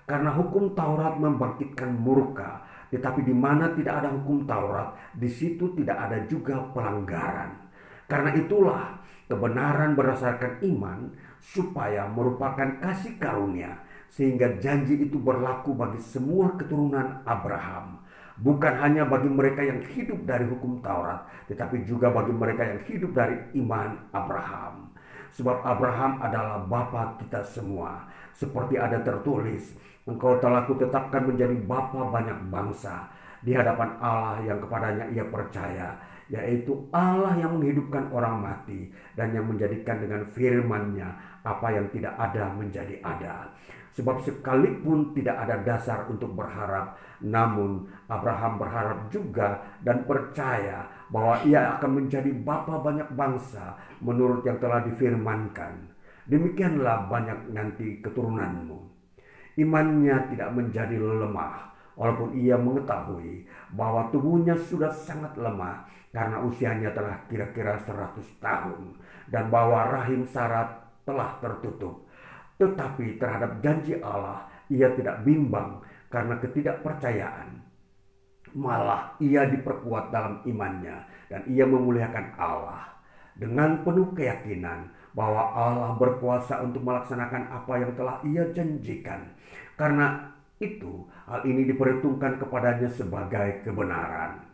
Karena 0.09 0.32
hukum 0.32 0.72
Taurat 0.72 1.20
membangkitkan 1.20 1.92
murka, 1.94 2.64
tetapi 2.88 3.22
di 3.22 3.36
mana 3.36 3.70
tidak 3.76 4.03
ada 4.03 4.11
hukum 4.11 4.48
Taurat, 4.48 4.96
di 5.14 5.28
situ 5.28 5.70
tidak 5.76 6.11
ada 6.11 6.18
juga 6.26 6.64
pelanggaran. 6.72 7.70
Karena 8.11 8.34
itulah 8.34 8.98
kebenaran 9.30 9.94
berdasarkan 9.94 10.64
iman 10.66 11.14
supaya 11.38 12.11
merupakan 12.11 12.82
kasih 12.82 13.14
karunia 13.22 13.89
sehingga 14.11 14.58
janji 14.58 15.06
itu 15.06 15.16
berlaku 15.16 15.72
bagi 15.72 16.02
semua 16.02 16.50
keturunan 16.58 17.22
Abraham 17.22 18.00
bukan 18.40 18.72
hanya 18.80 19.04
bagi 19.04 19.28
mereka 19.28 19.61
yang 19.61 19.80
hidup 19.84 20.24
dari 20.24 20.48
hukum 20.48 20.80
Taurat, 20.80 21.28
tetapi 21.46 21.84
juga 21.84 22.08
bagi 22.08 22.32
mereka 22.32 22.64
yang 22.64 22.80
hidup 22.88 23.12
dari 23.12 23.36
iman 23.61 24.00
Abraham. 24.16 24.90
Sebab 25.30 25.62
Abraham 25.62 26.18
adalah 26.18 26.58
bapa 26.66 27.20
kita 27.22 27.44
semua. 27.46 28.08
Seperti 28.34 28.80
ada 28.80 28.98
tertulis, 29.04 29.76
engkau 30.08 30.40
telah 30.42 30.66
kutetapkan 30.66 31.22
menjadi 31.28 31.54
bapa 31.68 32.08
banyak 32.11 32.50
bangsa 32.50 33.06
di 33.44 33.54
hadapan 33.54 33.94
Allah 34.02 34.42
yang 34.42 34.58
kepadanya 34.58 35.04
ia 35.12 35.24
percaya, 35.28 35.94
yaitu 36.32 36.88
Allah 36.90 37.36
yang 37.38 37.61
menghidupkan 37.61 38.11
orang 38.11 38.42
mati 38.42 38.90
dan 39.14 39.30
yang 39.36 39.46
menjadikan 39.46 40.02
dengan 40.02 40.26
firman-Nya 40.32 41.08
apa 41.46 41.68
yang 41.72 41.86
tidak 41.94 42.16
ada 42.16 42.50
menjadi 42.56 42.96
ada. 43.04 43.54
Sebab 43.91 44.22
sekalipun 44.22 45.11
tidak 45.18 45.36
ada 45.47 45.66
dasar 45.66 46.07
untuk 46.07 46.30
berharap, 46.38 46.95
namun 47.26 47.91
Abraham 48.07 48.62
berharap 48.62 49.11
juga 49.11 49.61
dan 49.82 50.07
percaya 50.07 50.86
bahwa 51.11 51.43
ia 51.43 51.74
akan 51.76 52.05
menjadi 52.05 52.30
bapa 52.30 52.78
banyak 52.78 53.11
bangsa 53.18 53.74
menurut 53.99 54.47
yang 54.47 54.62
telah 54.62 54.86
difirmankan. 54.86 55.91
Demikianlah 56.30 57.11
banyak 57.11 57.51
nanti 57.51 57.99
keturunanmu. 57.99 58.78
Imannya 59.59 60.30
tidak 60.30 60.55
menjadi 60.55 60.95
lemah, 60.95 61.74
walaupun 61.99 62.38
ia 62.38 62.55
mengetahui 62.55 63.45
bahwa 63.74 64.07
tubuhnya 64.14 64.55
sudah 64.55 64.88
sangat 64.88 65.34
lemah 65.34 65.84
karena 66.14 66.43
usianya 66.43 66.95
telah 66.95 67.18
kira-kira 67.26 67.76
100 67.76 68.18
tahun 68.41 68.97
dan 69.28 69.53
bahwa 69.53 69.91
rahim 69.91 70.24
Sarah 70.24 70.80
telah 71.05 71.38
tertutup. 71.43 72.07
Tetapi 72.61 73.16
terhadap 73.16 73.64
janji 73.64 73.96
Allah 74.04 74.44
ia 74.68 74.92
tidak 74.92 75.24
bimbang 75.24 75.80
karena 76.12 76.36
ketidakpercayaan. 76.38 77.56
Malah 78.52 79.16
ia 79.22 79.48
diperkuat 79.48 80.12
dalam 80.12 80.44
imannya 80.44 81.06
dan 81.32 81.40
ia 81.48 81.64
memuliakan 81.64 82.34
Allah 82.36 82.90
dengan 83.38 83.80
penuh 83.86 84.11
keyakinan 84.12 84.90
bahwa 85.14 85.54
Allah 85.54 85.90
berkuasa 85.96 86.61
untuk 86.62 86.82
melaksanakan 86.84 87.48
apa 87.48 87.72
yang 87.78 87.92
telah 87.94 88.16
ia 88.26 88.44
janjikan. 88.52 89.32
Karena 89.78 90.34
itu 90.61 91.08
hal 91.24 91.46
ini 91.46 91.64
diperhitungkan 91.72 92.36
kepadanya 92.42 92.90
sebagai 92.92 93.64
kebenaran. 93.64 94.44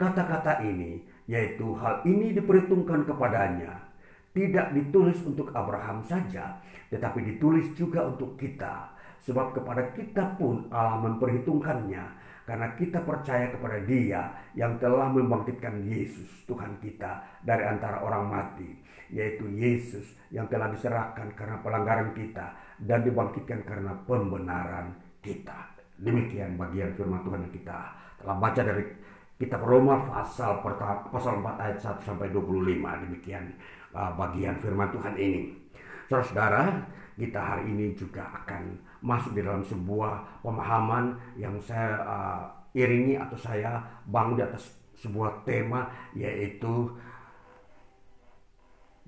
Kata-kata 0.00 0.64
ini 0.64 1.04
yaitu 1.28 1.76
hal 1.76 2.00
ini 2.08 2.32
diperhitungkan 2.32 3.04
kepadanya 3.04 3.89
tidak 4.30 4.70
ditulis 4.74 5.18
untuk 5.26 5.50
Abraham 5.52 6.02
saja, 6.06 6.58
tetapi 6.90 7.22
ditulis 7.34 7.74
juga 7.74 8.06
untuk 8.06 8.38
kita. 8.38 8.94
Sebab 9.20 9.52
kepada 9.52 9.92
kita 9.92 10.40
pun 10.40 10.70
Allah 10.72 10.96
memperhitungkannya 11.04 12.04
karena 12.48 12.72
kita 12.74 13.04
percaya 13.04 13.52
kepada 13.52 13.84
Dia 13.84 14.32
yang 14.56 14.80
telah 14.80 15.12
membangkitkan 15.12 15.84
Yesus 15.84 16.26
Tuhan 16.48 16.80
kita 16.80 17.42
dari 17.44 17.62
antara 17.68 18.00
orang 18.00 18.26
mati, 18.26 18.70
yaitu 19.12 19.44
Yesus 19.50 20.16
yang 20.32 20.48
telah 20.48 20.72
diserahkan 20.72 21.36
karena 21.36 21.60
pelanggaran 21.60 22.16
kita 22.16 22.56
dan 22.80 23.04
dibangkitkan 23.04 23.60
karena 23.62 23.92
pembenaran 24.08 24.96
kita. 25.20 25.68
Demikian 26.00 26.56
bagian 26.56 26.96
firman 26.96 27.20
Tuhan 27.20 27.44
yang 27.44 27.54
kita 27.54 27.78
telah 28.20 28.36
baca 28.36 28.60
dari 28.60 28.84
kitab 29.40 29.64
Roma 29.64 30.04
pasal 30.04 30.60
pasal 31.08 31.40
4 31.40 31.56
ayat 31.56 31.78
1 31.80 32.04
sampai 32.04 32.28
25 32.28 33.04
demikian 33.08 33.48
bagian 33.94 34.56
firman 34.62 34.90
Tuhan 34.94 35.14
ini. 35.18 35.42
Saudara-saudara, 36.10 36.86
kita 37.14 37.38
hari 37.38 37.70
ini 37.70 37.94
juga 37.94 38.26
akan 38.42 38.74
masuk 39.04 39.36
di 39.36 39.44
dalam 39.44 39.62
sebuah 39.62 40.42
pemahaman 40.42 41.16
yang 41.36 41.54
saya 41.62 42.00
uh, 42.04 42.42
iringi 42.74 43.18
atau 43.18 43.38
saya 43.38 43.82
bangun 44.08 44.40
di 44.40 44.44
atas 44.44 44.70
sebuah 45.00 45.44
tema 45.48 45.88
yaitu 46.12 46.92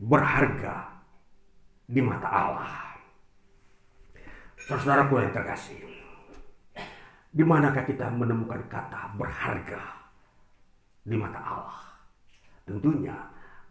berharga 0.01 0.89
di 1.85 2.01
mata 2.01 2.29
Allah. 2.29 2.73
Saudaraku 4.63 5.21
yang 5.21 5.35
terkasih, 5.35 5.83
di 7.35 7.43
manakah 7.43 7.83
kita 7.83 8.09
menemukan 8.09 8.63
kata 8.71 9.19
berharga 9.19 9.83
di 11.03 11.17
mata 11.19 11.41
Allah? 11.43 11.83
Tentunya 12.63 13.17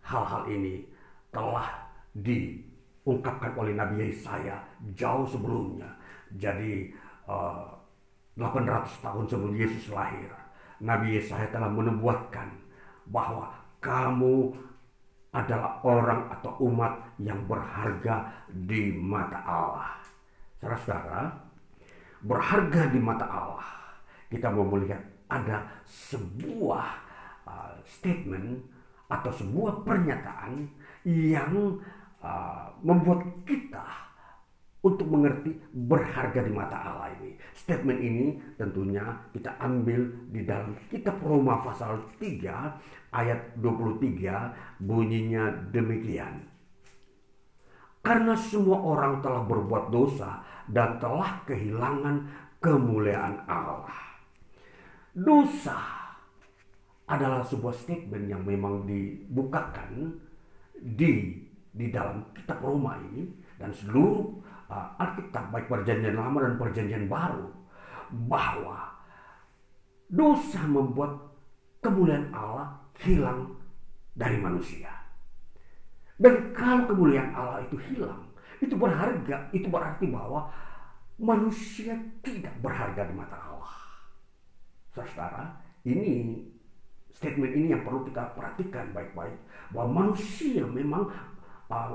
hal-hal 0.03 0.51
ini 0.51 0.91
telah 1.32 1.67
diungkapkan 2.11 3.55
oleh 3.55 3.73
Nabi 3.73 4.11
Yesaya 4.11 4.59
jauh 4.93 5.25
sebelumnya. 5.25 5.88
Jadi 6.36 6.91
uh, 7.27 7.67
eh, 8.36 8.39
800 8.39 9.03
tahun 9.03 9.25
sebelum 9.27 9.53
Yesus 9.55 9.91
lahir, 9.91 10.32
Nabi 10.84 11.19
Yesaya 11.19 11.47
telah 11.51 11.71
menubuatkan 11.71 12.47
bahwa 13.07 13.51
kamu 13.84 14.55
adalah 15.32 15.79
orang 15.88 16.27
atau 16.27 16.51
umat 16.67 16.91
yang 17.15 17.39
berharga 17.47 18.27
di 18.51 18.91
mata 18.91 19.39
Allah. 19.47 19.95
Saudara-saudara, 20.59 21.32
berharga 22.21 22.82
di 22.91 22.99
mata 22.99 23.25
Allah. 23.25 23.71
Kita 24.27 24.51
mau 24.51 24.67
melihat 24.67 24.99
ada 25.32 25.63
sebuah 25.88 26.88
uh, 27.47 27.73
statement 27.88 28.59
atau 29.11 29.32
sebuah 29.32 29.84
pernyataan 29.84 30.67
yang 31.06 31.80
uh, 32.22 32.66
membuat 32.82 33.26
kita 33.45 34.12
untuk 34.82 35.06
mengerti 35.14 35.54
berharga 35.74 36.41
di 36.41 36.52
mata 36.54 36.74
Allah 36.74 37.14
ini. 37.22 37.38
Statement 37.54 37.99
ini 38.02 38.26
tentunya 38.58 39.06
kita 39.30 39.54
ambil 39.62 40.10
di 40.34 40.41
dalam 40.41 40.74
kitab 40.89 41.22
Roma 41.22 41.62
pasal 41.62 42.02
3 42.18 43.14
ayat 43.14 43.39
23 43.62 44.82
bunyinya 44.82 45.70
demikian. 45.70 46.49
Karena 48.02 48.34
semua 48.34 48.82
orang 48.82 49.22
telah 49.22 49.45
berbuat 49.45 49.93
dosa 49.93 50.41
dan 50.66 50.97
telah 50.97 51.45
kehilangan 51.45 52.26
kemuliaan 52.58 53.45
Allah. 53.45 53.93
Dosa 55.14 55.78
adalah 57.06 57.45
sebuah 57.45 57.76
statement 57.78 58.26
yang 58.26 58.41
memang 58.41 58.89
dibukakan 58.89 60.18
di 60.82 61.38
di 61.71 61.88
dalam 61.88 62.25
kitab 62.36 62.59
Roma 62.59 62.99
ini 62.99 63.29
dan 63.55 63.71
seluruh 63.71 64.41
uh, 64.67 64.88
Alkitab 64.99 65.53
baik 65.53 65.71
perjanjian 65.71 66.17
lama 66.17 66.43
dan 66.43 66.53
perjanjian 66.59 67.05
baru 67.07 67.47
bahwa 68.27 68.91
dosa 70.11 70.59
membuat 70.67 71.15
kemuliaan 71.79 72.27
Allah 72.36 72.75
hilang 72.99 73.55
dari 74.11 74.36
manusia. 74.38 74.91
Dan 76.21 76.53
kalau 76.53 76.86
kemuliaan 76.86 77.34
Allah 77.34 77.65
itu 77.65 77.79
hilang, 77.89 78.29
itu 78.61 78.75
berharga, 78.77 79.49
itu 79.55 79.65
berarti 79.71 80.05
bahwa 80.11 80.51
manusia 81.17 81.97
tidak 82.21 82.53
berharga 82.61 83.09
di 83.09 83.13
mata 83.17 83.38
Allah. 83.39 83.75
Saudara, 84.93 85.57
ini 85.88 86.45
statement 87.12 87.53
ini 87.53 87.76
yang 87.76 87.84
perlu 87.84 88.07
kita 88.07 88.32
perhatikan 88.34 88.95
baik-baik 88.95 89.36
bahwa 89.76 90.07
manusia 90.07 90.64
memang 90.64 91.07
uh, 91.68 91.91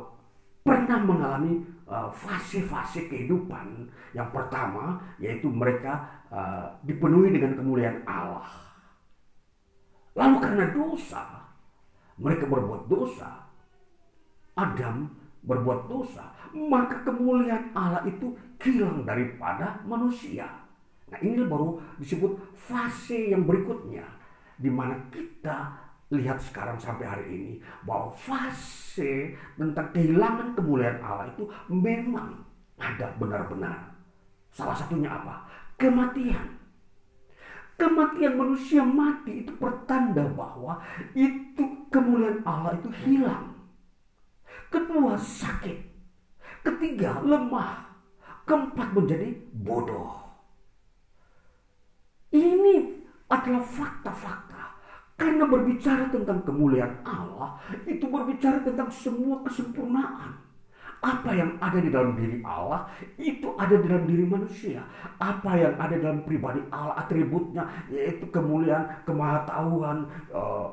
pernah 0.60 0.98
mengalami 1.00 1.62
uh, 1.88 2.10
fase-fase 2.12 3.06
uh, 3.06 3.08
kehidupan 3.08 3.88
yang 4.12 4.28
pertama 4.30 5.00
yaitu 5.16 5.48
mereka 5.48 6.04
uh, 6.28 6.68
dipenuhi 6.84 7.32
dengan 7.32 7.56
kemuliaan 7.56 8.04
Allah. 8.04 8.46
Lalu 10.16 10.36
karena 10.40 10.64
dosa, 10.72 11.24
mereka 12.16 12.48
berbuat 12.48 12.88
dosa. 12.88 13.44
Adam 14.56 15.12
berbuat 15.44 15.86
dosa, 15.86 16.32
maka 16.56 17.04
kemuliaan 17.04 17.70
Allah 17.76 18.02
itu 18.08 18.32
hilang 18.56 19.04
daripada 19.04 19.84
manusia. 19.84 20.48
Nah, 21.06 21.20
ini 21.22 21.38
baru 21.46 21.78
disebut 22.00 22.34
fase 22.56 23.30
yang 23.30 23.46
berikutnya 23.46 24.02
di 24.56 24.70
mana 24.72 24.96
kita 25.12 25.86
lihat 26.12 26.38
sekarang 26.38 26.78
sampai 26.78 27.06
hari 27.06 27.26
ini 27.28 27.52
bahwa 27.82 28.14
fase 28.14 29.34
tentang 29.58 29.90
kehilangan 29.90 30.54
kemuliaan 30.54 31.02
Allah 31.02 31.26
itu 31.34 31.44
memang 31.66 32.46
ada 32.78 33.10
benar-benar. 33.18 33.90
Salah 34.54 34.76
satunya 34.76 35.10
apa? 35.10 35.44
Kematian. 35.76 36.56
Kematian 37.76 38.40
manusia 38.40 38.80
mati 38.80 39.44
itu 39.44 39.52
pertanda 39.60 40.24
bahwa 40.32 40.80
itu 41.12 41.64
kemuliaan 41.92 42.40
Allah 42.48 42.72
itu 42.80 42.88
hilang. 43.04 43.52
Kedua 44.72 45.18
sakit. 45.18 45.76
Ketiga 46.64 47.20
lemah. 47.20 47.84
Keempat 48.46 48.94
menjadi 48.94 49.34
bodoh. 49.52 50.22
Ini 52.30 52.95
adalah 53.26 53.62
fakta-fakta 53.62 54.62
karena 55.16 55.48
berbicara 55.48 56.12
tentang 56.12 56.44
kemuliaan 56.44 57.00
Allah, 57.00 57.56
itu 57.88 58.04
berbicara 58.04 58.60
tentang 58.60 58.92
semua 58.92 59.40
kesempurnaan. 59.48 60.44
Apa 61.00 61.32
yang 61.32 61.56
ada 61.60 61.76
di 61.76 61.92
dalam 61.92 62.16
diri 62.16 62.40
Allah 62.40 62.88
itu 63.20 63.52
ada 63.60 63.76
di 63.76 63.84
dalam 63.84 64.08
diri 64.08 64.24
manusia. 64.24 64.80
Apa 65.20 65.56
yang 65.56 65.76
ada 65.76 65.92
dalam 65.96 66.24
pribadi 66.24 66.60
Allah 66.72 67.00
atributnya 67.00 67.68
yaitu 67.92 68.28
kemuliaan, 68.32 69.04
kemahatauan, 69.04 70.08
uh, 70.32 70.72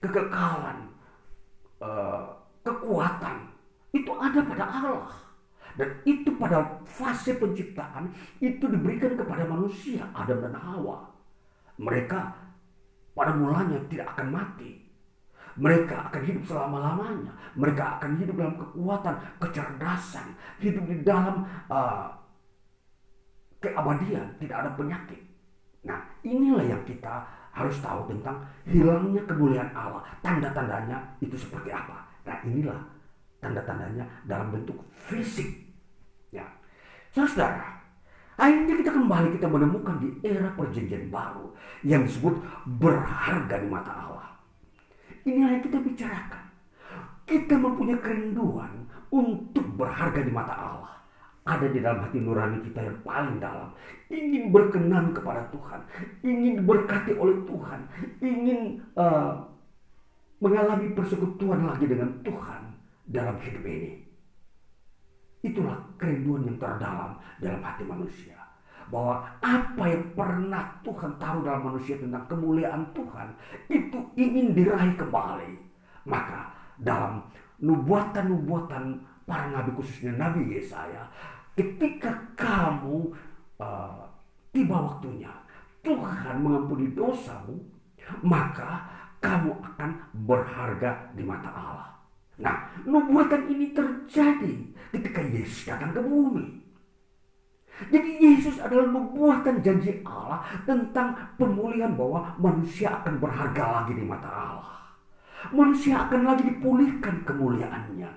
kekekalan, 0.00 0.88
uh, 1.84 2.32
kekuatan 2.64 3.48
itu 3.92 4.12
ada 4.16 4.40
pada 4.44 4.64
Allah. 4.68 5.12
Dan 5.78 5.88
itu 6.04 6.32
pada 6.36 6.82
fase 6.84 7.38
penciptaan 7.38 8.10
itu 8.42 8.64
diberikan 8.66 9.14
kepada 9.14 9.46
manusia 9.46 10.10
Adam 10.12 10.42
dan 10.42 10.56
Hawa. 10.58 11.17
Mereka 11.78 12.18
pada 13.14 13.32
mulanya 13.34 13.78
tidak 13.90 14.14
akan 14.14 14.28
mati 14.34 14.88
mereka 15.58 16.06
akan 16.08 16.22
hidup 16.22 16.44
selama-lamanya. 16.46 17.34
Mereka 17.58 17.98
akan 17.98 18.10
hidup 18.22 18.34
dalam 18.38 18.54
kekuatan, 18.54 19.14
kecerdasan, 19.42 20.26
hidup 20.62 20.86
di 20.86 21.02
dalam 21.02 21.42
uh, 21.66 22.06
keabadian, 23.58 24.38
tidak 24.38 24.56
ada 24.64 24.70
penyakit. 24.78 25.18
Nah, 25.82 25.98
inilah 26.22 26.62
yang 26.62 26.82
kita 26.86 27.26
harus 27.50 27.74
tahu 27.82 28.06
tentang 28.06 28.38
hilangnya 28.70 29.22
kemuliaan 29.26 29.74
Allah. 29.74 30.02
Tanda-tandanya 30.22 31.18
itu 31.18 31.34
seperti 31.34 31.74
apa? 31.74 32.06
Nah, 32.22 32.38
inilah 32.46 32.78
tanda-tandanya 33.42 34.06
dalam 34.30 34.54
bentuk 34.54 34.78
fisik. 35.10 35.66
Ya. 36.30 36.46
Saudara, 37.10 37.77
akhirnya 38.38 38.74
kita 38.78 38.90
kembali 38.94 39.28
kita 39.34 39.46
menemukan 39.50 39.98
di 39.98 40.08
era 40.22 40.48
perjanjian 40.54 41.10
baru 41.10 41.50
yang 41.82 42.06
disebut 42.06 42.38
berharga 42.78 43.58
di 43.58 43.68
mata 43.68 43.92
Allah. 43.92 44.28
Inilah 45.26 45.58
yang 45.58 45.64
kita 45.66 45.78
bicarakan. 45.82 46.44
Kita 47.28 47.54
mempunyai 47.60 48.00
kerinduan 48.00 48.88
untuk 49.12 49.66
berharga 49.76 50.24
di 50.24 50.32
mata 50.32 50.54
Allah. 50.56 50.94
Ada 51.48 51.68
di 51.72 51.80
dalam 51.80 52.04
hati 52.04 52.20
nurani 52.20 52.60
kita 52.64 52.80
yang 52.80 52.98
paling 53.04 53.36
dalam. 53.40 53.68
Ingin 54.08 54.52
berkenan 54.52 55.12
kepada 55.12 55.44
Tuhan. 55.52 55.80
Ingin 56.24 56.64
diberkati 56.64 57.12
oleh 57.16 57.36
Tuhan. 57.44 57.80
Ingin 58.20 58.60
uh, 58.96 59.32
mengalami 60.40 60.92
persekutuan 60.92 61.66
lagi 61.66 61.88
dengan 61.88 62.08
Tuhan 62.24 62.62
dalam 63.08 63.36
hidup 63.40 63.64
ini. 63.64 64.07
Itulah 65.44 65.78
kerinduan 65.94 66.46
yang 66.46 66.58
terdalam 66.58 67.14
dalam 67.38 67.60
hati 67.62 67.86
manusia 67.86 68.38
bahwa 68.88 69.20
apa 69.44 69.84
yang 69.84 70.04
pernah 70.16 70.64
Tuhan 70.80 71.12
taruh 71.20 71.44
dalam 71.44 71.72
manusia 71.72 72.00
tentang 72.00 72.24
kemuliaan 72.24 72.88
Tuhan 72.96 73.28
itu 73.68 73.98
ingin 74.16 74.56
diraih 74.56 74.96
kembali. 74.96 75.52
Maka 76.08 76.48
dalam 76.80 77.20
nubuatan-nubuatan 77.60 78.96
para 79.28 79.52
nabi 79.52 79.70
khususnya 79.76 80.16
Nabi 80.16 80.56
Yesaya, 80.56 81.04
ketika 81.52 82.16
kamu 82.32 83.12
uh, 83.60 84.08
tiba 84.56 84.76
waktunya 84.80 85.30
Tuhan 85.84 86.40
mengampuni 86.40 86.88
dosamu, 86.96 87.60
maka 88.24 88.88
kamu 89.20 89.52
akan 89.52 89.90
berharga 90.24 91.12
di 91.12 91.22
mata 91.26 91.50
Allah. 91.52 91.97
Nah, 92.38 92.70
nubuatan 92.86 93.50
ini 93.50 93.74
terjadi 93.74 94.54
ketika 94.94 95.20
Yesus 95.22 95.66
datang 95.66 95.90
ke 95.90 96.00
bumi. 96.02 96.58
Jadi 97.90 98.10
Yesus 98.18 98.58
adalah 98.58 98.90
nubuatan 98.90 99.62
janji 99.62 100.02
Allah 100.02 100.42
tentang 100.66 101.14
pemulihan 101.38 101.94
bahwa 101.94 102.34
manusia 102.38 102.90
akan 103.02 103.22
berharga 103.22 103.64
lagi 103.82 103.94
di 103.94 104.02
mata 104.02 104.26
Allah. 104.26 104.78
Manusia 105.54 106.02
akan 106.06 106.26
lagi 106.26 106.42
dipulihkan 106.50 107.22
kemuliaannya. 107.22 108.10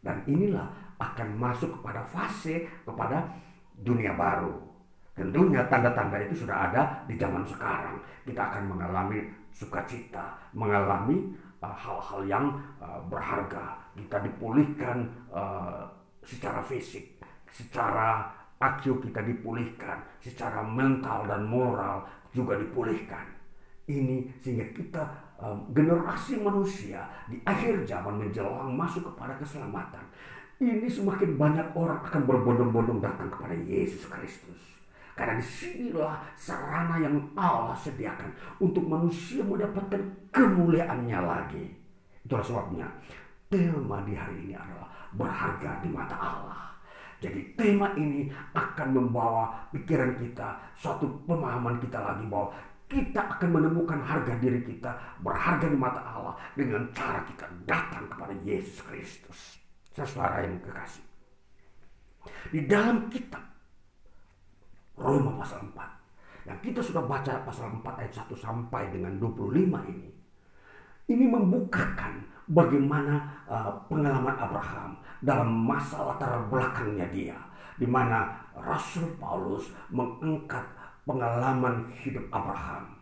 Dan 0.00 0.16
inilah 0.24 0.64
akan 0.96 1.36
masuk 1.36 1.80
kepada 1.80 2.00
fase 2.08 2.64
kepada 2.88 3.28
dunia 3.84 4.16
baru. 4.16 4.56
Tentunya 5.12 5.60
tanda-tanda 5.68 6.16
itu 6.24 6.44
sudah 6.44 6.72
ada 6.72 7.04
di 7.04 7.20
zaman 7.20 7.44
sekarang. 7.44 8.00
Kita 8.24 8.40
akan 8.48 8.72
mengalami 8.72 9.28
sukacita, 9.52 10.40
mengalami 10.56 11.36
hal-hal 11.60 12.20
uh, 12.24 12.26
yang 12.26 12.44
uh, 12.80 13.00
berharga. 13.12 13.76
Kita 13.92 14.24
dipulihkan 14.24 15.04
uh, 15.28 15.84
secara 16.24 16.64
fisik, 16.64 17.20
secara 17.52 18.32
IQ 18.60 19.04
kita 19.04 19.20
dipulihkan, 19.24 20.00
secara 20.20 20.64
mental 20.64 21.28
dan 21.28 21.44
moral 21.44 22.04
juga 22.32 22.56
dipulihkan. 22.56 23.24
Ini 23.90 24.30
sehingga 24.38 24.70
kita 24.70 25.02
generasi 25.72 26.36
manusia 26.38 27.00
di 27.26 27.40
akhir 27.42 27.82
zaman 27.88 28.22
menjelang 28.22 28.70
masuk 28.76 29.08
kepada 29.10 29.34
keselamatan. 29.40 30.04
Ini 30.60 30.84
semakin 30.84 31.40
banyak 31.40 31.72
orang 31.72 32.04
akan 32.04 32.28
berbondong-bondong 32.28 33.00
datang 33.00 33.32
kepada 33.32 33.56
Yesus 33.56 34.04
Kristus. 34.06 34.79
Karena 35.20 35.36
di 35.36 35.44
sinilah 35.44 36.16
sarana 36.32 36.96
yang 36.96 37.20
Allah 37.36 37.76
sediakan 37.76 38.32
untuk 38.56 38.88
manusia 38.88 39.44
mendapatkan 39.44 40.00
kemuliaannya 40.32 41.20
lagi. 41.20 41.68
Itulah 42.24 42.40
sebabnya 42.40 42.88
tema 43.52 44.00
di 44.08 44.16
hari 44.16 44.48
ini 44.48 44.56
adalah 44.56 44.88
berharga 45.12 45.84
di 45.84 45.92
mata 45.92 46.16
Allah. 46.16 46.72
Jadi 47.20 47.52
tema 47.52 47.92
ini 48.00 48.32
akan 48.56 48.96
membawa 48.96 49.68
pikiran 49.68 50.16
kita, 50.16 50.56
suatu 50.72 51.04
pemahaman 51.28 51.76
kita 51.84 52.00
lagi 52.00 52.24
bahwa 52.24 52.56
kita 52.88 53.20
akan 53.20 53.60
menemukan 53.60 54.00
harga 54.00 54.40
diri 54.40 54.64
kita 54.64 54.96
berharga 55.20 55.68
di 55.68 55.76
mata 55.76 56.00
Allah 56.00 56.32
dengan 56.56 56.88
cara 56.96 57.20
kita 57.28 57.44
datang 57.68 58.08
kepada 58.08 58.32
Yesus 58.40 58.80
Kristus. 58.88 59.60
Saudara 59.92 60.48
yang 60.48 60.56
kekasih. 60.64 61.04
Di 62.48 62.64
dalam 62.64 63.12
kitab 63.12 63.49
Roma 65.00 65.40
pasal 65.40 65.64
4 65.64 66.00
yang 66.48 66.58
kita 66.64 66.80
sudah 66.80 67.04
baca 67.04 67.44
pasal 67.44 67.68
4 67.80 68.00
ayat 68.00 68.12
1 68.12 68.32
sampai 68.36 68.88
dengan 68.88 69.12
25 69.20 69.92
ini. 69.92 70.08
Ini 71.10 71.24
membukakan 71.26 72.22
bagaimana 72.46 73.18
uh, 73.50 73.70
pengalaman 73.90 74.36
Abraham 74.38 74.90
dalam 75.20 75.50
masa 75.50 76.06
latar 76.06 76.38
belakangnya 76.48 77.06
dia, 77.10 77.36
di 77.76 77.84
mana 77.84 78.30
Rasul 78.54 79.10
Paulus 79.18 79.74
mengangkat 79.90 80.62
pengalaman 81.04 81.90
hidup 81.98 82.24
Abraham. 82.30 82.94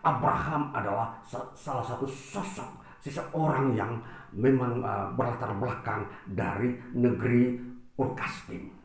Abraham 0.00 0.72
adalah 0.72 1.20
salah 1.52 1.84
satu 1.84 2.08
sosok 2.08 2.80
seseorang 3.04 3.76
yang 3.76 4.00
memang 4.32 4.80
uh, 4.80 5.12
berlatar 5.12 5.52
belakang 5.60 6.08
dari 6.32 6.80
negeri 6.96 7.60
Urkastim. 8.00 8.79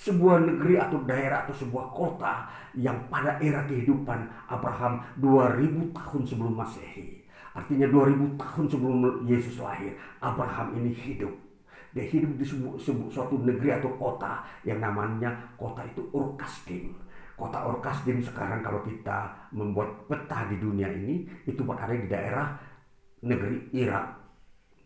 Sebuah 0.00 0.40
negeri 0.40 0.80
atau 0.80 1.04
daerah 1.04 1.44
atau 1.44 1.52
sebuah 1.52 1.92
kota 1.92 2.48
yang 2.72 2.96
pada 3.12 3.36
era 3.36 3.68
kehidupan 3.68 4.48
Abraham 4.48 5.04
2000 5.20 5.92
tahun 5.92 6.22
sebelum 6.24 6.56
Masehi 6.56 7.20
Artinya 7.50 7.90
2000 7.90 8.38
tahun 8.38 8.66
sebelum 8.70 8.98
Yesus 9.26 9.58
lahir, 9.58 9.90
Abraham 10.22 10.78
ini 10.78 10.94
hidup. 10.94 11.34
Dia 11.90 12.06
hidup 12.06 12.38
di 12.38 12.46
sebu 12.46 12.78
sebu 12.78 13.10
suatu 13.10 13.34
negeri 13.42 13.74
atau 13.74 13.90
kota 13.98 14.46
yang 14.62 14.78
namanya 14.78 15.34
kota 15.58 15.82
itu 15.82 16.06
Urkasdim. 16.14 16.94
Kota 17.34 17.66
Urkasdim 17.66 18.22
sekarang 18.22 18.62
kalau 18.62 18.78
kita 18.86 19.50
membuat 19.50 20.06
peta 20.06 20.46
di 20.46 20.62
dunia 20.62 20.86
ini, 20.86 21.26
itu 21.42 21.66
berada 21.66 21.90
di 21.90 22.06
daerah 22.06 22.54
negeri 23.26 23.66
Irak. 23.74 24.06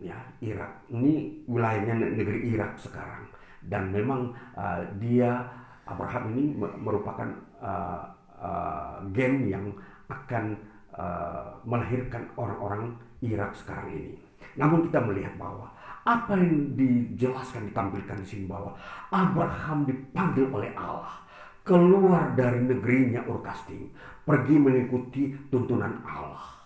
Ya, 0.00 0.16
Irak. 0.40 0.88
Ini 0.88 1.44
wilayahnya 1.44 2.16
negeri 2.16 2.48
Irak 2.48 2.80
sekarang. 2.80 3.28
Dan 3.68 3.92
memang 3.92 4.32
uh, 4.54 4.80
dia 5.00 5.44
Abraham 5.84 6.32
ini 6.36 6.44
merupakan 6.58 7.28
uh, 7.60 8.04
uh, 8.40 9.00
gen 9.12 9.48
yang 9.48 9.72
akan 10.08 10.56
uh, 10.96 11.52
melahirkan 11.64 12.28
orang-orang 12.36 12.96
Irak 13.24 13.56
sekarang 13.56 13.88
ini. 13.92 14.16
Namun 14.56 14.88
kita 14.88 15.00
melihat 15.00 15.34
bahwa 15.40 15.72
apa 16.04 16.36
yang 16.36 16.76
dijelaskan 16.76 17.72
ditampilkan 17.72 18.20
di 18.20 18.26
sini 18.28 18.44
bahwa 18.44 18.76
Abraham 19.08 19.88
dipanggil 19.88 20.52
oleh 20.52 20.68
Allah 20.76 21.24
keluar 21.64 22.36
dari 22.36 22.60
negerinya 22.60 23.24
Urkastim, 23.24 23.88
pergi 24.28 24.54
mengikuti 24.60 25.32
tuntunan 25.48 25.96
Allah. 26.04 26.60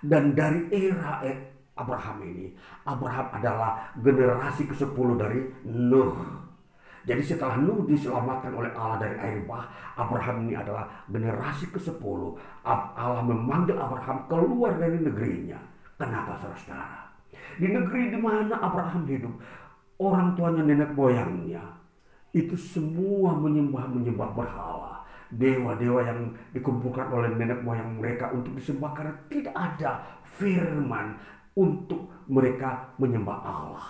Dan 0.00 0.32
dari 0.32 0.72
era 0.72 1.20
Abraham 1.78 2.18
ini, 2.26 2.50
Abraham 2.82 3.26
adalah 3.30 3.94
generasi 4.02 4.66
ke-10 4.66 5.08
dari 5.14 5.38
Nuh 5.70 6.38
jadi 7.08 7.24
setelah 7.24 7.56
Nuh 7.56 7.88
diselamatkan 7.88 8.52
oleh 8.52 8.68
Allah 8.76 9.00
dari 9.00 9.16
air 9.16 9.40
bah, 9.48 9.64
Abraham 9.96 10.44
ini 10.44 10.52
adalah 10.52 10.84
generasi 11.08 11.72
ke-10. 11.72 12.20
Allah 12.68 13.24
memanggil 13.24 13.80
Abraham 13.80 14.28
keluar 14.28 14.76
dari 14.76 15.00
negerinya. 15.00 15.56
Kenapa 15.96 16.36
saudara? 16.36 17.08
Di 17.56 17.64
negeri 17.64 18.12
di 18.12 18.18
mana 18.20 18.60
Abraham 18.60 19.08
hidup, 19.08 19.34
orang 19.96 20.36
tuanya 20.36 20.62
nenek 20.68 20.92
moyangnya 20.92 21.64
itu 22.36 22.54
semua 22.60 23.32
menyembah-menyembah 23.40 24.30
berhala. 24.36 25.00
Dewa-dewa 25.32 26.04
yang 26.04 26.36
dikumpulkan 26.52 27.08
oleh 27.08 27.32
nenek 27.36 27.64
moyang 27.64 27.96
mereka 27.96 28.32
untuk 28.36 28.52
disembah 28.52 28.92
karena 28.92 29.16
tidak 29.32 29.56
ada 29.56 30.04
firman 30.36 31.16
untuk 31.58 32.06
mereka 32.30 32.86
menyembah 33.02 33.38
Allah. 33.42 33.88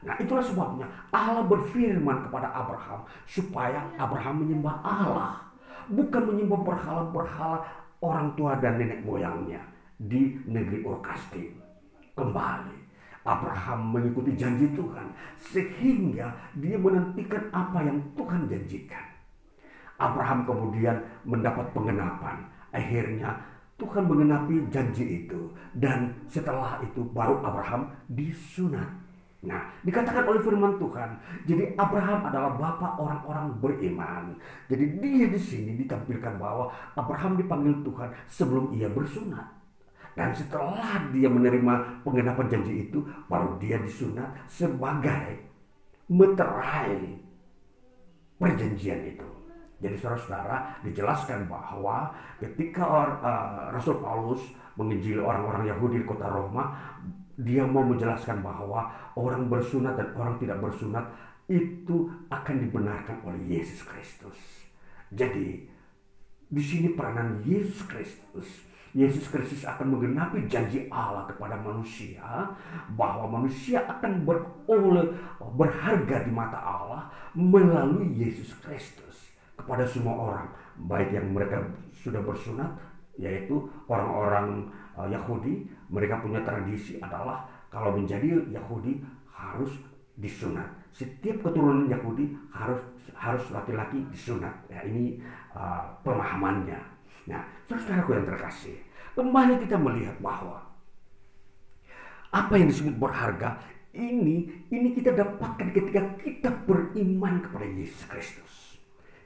Nah 0.00 0.16
itulah 0.16 0.40
sebabnya 0.40 0.88
Allah 1.12 1.44
berfirman 1.44 2.24
kepada 2.24 2.48
Abraham 2.56 3.04
supaya 3.28 3.84
Abraham 4.00 4.48
menyembah 4.48 4.80
Allah. 4.80 5.44
Bukan 5.92 6.32
menyembah 6.32 6.64
berhala-berhala 6.64 7.60
orang 8.00 8.32
tua 8.32 8.56
dan 8.56 8.80
nenek 8.80 9.04
moyangnya 9.04 9.60
di 10.00 10.40
negeri 10.48 10.80
Ur 10.88 11.04
Kembali 12.16 12.80
Abraham 13.20 13.92
mengikuti 13.92 14.32
janji 14.32 14.72
Tuhan 14.72 15.12
sehingga 15.36 16.32
dia 16.56 16.76
menantikan 16.80 17.52
apa 17.52 17.84
yang 17.84 18.00
Tuhan 18.16 18.48
janjikan. 18.48 19.04
Abraham 20.00 20.48
kemudian 20.48 20.96
mendapat 21.28 21.68
pengenapan. 21.76 22.40
Akhirnya 22.72 23.36
Tuhan 23.80 24.04
mengenapi 24.04 24.68
janji 24.68 25.24
itu 25.24 25.50
dan 25.72 26.12
setelah 26.28 26.78
itu 26.84 27.00
baru 27.10 27.40
Abraham 27.40 27.88
disunat. 28.12 28.86
Nah, 29.40 29.72
dikatakan 29.80 30.28
oleh 30.28 30.44
firman 30.44 30.76
Tuhan, 30.76 31.16
jadi 31.48 31.72
Abraham 31.80 32.28
adalah 32.28 32.60
bapak 32.60 32.92
orang-orang 33.00 33.56
beriman. 33.56 34.36
Jadi 34.68 35.00
dia 35.00 35.26
di 35.32 35.40
sini 35.40 35.80
ditampilkan 35.80 36.36
bahwa 36.36 36.68
Abraham 36.92 37.40
dipanggil 37.40 37.80
Tuhan 37.80 38.12
sebelum 38.28 38.76
ia 38.76 38.92
bersunat. 38.92 39.48
Dan 40.12 40.36
setelah 40.36 41.08
dia 41.16 41.32
menerima 41.32 42.04
penggenapan 42.04 42.46
janji 42.52 42.92
itu, 42.92 43.00
baru 43.32 43.56
dia 43.56 43.80
disunat 43.80 44.28
sebagai 44.44 45.40
meterai 46.12 47.16
perjanjian 48.36 49.00
itu. 49.16 49.39
Jadi 49.80 49.96
saudara-saudara 49.96 50.84
dijelaskan 50.84 51.48
bahwa 51.48 52.12
ketika 52.36 52.84
uh, 52.84 53.72
Rasul 53.72 53.96
Paulus 54.04 54.44
menginjili 54.76 55.16
orang-orang 55.16 55.72
Yahudi 55.72 56.04
di 56.04 56.06
kota 56.06 56.28
Roma, 56.28 56.76
dia 57.40 57.64
mau 57.64 57.80
menjelaskan 57.80 58.44
bahwa 58.44 58.92
orang 59.16 59.48
bersunat 59.48 59.96
dan 59.96 60.12
orang 60.12 60.36
tidak 60.36 60.60
bersunat 60.60 61.08
itu 61.48 62.12
akan 62.28 62.56
dibenarkan 62.60 63.24
oleh 63.24 63.40
Yesus 63.58 63.80
Kristus. 63.88 64.36
Jadi 65.10 65.64
di 66.50 66.62
sini 66.62 66.92
peranan 66.92 67.40
Yesus 67.42 67.82
Kristus 67.88 68.70
Yesus 68.90 69.30
Kristus 69.30 69.62
akan 69.62 69.94
menggenapi 69.94 70.50
janji 70.50 70.90
Allah 70.90 71.30
kepada 71.30 71.54
manusia 71.62 72.50
bahwa 72.98 73.38
manusia 73.38 73.86
akan 73.86 74.26
beroleh 74.26 75.14
berharga 75.54 76.26
di 76.26 76.32
mata 76.34 76.58
Allah 76.58 77.06
melalui 77.38 78.10
Yesus 78.18 78.50
Kristus 78.58 79.29
kepada 79.60 79.84
semua 79.84 80.14
orang. 80.16 80.46
Baik 80.88 81.12
yang 81.12 81.28
mereka 81.30 81.60
sudah 81.92 82.24
bersunat 82.24 82.72
yaitu 83.20 83.68
orang-orang 83.84 84.64
uh, 84.96 85.04
Yahudi 85.04 85.68
mereka 85.92 86.24
punya 86.24 86.40
tradisi 86.40 86.96
adalah 87.04 87.44
kalau 87.68 87.92
menjadi 87.92 88.40
Yahudi 88.48 89.04
harus 89.28 89.70
disunat. 90.16 90.66
Setiap 90.90 91.44
keturunan 91.44 91.86
Yahudi 91.86 92.32
harus 92.50 92.80
harus 93.14 93.44
laki-laki 93.52 94.00
disunat. 94.08 94.52
Ya 94.72 94.80
ini 94.88 95.20
uh, 95.52 95.84
pemahamannya. 96.00 96.80
Nah, 97.28 97.44
saudaraku 97.68 98.16
yang 98.16 98.26
terkasih, 98.26 98.74
kembali 99.12 99.60
kita 99.60 99.76
melihat 99.76 100.16
bahwa 100.18 100.58
apa 102.30 102.54
yang 102.56 102.70
disebut 102.70 102.94
berharga 102.96 103.58
ini 103.90 104.66
ini 104.70 104.88
kita 104.94 105.14
dapatkan 105.14 105.74
ketika 105.74 106.00
kita 106.22 106.50
beriman 106.64 107.42
kepada 107.42 107.66
Yesus 107.66 108.06
Kristus. 108.06 108.59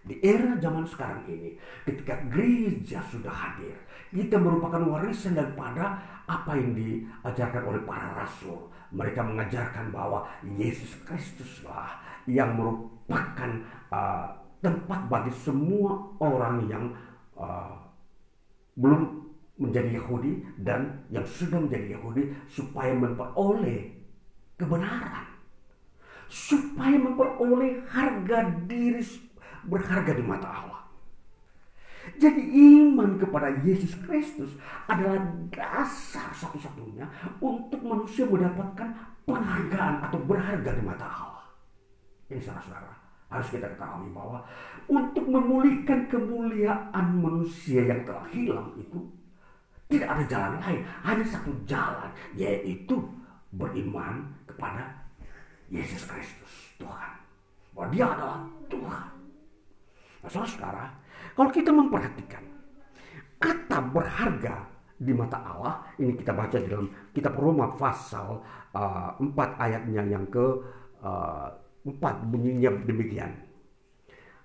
Di 0.04 0.20
era 0.20 0.52
zaman 0.60 0.84
sekarang 0.84 1.24
ini, 1.32 1.56
ketika 1.88 2.20
gereja 2.28 3.00
sudah 3.08 3.32
hadir, 3.32 3.72
kita 4.12 4.36
merupakan 4.36 4.84
warisan 4.84 5.32
daripada 5.32 5.96
apa 6.28 6.52
yang 6.60 6.76
diajarkan 6.76 7.64
oleh 7.64 7.80
para 7.88 8.12
rasul. 8.12 8.68
Mereka 8.92 9.24
mengajarkan 9.24 9.88
bahwa 9.88 10.28
Yesus 10.44 10.92
Kristuslah 11.08 11.98
yang 12.28 12.52
merupakan 12.52 13.50
uh, 13.88 14.28
tempat 14.60 15.08
bagi 15.08 15.32
semua 15.32 15.98
orang 16.20 16.68
yang 16.68 16.84
uh, 17.40 17.72
belum 18.76 19.24
menjadi 19.56 19.98
Yahudi 19.98 20.44
dan 20.60 21.00
yang 21.08 21.24
sudah 21.24 21.64
menjadi 21.64 21.96
Yahudi 21.96 22.28
supaya 22.50 22.92
memperoleh 22.92 23.88
kebenaran 24.60 25.34
supaya 26.28 26.96
memperoleh 26.98 27.84
harga 27.86 28.50
diri 28.66 29.02
berharga 29.68 30.12
di 30.14 30.24
mata 30.24 30.48
Allah. 30.48 30.82
Jadi 32.20 32.42
iman 32.52 33.16
kepada 33.16 33.48
Yesus 33.64 33.96
Kristus 34.04 34.52
adalah 34.84 35.24
dasar 35.48 36.28
satu-satunya 36.36 37.08
untuk 37.40 37.80
manusia 37.80 38.28
mendapatkan 38.28 38.92
penghargaan 39.24 40.04
atau 40.04 40.20
berharga 40.20 40.70
di 40.76 40.82
mata 40.84 41.08
Allah. 41.08 41.46
Ini 42.28 42.40
saudara-saudara 42.44 42.92
harus 43.32 43.48
kita 43.50 43.66
ketahui 43.72 44.12
bahwa 44.12 44.44
untuk 44.86 45.24
memulihkan 45.26 46.06
kemuliaan 46.12 47.06
manusia 47.18 47.82
yang 47.82 48.04
telah 48.04 48.28
hilang 48.30 48.68
itu 48.76 49.00
tidak 49.88 50.08
ada 50.16 50.24
jalan 50.28 50.52
lain, 50.60 50.82
hanya 51.04 51.24
satu 51.24 51.50
jalan 51.64 52.10
yaitu 52.36 53.00
beriman 53.54 54.28
kepada 54.44 54.92
Yesus 55.72 56.04
Kristus 56.04 56.52
Tuhan. 56.76 57.12
Bahwa 57.74 57.88
dia 57.90 58.06
adalah 58.06 58.40
Tuhan. 58.70 59.13
Nah, 60.24 60.30
saudara, 60.32 60.88
kalau 61.36 61.52
kita 61.52 61.68
memperhatikan 61.68 62.40
kata 63.36 63.78
berharga 63.92 64.64
di 64.96 65.12
mata 65.12 65.36
Allah, 65.44 65.84
ini 66.00 66.16
kita 66.16 66.32
baca 66.32 66.56
di 66.56 66.64
dalam 66.64 66.88
kitab 67.12 67.36
Roma 67.36 67.76
pasal 67.76 68.40
uh, 68.72 69.12
4 69.20 69.36
ayatnya 69.60 70.02
yang 70.08 70.24
ke 70.32 70.46
uh, 71.04 71.48
Empat 71.84 72.24
bunyinya 72.32 72.72
demikian. 72.88 73.28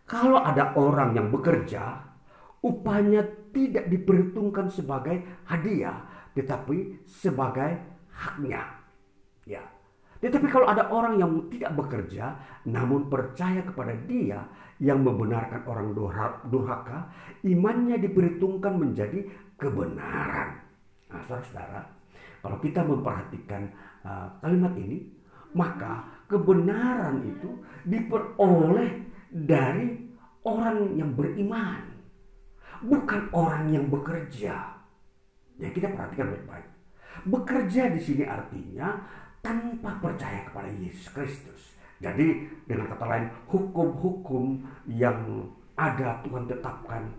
Kalau 0.04 0.44
ada 0.44 0.76
orang 0.76 1.16
yang 1.16 1.32
bekerja, 1.32 2.04
upahnya 2.60 3.24
tidak 3.56 3.88
diperhitungkan 3.88 4.68
sebagai 4.68 5.24
hadiah, 5.48 6.04
tetapi 6.36 7.00
sebagai 7.08 7.80
haknya. 8.12 8.84
Ya. 9.48 9.64
Tetapi 10.20 10.52
kalau 10.52 10.68
ada 10.68 10.92
orang 10.92 11.16
yang 11.16 11.48
tidak 11.48 11.72
bekerja, 11.80 12.36
namun 12.68 13.08
percaya 13.08 13.64
kepada 13.64 13.96
dia 14.04 14.44
yang 14.80 15.04
membenarkan 15.04 15.62
orang 15.68 15.92
durhaka, 16.48 17.12
imannya 17.44 18.00
diperhitungkan 18.00 18.80
menjadi 18.80 19.28
kebenaran. 19.60 20.56
Nah, 21.12 21.22
saudara-saudara, 21.28 21.84
kalau 22.40 22.58
kita 22.64 22.82
memperhatikan 22.88 23.68
uh, 24.08 24.32
kalimat 24.40 24.72
ini, 24.80 25.04
maka 25.52 26.08
kebenaran 26.32 27.28
itu 27.28 27.60
diperoleh 27.84 29.04
dari 29.28 30.00
orang 30.48 30.96
yang 30.96 31.12
beriman, 31.12 31.84
bukan 32.88 33.28
orang 33.36 33.68
yang 33.76 33.86
bekerja. 33.92 34.56
Ya 35.60 35.70
kita 35.76 35.92
perhatikan 35.92 36.32
baik-baik. 36.32 36.68
Bekerja 37.28 37.92
di 37.92 38.00
sini 38.00 38.24
artinya 38.24 38.96
tanpa 39.44 40.00
percaya 40.00 40.48
kepada 40.48 40.72
Yesus 40.72 41.12
Kristus. 41.12 41.79
Jadi 42.00 42.48
dengan 42.64 42.88
kata 42.96 43.06
lain 43.06 43.28
hukum-hukum 43.52 44.64
yang 44.88 45.44
ada 45.76 46.24
Tuhan 46.24 46.48
tetapkan 46.48 47.12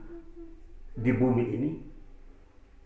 di 0.97 1.13
bumi 1.13 1.45
ini 1.45 1.71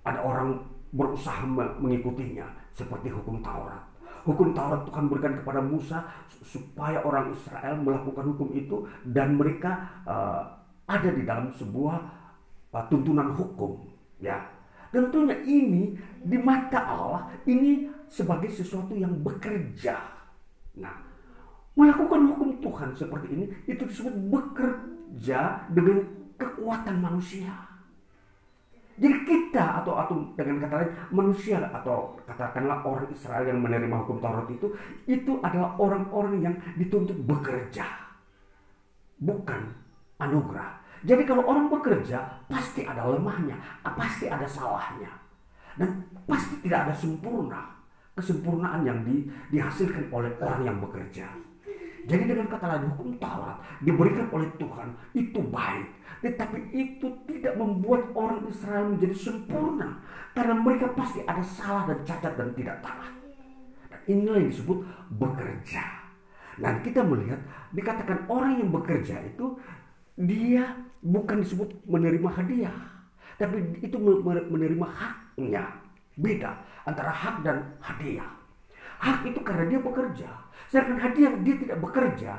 ada 0.02 0.20
orang 0.22 0.58
berusaha 0.90 1.46
mengikutinya 1.78 2.46
seperti 2.74 3.10
hukum 3.14 3.38
Taurat. 3.42 3.82
Hukum 4.26 4.50
Taurat 4.54 4.82
Tuhan 4.90 5.06
berikan 5.06 5.38
kepada 5.38 5.62
Musa 5.62 6.02
supaya 6.42 6.98
orang 7.06 7.30
Israel 7.30 7.78
melakukan 7.78 8.24
hukum 8.34 8.48
itu 8.58 8.86
dan 9.06 9.38
mereka 9.38 10.02
uh, 10.06 10.42
ada 10.90 11.10
di 11.14 11.22
dalam 11.22 11.54
sebuah 11.54 11.96
uh, 12.74 12.84
tuntunan 12.90 13.34
hukum 13.38 13.86
ya. 14.18 14.50
Tentunya 14.90 15.34
ini 15.42 15.98
di 16.22 16.38
mata 16.38 16.78
Allah 16.78 17.22
ini 17.50 17.90
sebagai 18.06 18.46
sesuatu 18.46 18.94
yang 18.94 19.10
bekerja. 19.26 19.98
Nah 20.78 21.03
melakukan 21.74 22.30
hukum 22.34 22.50
Tuhan 22.62 22.90
seperti 22.94 23.26
ini 23.34 23.44
itu 23.66 23.82
disebut 23.82 24.14
bekerja 24.30 25.66
dengan 25.74 26.06
kekuatan 26.38 27.02
manusia 27.02 27.74
jadi 28.94 29.26
kita 29.26 29.82
atau 29.82 29.98
atau 29.98 30.14
dengan 30.38 30.62
kata 30.62 30.74
lain 30.78 30.90
manusia 31.10 31.58
atau 31.58 32.14
katakanlah 32.30 32.86
orang 32.86 33.10
Israel 33.10 33.50
yang 33.50 33.58
menerima 33.58 34.06
hukum 34.06 34.22
Taurat 34.22 34.46
itu 34.46 34.70
itu 35.10 35.42
adalah 35.42 35.74
orang-orang 35.82 36.38
yang 36.38 36.54
dituntut 36.78 37.18
bekerja. 37.26 37.82
Bukan 39.18 39.74
anugerah. 40.22 40.78
Jadi 41.02 41.26
kalau 41.26 41.42
orang 41.42 41.66
bekerja 41.66 42.22
pasti 42.46 42.86
ada 42.86 43.02
lemahnya, 43.10 43.58
pasti 43.82 44.30
ada 44.30 44.46
salahnya. 44.46 45.10
Dan 45.74 46.06
pasti 46.30 46.62
tidak 46.62 46.86
ada 46.88 46.94
sempurna. 46.94 47.74
Kesempurnaan 48.14 48.86
yang 48.86 49.02
di, 49.02 49.26
dihasilkan 49.50 50.06
oleh 50.14 50.30
orang 50.38 50.62
yang 50.62 50.78
bekerja. 50.78 51.26
Jadi 52.04 52.24
dengan 52.28 52.46
kata 52.48 52.64
lain 52.68 52.92
hukum 52.94 53.16
Taurat 53.16 53.56
diberikan 53.80 54.28
oleh 54.32 54.48
Tuhan 54.60 54.88
itu 55.16 55.40
baik. 55.40 55.88
Tetapi 56.20 56.58
itu 56.72 57.06
tidak 57.28 57.54
membuat 57.56 58.12
orang 58.16 58.44
Israel 58.48 58.92
menjadi 58.96 59.16
sempurna. 59.16 60.00
Karena 60.32 60.56
mereka 60.56 60.92
pasti 60.92 61.20
ada 61.24 61.44
salah 61.44 61.88
dan 61.88 61.98
cacat 62.04 62.32
dan 62.36 62.48
tidak 62.56 62.76
taat. 62.80 63.12
Dan 63.88 64.00
inilah 64.08 64.38
yang 64.40 64.50
disebut 64.52 64.78
bekerja. 65.20 65.84
Dan 66.54 66.80
kita 66.86 67.02
melihat 67.02 67.40
dikatakan 67.74 68.30
orang 68.30 68.62
yang 68.62 68.70
bekerja 68.70 69.18
itu 69.26 69.58
dia 70.14 70.78
bukan 71.02 71.42
disebut 71.42 71.74
menerima 71.90 72.30
hadiah, 72.30 72.78
tapi 73.34 73.58
itu 73.82 73.98
menerima 74.30 74.86
haknya. 74.86 75.66
Beda 76.14 76.54
antara 76.86 77.10
hak 77.10 77.42
dan 77.42 77.74
hadiah. 77.82 78.30
Hak 79.02 79.26
itu 79.26 79.42
karena 79.42 79.66
dia 79.66 79.80
bekerja, 79.82 80.30
sedangkan 80.74 80.98
hadiah 80.98 81.38
dia 81.46 81.54
tidak 81.54 81.78
bekerja, 81.78 82.34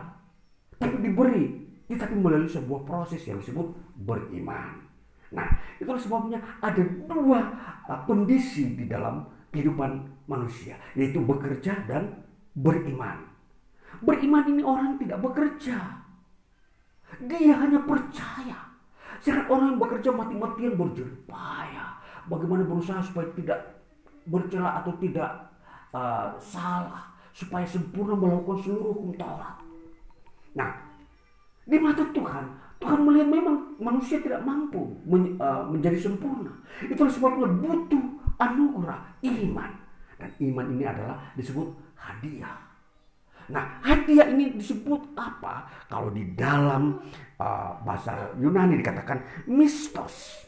tapi 0.76 0.99
diberi, 0.99 1.72
tetapi 1.88 2.20
melalui 2.20 2.52
sebuah 2.52 2.84
proses 2.84 3.24
yang 3.24 3.40
disebut 3.40 3.72
beriman. 3.95 4.84
Nah, 5.32 5.48
itulah 5.80 5.95
sebabnya 5.95 6.44
ada 6.60 6.84
dua 7.07 7.40
uh, 7.88 8.03
kondisi 8.03 8.76
di 8.76 8.91
dalam 8.91 9.24
kehidupan 9.56 10.03
manusia, 10.28 10.76
yaitu 10.99 11.24
bekerja 11.24 11.88
dan 11.88 12.28
beriman. 12.52 13.24
Beriman 14.03 14.44
ini 14.52 14.68
orang 14.68 14.99
tidak 14.99 15.24
bekerja. 15.24 15.80
Dia 17.24 17.56
hanya 17.56 17.88
percaya. 17.88 18.76
Sedangkan 19.24 19.48
orang 19.48 19.68
yang 19.72 19.80
bekerja 19.80 20.10
mati-matian 20.12 20.76
berjerih 20.76 21.24
payah. 21.24 22.03
Bagaimana 22.28 22.68
berusaha 22.68 22.99
supaya 22.99 23.32
tidak 23.32 23.80
bercela 24.28 24.84
atau 24.84 24.91
tidak 24.99 25.56
uh, 25.95 26.36
salah. 26.36 27.15
Supaya 27.36 27.68
sempurna 27.68 28.16
melakukan 28.16 28.64
seluruh 28.64 28.95
hukum 28.95 29.12
Taurat. 29.20 29.60
Nah, 30.56 30.72
di 31.68 31.76
mata 31.76 32.07
Tuhan, 32.16 32.48
Tuhan 32.80 32.99
melihat 33.03 33.28
memang 33.28 33.76
manusia 33.76 34.24
tidak 34.24 34.40
mampu 34.48 34.95
men, 35.03 35.36
uh, 35.36 35.68
menjadi 35.68 35.99
sempurna. 35.99 36.56
Itulah 36.80 37.12
sebabnya 37.12 37.44
butuh 37.60 38.03
anugerah 38.40 39.03
iman. 39.20 39.72
Dan 40.16 40.32
iman 40.48 40.66
ini 40.72 40.88
adalah 40.88 41.20
disebut 41.36 41.68
hadiah. 41.99 42.56
Nah, 43.52 43.84
hadiah 43.84 44.32
ini 44.32 44.56
disebut 44.56 45.12
apa? 45.20 45.68
Kalau 45.91 46.10
di 46.16 46.24
dalam 46.40 47.03
uh, 47.36 47.72
bahasa 47.84 48.32
Yunani 48.40 48.80
dikatakan 48.80 49.20
mistos. 49.52 50.48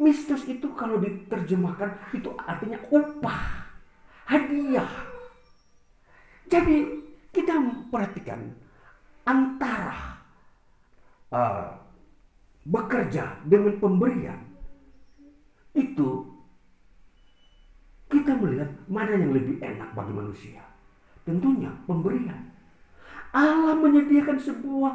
Mistos 0.00 0.48
itu 0.48 0.64
kalau 0.72 0.96
diterjemahkan 0.96 2.16
itu 2.16 2.32
artinya 2.40 2.80
upah, 2.88 3.68
hadiah. 4.24 4.88
Jadi 6.50 6.76
kita 7.30 7.54
perhatikan 7.94 8.42
antara 9.22 10.18
uh, 11.30 11.78
bekerja 12.66 13.38
dengan 13.46 13.78
pemberian 13.78 14.40
itu 15.78 16.26
kita 18.10 18.34
melihat 18.34 18.66
mana 18.90 19.14
yang 19.14 19.30
lebih 19.30 19.62
enak 19.62 19.94
bagi 19.94 20.10
manusia. 20.10 20.60
Tentunya 21.22 21.70
pemberian. 21.86 22.50
Allah 23.30 23.78
menyediakan 23.78 24.34
sebuah 24.34 24.92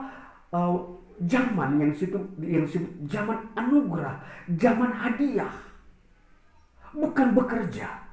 uh, 0.52 0.76
zaman 1.24 1.80
yang 1.80 1.96
situ 1.96 2.20
yang 2.44 2.68
disebut 2.68 2.92
zaman 3.08 3.40
anugerah, 3.56 4.20
zaman 4.60 4.92
hadiah. 4.92 5.56
Bukan 6.92 7.32
bekerja. 7.32 8.05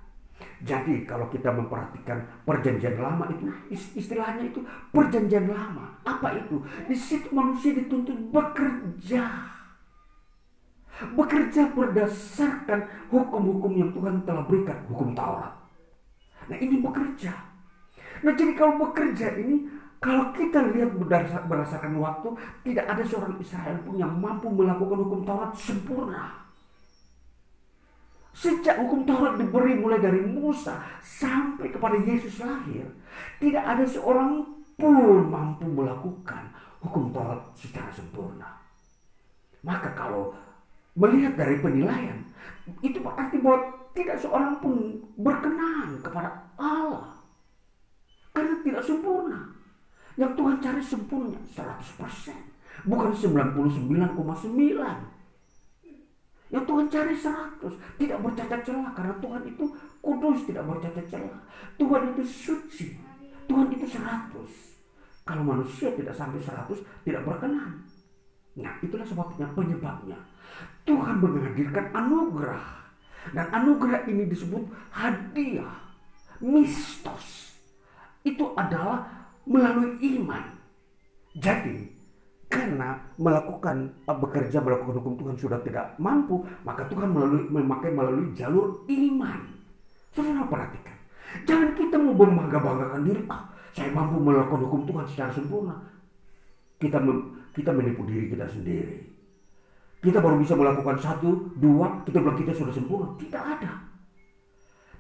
Jadi 0.62 1.02
kalau 1.02 1.26
kita 1.26 1.50
memperhatikan 1.50 2.22
perjanjian 2.46 2.94
lama 2.94 3.26
itu 3.34 3.50
istilahnya 3.98 4.46
itu 4.46 4.62
perjanjian 4.94 5.50
lama. 5.50 5.90
Apa 6.06 6.38
itu? 6.38 6.62
Di 6.86 6.94
situ 6.94 7.26
manusia 7.34 7.74
dituntut 7.74 8.14
bekerja. 8.30 9.26
Bekerja 11.18 11.66
berdasarkan 11.74 13.10
hukum-hukum 13.10 13.74
yang 13.74 13.90
Tuhan 13.90 14.22
telah 14.22 14.46
berikan, 14.46 14.78
hukum 14.86 15.10
Taurat. 15.18 15.50
Nah 16.46 16.58
ini 16.62 16.78
bekerja. 16.78 17.34
Nah 18.22 18.32
jadi 18.38 18.54
kalau 18.54 18.78
bekerja 18.86 19.34
ini 19.42 19.66
kalau 19.98 20.30
kita 20.30 20.62
lihat 20.74 20.94
berdasarkan 21.46 21.98
waktu 21.98 22.28
tidak 22.66 22.86
ada 22.86 23.02
seorang 23.02 23.34
Israel 23.42 23.78
pun 23.82 23.98
yang 23.98 24.14
mampu 24.14 24.46
melakukan 24.46 24.98
hukum 25.06 25.26
Taurat 25.26 25.50
sempurna. 25.58 26.41
Sejak 28.32 28.80
hukum 28.80 29.04
Taurat 29.04 29.36
diberi 29.36 29.76
mulai 29.76 30.00
dari 30.00 30.24
Musa 30.24 30.80
sampai 31.04 31.68
kepada 31.68 32.00
Yesus 32.00 32.40
lahir, 32.40 32.88
tidak 33.36 33.60
ada 33.60 33.84
seorang 33.84 34.40
pun 34.80 35.28
mampu 35.28 35.68
melakukan 35.68 36.48
hukum 36.80 37.12
Taurat 37.12 37.44
secara 37.52 37.92
sempurna. 37.92 38.56
Maka 39.62 39.92
kalau 39.92 40.32
melihat 40.96 41.36
dari 41.36 41.60
penilaian, 41.60 42.24
itu 42.80 42.98
berarti 42.98 43.36
bahwa 43.38 43.82
tidak 43.92 44.16
seorang 44.16 44.56
pun 44.58 45.04
berkenan 45.20 46.00
kepada 46.00 46.48
Allah. 46.56 47.20
Karena 48.32 48.56
tidak 48.64 48.80
sempurna. 48.80 49.52
Yang 50.16 50.32
Tuhan 50.40 50.56
cari 50.60 50.82
sempurna 50.82 51.38
100%. 51.52 52.88
Bukan 52.88 53.12
99,9. 53.12 55.11
Yang 56.52 56.64
Tuhan 56.68 56.86
cari 56.92 57.14
100. 57.16 57.96
Tidak 57.96 58.18
bercacat 58.20 58.60
celah. 58.60 58.92
Karena 58.92 59.14
Tuhan 59.18 59.42
itu 59.48 59.64
kudus 60.04 60.44
tidak 60.44 60.68
bercacat 60.68 61.06
celah. 61.08 61.40
Tuhan 61.80 62.02
itu 62.12 62.22
suci. 62.22 62.86
Tuhan 63.48 63.72
itu 63.72 63.86
100. 63.88 65.24
Kalau 65.24 65.42
manusia 65.42 65.88
tidak 65.96 66.12
sampai 66.12 66.44
100 66.44 66.76
tidak 67.08 67.24
berkenan. 67.24 67.80
Nah 68.60 68.74
itulah 68.84 69.06
sebabnya 69.08 69.48
penyebabnya. 69.56 70.18
Tuhan 70.84 71.16
menghadirkan 71.24 71.88
anugerah. 71.96 72.84
Dan 73.32 73.46
anugerah 73.48 74.04
ini 74.10 74.28
disebut 74.28 74.66
hadiah. 74.92 75.78
Mistos 76.42 77.54
itu 78.26 78.50
adalah 78.58 79.08
melalui 79.46 79.96
iman. 80.18 80.58
Jadi 81.32 82.01
karena 82.52 83.00
melakukan 83.16 83.88
uh, 84.04 84.12
bekerja 84.12 84.60
melakukan 84.60 85.00
hukum 85.00 85.16
Tuhan 85.16 85.34
sudah 85.40 85.58
tidak 85.64 85.96
mampu, 85.96 86.44
maka 86.68 86.84
Tuhan 86.92 87.08
melalui 87.08 87.48
memakai 87.48 87.88
melalui 87.88 88.36
jalur 88.36 88.84
iman. 88.92 89.40
Saudara 90.12 90.44
perhatikan, 90.44 90.96
jangan 91.48 91.72
kita 91.72 91.96
mau 91.96 92.12
membangga-banggakan 92.12 93.00
diri, 93.08 93.24
ah 93.32 93.48
saya 93.72 93.88
mampu 93.88 94.20
melakukan 94.20 94.68
hukum 94.68 94.84
Tuhan 94.84 95.04
secara 95.08 95.32
sempurna. 95.32 95.80
Kita 96.76 97.00
kita 97.56 97.72
menipu 97.72 98.04
diri 98.04 98.28
kita 98.28 98.44
sendiri. 98.44 99.00
Kita 100.02 100.20
baru 100.20 100.36
bisa 100.36 100.52
melakukan 100.52 100.98
satu, 101.00 101.56
dua, 101.56 102.04
kita 102.04 102.20
bilang 102.20 102.36
kita 102.36 102.52
sudah 102.52 102.74
sempurna. 102.74 103.16
Tidak 103.16 103.38
ada. 103.38 103.72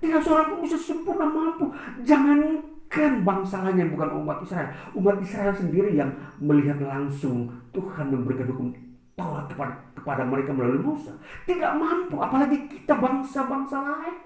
Tidak 0.00 0.20
seorang 0.24 0.56
pun 0.56 0.58
bisa 0.64 0.78
sempurna 0.80 1.26
mampu. 1.28 1.68
Jangan 2.06 2.71
Kan 2.92 3.24
bangsa 3.24 3.64
lain 3.64 3.88
yang 3.88 3.90
bukan 3.96 4.20
umat 4.20 4.44
Israel. 4.44 4.68
Umat 4.92 5.16
Israel 5.24 5.56
sendiri 5.56 5.96
yang 5.96 6.12
melihat 6.36 6.76
langsung 6.84 7.48
Tuhan 7.72 8.12
memberikan 8.12 8.52
hukum 8.52 8.68
Taurat 9.16 9.48
kepada, 9.48 9.72
kepada 9.96 10.22
mereka 10.28 10.52
melalui 10.52 10.80
Musa. 10.80 11.12
Tidak 11.48 11.72
mampu, 11.76 12.20
apalagi 12.20 12.68
kita 12.68 12.96
bangsa-bangsa 12.96 13.80
lain. 13.80 14.16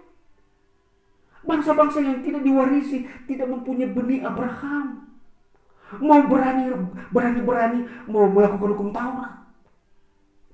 Bangsa-bangsa 1.47 2.02
yang 2.02 2.18
tidak 2.26 2.43
diwarisi, 2.43 3.06
tidak 3.30 3.47
mempunyai 3.47 3.94
benih 3.94 4.26
Abraham. 4.26 5.14
Mau 6.02 6.26
berani, 6.26 6.74
berani-berani 7.14 7.86
mau 8.10 8.26
melakukan 8.26 8.74
hukum 8.74 8.90
Taurat. 8.90 9.47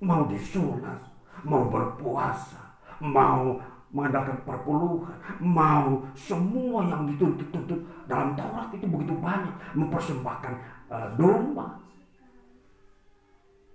Mau 0.05 0.29
disunat, 0.29 1.01
mau 1.49 1.73
berpuasa, 1.73 2.77
mau 3.01 3.57
mengandalkan 3.93 4.41
perpuluhan, 4.49 5.13
mau 5.39 6.01
semua 6.17 6.89
yang 6.89 7.05
dituntut-tuntut 7.13 7.81
dalam 8.09 8.33
Taurat 8.33 8.73
itu 8.73 8.89
begitu 8.89 9.13
banyak 9.21 9.53
mempersembahkan 9.77 10.55
uh, 10.89 11.09
domba. 11.21 11.77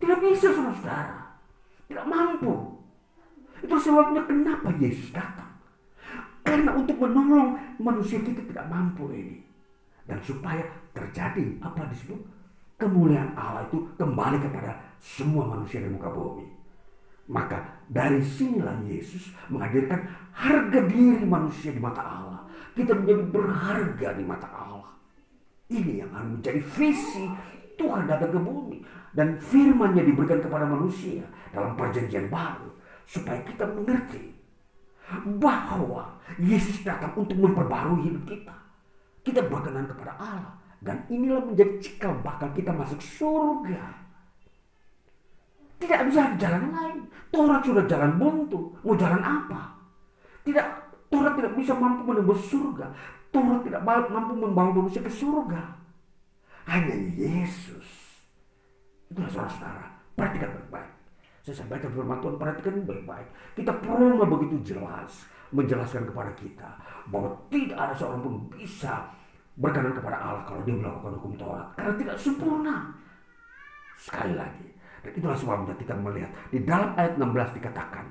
Tidak 0.01 0.17
bisa 0.21 0.53
saudara-saudara, 0.53 1.21
tidak 1.85 2.05
mampu. 2.09 2.53
Itu 3.61 3.75
sebabnya 3.77 4.21
kenapa 4.25 4.69
Yesus 4.77 5.13
datang. 5.13 5.49
Karena 6.45 6.73
untuk 6.73 6.97
menolong 6.97 7.57
manusia 7.77 8.21
kita 8.21 8.41
tidak 8.45 8.65
mampu 8.69 9.09
ini. 9.13 9.37
Dan 10.07 10.17
supaya 10.23 10.63
terjadi 10.95 11.59
apa 11.59 11.83
disebut 11.91 12.17
kemuliaan 12.79 13.33
Allah 13.35 13.65
itu 13.67 13.83
kembali 13.99 14.37
kepada 14.39 14.77
semua 14.97 15.45
manusia 15.45 15.83
di 15.83 15.89
muka 15.91 16.07
bumi. 16.09 16.45
Maka 17.27 17.76
dari 17.87 18.19
sinilah 18.19 18.83
Yesus 18.83 19.31
menghadirkan 19.47 20.03
harga 20.35 20.79
diri 20.85 21.23
manusia 21.23 21.71
di 21.71 21.79
mata 21.79 22.03
Allah. 22.03 22.41
Kita 22.75 22.93
menjadi 22.93 23.23
berharga 23.31 24.09
di 24.13 24.23
mata 24.27 24.47
Allah. 24.51 24.91
Ini 25.71 26.03
yang 26.05 26.11
harus 26.13 26.39
menjadi 26.39 26.61
visi 26.61 27.25
Tuhan 27.79 28.05
datang 28.05 28.35
ke 28.35 28.39
bumi. 28.39 28.79
Dan 29.15 29.41
firmannya 29.41 30.05
diberikan 30.05 30.37
kepada 30.43 30.67
manusia 30.67 31.25
dalam 31.49 31.73
perjanjian 31.73 32.29
baru. 32.29 32.69
Supaya 33.07 33.39
kita 33.47 33.65
mengerti 33.65 34.35
bahwa 35.39 36.19
Yesus 36.37 36.83
datang 36.83 37.15
untuk 37.15 37.39
memperbarui 37.39 38.03
hidup 38.03 38.23
kita. 38.27 38.55
Kita 39.23 39.41
berkenan 39.47 39.87
kepada 39.87 40.13
Allah. 40.19 40.53
Dan 40.77 41.01
inilah 41.09 41.41
menjadi 41.41 41.81
cikal 41.81 42.19
bakal 42.21 42.53
kita 42.53 42.69
masuk 42.69 43.01
surga. 43.01 44.06
Tidak 45.77 45.99
bisa 46.09 46.19
ada 46.25 46.35
jalan 46.41 46.63
lain. 46.73 46.97
Taurat 47.29 47.61
sudah 47.61 47.85
jalan 47.85 48.11
buntu. 48.17 48.73
Mau 48.81 48.97
jalan 48.97 49.21
apa? 49.21 49.77
Tidak, 50.41 50.65
Taurat 51.13 51.33
tidak 51.37 51.53
bisa 51.53 51.73
mampu 51.77 52.01
menembus 52.09 52.41
surga. 52.49 52.89
Taurat 53.29 53.61
tidak 53.61 53.81
mampu 53.85 54.33
membawa 54.33 54.73
manusia 54.73 55.03
ke 55.03 55.11
surga. 55.11 55.77
hanya 56.67 56.91
Yesus. 57.15 57.87
Itulah 59.07 59.31
saudara-saudara, 59.31 59.87
perhatikan 60.19 60.51
baik-baik. 60.51 60.91
Saya 61.47 61.63
sampaikan 61.63 61.95
firman 61.95 62.19
Tuhan, 62.19 62.35
perhatikan 62.35 62.83
baik-baik. 62.83 63.27
Kita 63.55 63.71
perlu 63.79 64.19
begitu 64.27 64.75
jelas 64.75 65.23
menjelaskan 65.55 66.03
kepada 66.11 66.31
kita 66.35 66.69
bahwa 67.07 67.31
tidak 67.47 67.79
ada 67.79 67.95
seorang 67.95 68.19
pun 68.19 68.35
bisa 68.51 69.07
berkenan 69.55 69.95
kepada 69.95 70.17
Allah 70.19 70.43
kalau 70.43 70.61
dia 70.67 70.75
melakukan 70.75 71.15
hukum 71.17 71.33
Taurat 71.39 71.67
karena 71.79 71.93
tidak 71.95 72.17
sempurna. 72.19 72.75
Sekali 73.97 74.37
lagi, 74.37 74.67
itulah 75.15 75.37
sebabnya 75.37 75.75
kita 75.77 75.93
melihat. 75.95 76.31
Di 76.51 76.63
dalam 76.65 76.97
ayat 76.97 77.15
16 77.15 77.57
dikatakan 77.61 78.05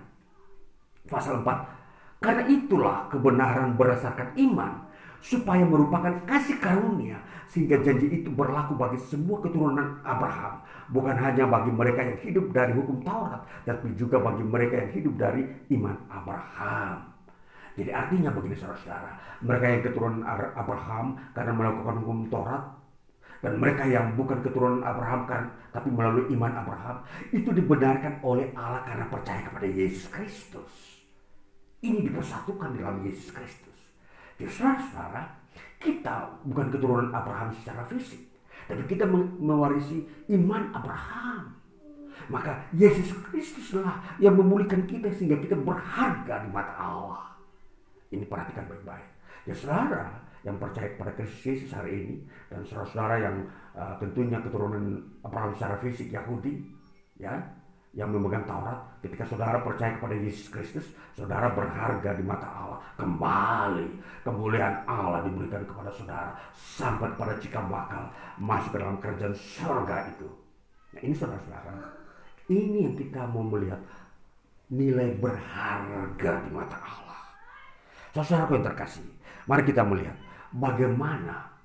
pasal 1.07 1.43
4 1.43 2.23
karena 2.23 2.43
itulah 2.51 3.07
kebenaran 3.13 3.79
berdasarkan 3.79 4.35
iman 4.35 4.87
supaya 5.23 5.63
merupakan 5.63 6.13
kasih 6.27 6.59
karunia 6.59 7.19
sehingga 7.47 7.79
janji 7.83 8.23
itu 8.23 8.29
berlaku 8.31 8.75
bagi 8.75 8.99
semua 8.99 9.39
keturunan 9.39 10.03
Abraham 10.03 10.61
bukan 10.91 11.15
hanya 11.19 11.47
bagi 11.47 11.71
mereka 11.71 12.01
yang 12.03 12.19
hidup 12.23 12.47
dari 12.51 12.75
hukum 12.75 13.03
Taurat 13.03 13.43
tapi 13.63 13.95
juga 13.95 14.19
bagi 14.19 14.43
mereka 14.43 14.87
yang 14.87 14.91
hidup 14.95 15.15
dari 15.19 15.43
iman 15.75 15.97
Abraham. 16.11 17.15
Jadi 17.77 17.91
artinya 17.93 18.33
begini 18.33 18.57
saudara-saudara 18.57 19.11
mereka 19.45 19.67
yang 19.69 19.83
keturunan 19.85 20.23
Abraham 20.57 21.07
karena 21.37 21.53
melakukan 21.53 21.97
hukum 22.03 22.19
Taurat 22.33 22.63
dan 23.45 23.61
mereka 23.61 23.85
yang 23.85 24.17
bukan 24.17 24.41
keturunan 24.41 24.81
Abraham 24.81 25.29
kan 25.29 25.53
tapi 25.73 25.93
melalui 25.93 26.29
iman 26.33 26.53
Abraham 26.57 26.97
itu 27.35 27.53
dibenarkan 27.53 28.21
oleh 28.25 28.49
Allah 28.57 28.83
karena 28.85 29.07
percaya 29.09 29.41
kepada 29.45 29.67
Yesus 29.69 30.09
Kristus 30.09 30.73
ini 31.85 32.07
dipersatukan 32.09 32.77
dalam 32.77 33.05
Yesus 33.05 33.31
Kristus 33.31 33.77
jadi 34.37 34.53
saudara, 34.53 35.25
kita 35.81 36.45
bukan 36.45 36.69
keturunan 36.69 37.09
Abraham 37.09 37.49
secara 37.57 37.89
fisik. 37.89 38.21
Tapi 38.69 38.83
kita 38.85 39.09
mewarisi 39.41 40.05
iman 40.37 40.77
Abraham. 40.77 41.57
Maka 42.27 42.69
Yesus 42.75 43.17
Kristuslah 43.31 44.03
yang 44.19 44.35
memulihkan 44.37 44.85
kita 44.85 45.09
sehingga 45.15 45.39
kita 45.41 45.57
berharga 45.57 46.43
di 46.45 46.49
mata 46.51 46.75
Allah. 46.75 47.23
Ini 48.11 48.27
perhatikan 48.27 48.67
baik-baik. 48.67 49.09
Ya 49.47 49.55
saudara 49.55 50.26
yang 50.47 50.63
percaya 50.63 50.95
kepada 50.95 51.11
Kristus 51.19 51.43
Yesus 51.43 51.75
hari 51.75 52.07
ini 52.07 52.15
dan 52.47 52.63
saudara-saudara 52.63 53.19
yang 53.19 53.37
uh, 53.75 53.99
tentunya 53.99 54.39
keturunan 54.39 55.03
Abraham 55.27 55.51
secara 55.59 55.75
fisik 55.83 56.15
Yahudi, 56.15 56.63
ya 57.19 57.35
yang 57.97 58.13
memegang 58.13 58.45
Taurat, 58.45 58.77
ketika 59.01 59.25
saudara 59.25 59.57
percaya 59.65 59.97
kepada 59.97 60.13
Yesus 60.21 60.53
Kristus, 60.53 60.93
saudara 61.17 61.49
berharga 61.49 62.13
di 62.13 62.21
mata 62.21 62.45
Allah. 62.45 62.79
Kembali 63.01 63.89
kemuliaan 64.21 64.85
Allah 64.85 65.25
diberikan 65.25 65.65
kepada 65.65 65.89
saudara 65.97 66.37
sampai 66.53 67.09
kepada 67.17 67.41
cikal 67.41 67.65
bakal 67.73 68.05
masuk 68.37 68.77
ke 68.77 68.79
dalam 68.85 69.01
kerajaan 69.01 69.33
surga 69.33 70.13
itu. 70.13 70.29
Nah 70.93 71.01
ini 71.01 71.15
saudara-saudara, 71.17 71.73
ini 72.53 72.79
yang 72.85 72.95
kita 73.01 73.25
mau 73.33 73.43
melihat 73.49 73.81
nilai 74.69 75.17
berharga 75.17 76.33
di 76.45 76.51
mata 76.53 76.77
Allah. 76.77 77.21
Saudara 78.13 78.53
yang 78.53 78.65
terkasih, 78.65 79.09
mari 79.49 79.65
kita 79.65 79.81
melihat 79.81 80.17
bagaimana 80.57 81.57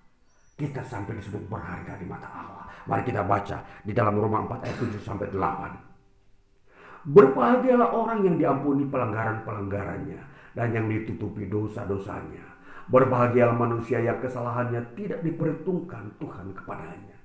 kita 0.60 0.84
sampai 0.86 1.18
disebut 1.18 1.50
berharga 1.50 1.98
di 1.98 2.06
mata 2.06 2.30
Allah. 2.30 2.70
Mari 2.86 3.02
kita 3.08 3.26
baca 3.26 3.58
di 3.82 3.94
dalam 3.96 4.14
Roma 4.18 4.46
4 4.46 4.66
ayat 4.68 4.78
7 4.78 5.02
sampai 5.02 5.28
8. 5.34 7.10
Berbahagialah 7.10 7.90
orang 7.98 8.22
yang 8.22 8.38
diampuni 8.38 8.86
pelanggaran-pelanggarannya 8.86 10.22
dan 10.54 10.68
yang 10.70 10.86
ditutupi 10.86 11.50
dosa-dosanya. 11.50 12.46
Berbahagialah 12.94 13.58
manusia 13.58 14.04
yang 14.06 14.22
kesalahannya 14.22 14.86
tidak 14.94 15.26
diperhitungkan 15.26 16.14
Tuhan 16.22 16.54
kepadanya. 16.54 17.18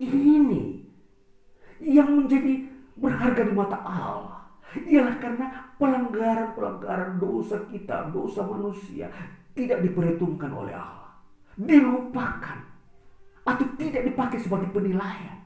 Ini 0.00 0.80
yang 1.82 2.24
menjadi 2.24 2.68
berharga 2.96 3.42
di 3.44 3.52
mata 3.52 3.76
Allah. 3.84 4.40
Ialah 4.76 5.16
karena 5.20 5.46
pelanggaran-pelanggaran 5.76 7.20
dosa 7.20 7.64
kita, 7.68 8.12
dosa 8.12 8.44
manusia 8.44 9.08
tidak 9.56 9.80
diperhitungkan 9.80 10.52
oleh 10.52 10.76
Allah. 10.76 11.10
Dilupakan 11.56 12.58
atau 13.48 13.66
tidak 13.80 14.04
dipakai 14.04 14.36
sebagai 14.36 14.68
penilaian. 14.70 15.40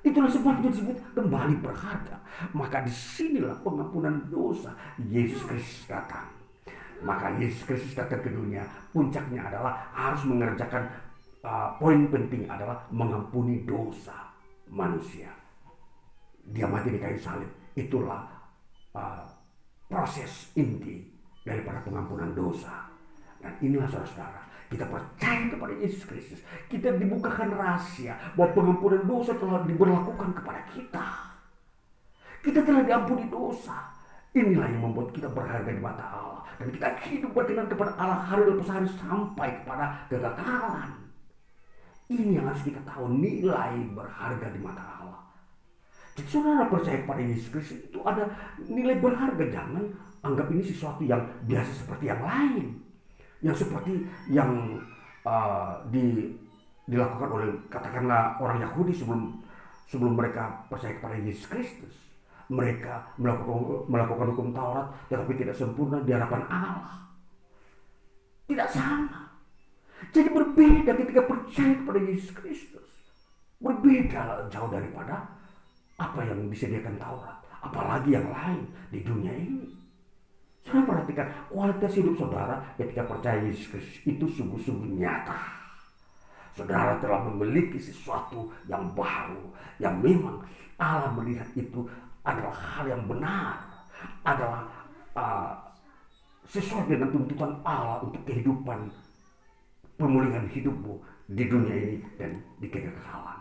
Itulah 0.00 0.32
sebabnya 0.32 0.72
disebut 0.72 0.96
kembali 1.14 1.60
berharga. 1.62 2.18
Maka 2.56 2.82
di 2.82 2.90
sinilah 2.90 3.54
pengampunan 3.62 4.26
dosa 4.32 4.74
Yesus 4.98 5.44
Kristus 5.46 5.86
datang. 5.86 6.26
Maka 7.04 7.36
Yesus 7.36 7.68
Kristus 7.68 7.92
datang 7.92 8.24
ke 8.24 8.32
dunia. 8.32 8.64
Puncaknya 8.90 9.44
adalah 9.52 9.76
harus 9.92 10.24
mengerjakan 10.24 10.88
uh, 11.44 11.76
poin 11.76 12.08
penting 12.08 12.48
adalah 12.48 12.80
mengampuni 12.88 13.60
dosa 13.68 14.32
manusia. 14.72 15.28
Dia 16.48 16.64
mati 16.64 16.96
di 16.96 16.98
kayu 16.98 17.20
salib. 17.20 17.50
Itulah 17.76 18.24
uh, 18.96 19.22
proses 19.84 20.48
inti 20.56 21.09
daripada 21.46 21.80
pengampunan 21.84 22.32
dosa. 22.32 22.88
Dan 23.40 23.56
inilah 23.64 23.88
saudara-saudara 23.88 24.50
kita 24.70 24.86
percaya 24.86 25.50
kepada 25.50 25.74
Yesus 25.82 26.06
Kristus. 26.06 26.40
Kita 26.70 26.94
dibukakan 26.94 27.58
rahasia 27.58 28.14
bahwa 28.38 28.54
pengampunan 28.54 29.02
dosa 29.02 29.34
telah 29.34 29.66
diberlakukan 29.66 30.30
kepada 30.30 30.62
kita. 30.70 31.06
Kita 32.40 32.62
telah 32.62 32.86
diampuni 32.86 33.26
dosa. 33.26 33.90
Inilah 34.30 34.70
yang 34.70 34.86
membuat 34.86 35.10
kita 35.10 35.26
berharga 35.26 35.66
di 35.66 35.82
mata 35.82 36.06
Allah. 36.06 36.40
Dan 36.62 36.70
kita 36.70 36.86
hidup 37.02 37.34
berkenan 37.34 37.66
kepada 37.66 37.98
Allah 37.98 38.22
hari 38.22 38.46
lepas 38.46 38.70
hari 38.70 38.86
sampai 38.94 39.58
kepada 39.58 40.06
kekekalan. 40.06 40.90
Ini 42.06 42.38
yang 42.38 42.46
harus 42.46 42.62
kita 42.62 42.78
tahu 42.86 43.10
nilai 43.10 43.74
berharga 43.90 44.46
di 44.54 44.60
mata 44.62 44.82
Allah. 45.02 45.22
Jadi 46.14 46.30
saudara 46.30 46.70
percaya 46.70 47.02
kepada 47.02 47.22
Yesus 47.26 47.50
Kristus 47.50 47.90
itu 47.90 47.98
ada 48.06 48.30
nilai 48.70 49.02
berharga. 49.02 49.50
Jangan 49.50 49.82
anggap 50.20 50.46
ini 50.52 50.62
sesuatu 50.64 51.02
yang 51.04 51.20
biasa 51.48 51.84
seperti 51.84 52.04
yang 52.12 52.20
lain 52.20 52.80
yang 53.40 53.56
seperti 53.56 54.04
yang 54.28 54.76
uh, 55.24 55.80
di, 55.88 56.36
dilakukan 56.84 57.28
oleh 57.28 57.48
katakanlah 57.72 58.36
orang 58.36 58.60
Yahudi 58.60 58.92
sebelum 58.92 59.40
sebelum 59.88 60.14
mereka 60.14 60.64
percaya 60.68 60.96
kepada 61.00 61.16
Yesus 61.18 61.48
Kristus. 61.48 61.94
Mereka 62.50 63.14
melakukan 63.22 63.86
melakukan 63.86 64.26
hukum 64.34 64.50
Taurat 64.50 64.90
tetapi 65.06 65.38
tidak 65.38 65.56
sempurna 65.56 66.02
di 66.02 66.10
hadapan 66.10 66.42
Allah. 66.50 66.98
Tidak 68.50 68.68
sama. 68.68 69.30
Jadi 70.10 70.28
berbeda 70.34 70.92
ketika 70.98 71.22
percaya 71.30 71.72
kepada 71.78 72.00
Yesus 72.02 72.32
Kristus. 72.34 72.88
Berbeda 73.62 74.50
jauh 74.50 74.66
daripada 74.66 75.30
apa 75.94 76.20
yang 76.26 76.50
disediakan 76.50 76.98
Taurat. 76.98 77.38
Apalagi 77.62 78.18
yang 78.18 78.26
lain 78.28 78.66
di 78.90 79.00
dunia 79.06 79.30
ini. 79.30 79.79
Saudara 80.60 80.84
perhatikan 80.84 81.26
kualitas 81.48 81.92
hidup 81.96 82.14
saudara 82.20 82.60
ketika 82.76 83.02
percaya 83.08 83.40
Yesus 83.48 83.72
Kristus 83.72 83.96
itu 84.04 84.24
sungguh-sungguh 84.28 85.00
nyata. 85.00 85.40
Saudara 86.52 87.00
telah 87.00 87.24
memiliki 87.32 87.80
sesuatu 87.80 88.52
yang 88.68 88.92
baru 88.92 89.40
yang 89.80 89.96
memang 90.04 90.44
Allah 90.76 91.16
melihat 91.16 91.48
itu 91.56 91.88
adalah 92.20 92.52
hal 92.52 92.84
yang 92.84 93.02
benar, 93.08 93.56
adalah 94.20 94.68
uh, 95.16 95.56
sesuai 96.44 96.92
dengan 96.92 97.08
tuntutan 97.08 97.56
Allah 97.64 98.04
untuk 98.04 98.20
kehidupan 98.28 98.92
pemulihan 99.96 100.44
hidupmu 100.52 101.00
di 101.32 101.44
dunia 101.48 101.72
ini 101.72 101.96
dan 102.20 102.36
di 102.60 102.68
kekekalan. 102.68 103.40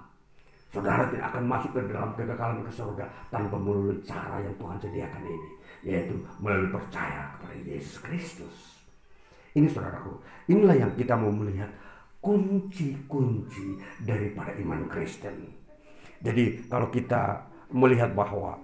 Saudara 0.72 1.10
tidak 1.12 1.34
akan 1.34 1.44
masuk 1.50 1.72
ke 1.76 1.82
dalam 1.92 2.16
kekekalan 2.16 2.64
ke 2.64 2.72
surga 2.72 3.04
tanpa 3.34 3.58
melalui 3.60 4.00
cara 4.08 4.40
yang 4.40 4.56
Tuhan 4.56 4.78
sediakan 4.80 5.24
ini 5.28 5.50
yaitu 5.86 6.16
melalui 6.44 6.72
percaya 6.74 7.36
kepada 7.38 7.56
Yesus 7.64 7.98
Kristus. 8.04 8.58
Ini 9.56 9.66
saudaraku, 9.70 10.20
inilah 10.52 10.78
yang 10.88 10.92
kita 10.94 11.18
mau 11.18 11.34
melihat 11.34 11.70
kunci-kunci 12.20 13.80
daripada 14.04 14.54
iman 14.60 14.86
Kristen. 14.92 15.56
Jadi 16.20 16.68
kalau 16.68 16.92
kita 16.92 17.48
melihat 17.72 18.12
bahwa 18.12 18.60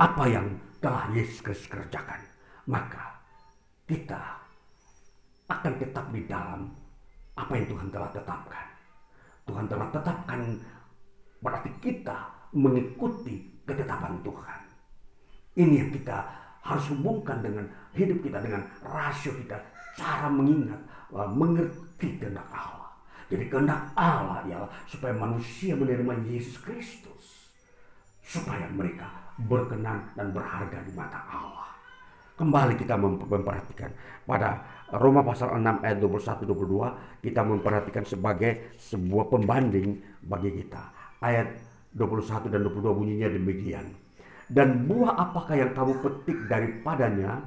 apa 0.00 0.24
yang 0.26 0.56
telah 0.80 1.12
Yesus 1.12 1.44
Kristus 1.44 1.68
kerjakan, 1.68 2.18
maka 2.66 3.20
kita 3.84 4.40
akan 5.52 5.72
tetap 5.76 6.08
di 6.10 6.24
dalam 6.24 6.72
apa 7.36 7.52
yang 7.52 7.66
Tuhan 7.68 7.88
telah 7.92 8.10
tetapkan. 8.10 8.66
Tuhan 9.44 9.68
telah 9.68 9.88
tetapkan 9.92 10.40
berarti 11.44 11.70
kita 11.84 12.48
mengikuti 12.56 13.60
ketetapan 13.68 14.16
Tuhan. 14.24 14.60
Ini 15.54 15.86
yang 15.86 15.90
kita 15.94 16.18
harus 16.66 16.90
hubungkan 16.90 17.38
dengan 17.38 17.66
hidup 17.94 18.18
kita, 18.26 18.42
dengan 18.42 18.66
rasio 18.82 19.30
kita, 19.38 19.54
cara 19.94 20.26
mengingat, 20.26 20.82
mengerti 21.14 22.18
kehendak 22.18 22.46
Allah. 22.50 22.90
Jadi 23.30 23.46
kehendak 23.48 23.94
Allah 23.94 24.42
ialah 24.50 24.70
supaya 24.90 25.14
manusia 25.14 25.78
menerima 25.78 26.26
Yesus 26.26 26.58
Kristus. 26.58 27.54
Supaya 28.24 28.66
mereka 28.72 29.06
berkenan 29.38 30.10
dan 30.16 30.32
berharga 30.32 30.80
di 30.82 30.92
mata 30.96 31.20
Allah. 31.28 31.70
Kembali 32.34 32.74
kita 32.74 32.98
memperhatikan 32.98 33.94
pada 34.26 34.58
Roma 34.98 35.22
pasal 35.22 35.54
6 35.54 35.86
ayat 35.86 35.98
21 36.02 36.42
22 36.50 37.22
kita 37.22 37.40
memperhatikan 37.46 38.02
sebagai 38.02 38.74
sebuah 38.74 39.30
pembanding 39.30 40.02
bagi 40.26 40.50
kita. 40.50 40.82
Ayat 41.22 41.54
21 41.94 42.50
dan 42.50 42.60
22 42.66 42.90
bunyinya 42.90 43.28
demikian. 43.30 43.86
Dan 44.48 44.84
buah 44.84 45.16
apakah 45.16 45.56
yang 45.56 45.72
kamu 45.72 46.04
petik 46.04 46.38
daripadanya? 46.48 47.40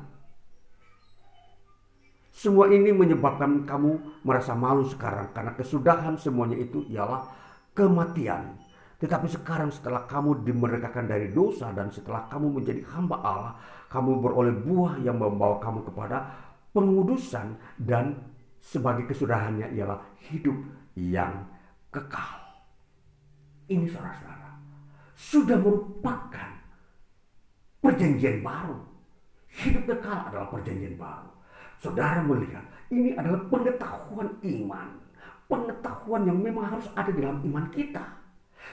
Semua 2.37 2.69
ini 2.69 2.93
menyebabkan 2.93 3.65
kamu 3.65 4.21
merasa 4.21 4.53
malu 4.53 4.85
sekarang 4.85 5.33
karena 5.33 5.57
kesudahan 5.57 6.21
semuanya 6.21 6.57
itu 6.61 6.85
ialah 6.85 7.25
kematian. 7.73 8.57
Tetapi 8.97 9.29
sekarang 9.29 9.69
setelah 9.69 10.05
kamu 10.09 10.45
dimerdekakan 10.45 11.05
dari 11.05 11.29
dosa 11.33 11.69
dan 11.73 11.93
setelah 11.93 12.25
kamu 12.29 12.61
menjadi 12.61 12.81
hamba 12.93 13.17
Allah, 13.21 13.53
kamu 13.93 14.21
beroleh 14.21 14.53
buah 14.53 15.01
yang 15.01 15.21
membawa 15.21 15.61
kamu 15.61 15.85
kepada 15.85 16.33
pengudusan 16.73 17.57
dan 17.77 18.17
sebagai 18.57 19.05
kesudahannya 19.09 19.73
ialah 19.73 20.01
hidup 20.29 20.57
yang 20.97 21.45
kekal. 21.93 22.41
Ini 23.69 23.85
saudara-saudara 23.85 24.51
sudah 25.17 25.57
merupakan 25.57 26.56
perjanjian 27.87 28.43
baru. 28.43 28.75
Hidup 29.47 29.83
kekal 29.87 30.27
adalah 30.27 30.51
perjanjian 30.51 30.99
baru. 30.99 31.31
Saudara 31.79 32.19
melihat 32.19 32.67
ini 32.91 33.15
adalah 33.15 33.47
pengetahuan 33.47 34.29
iman. 34.43 34.89
Pengetahuan 35.47 36.27
yang 36.27 36.35
memang 36.43 36.67
harus 36.67 36.91
ada 36.91 37.07
dalam 37.15 37.39
iman 37.39 37.71
kita. 37.71 38.03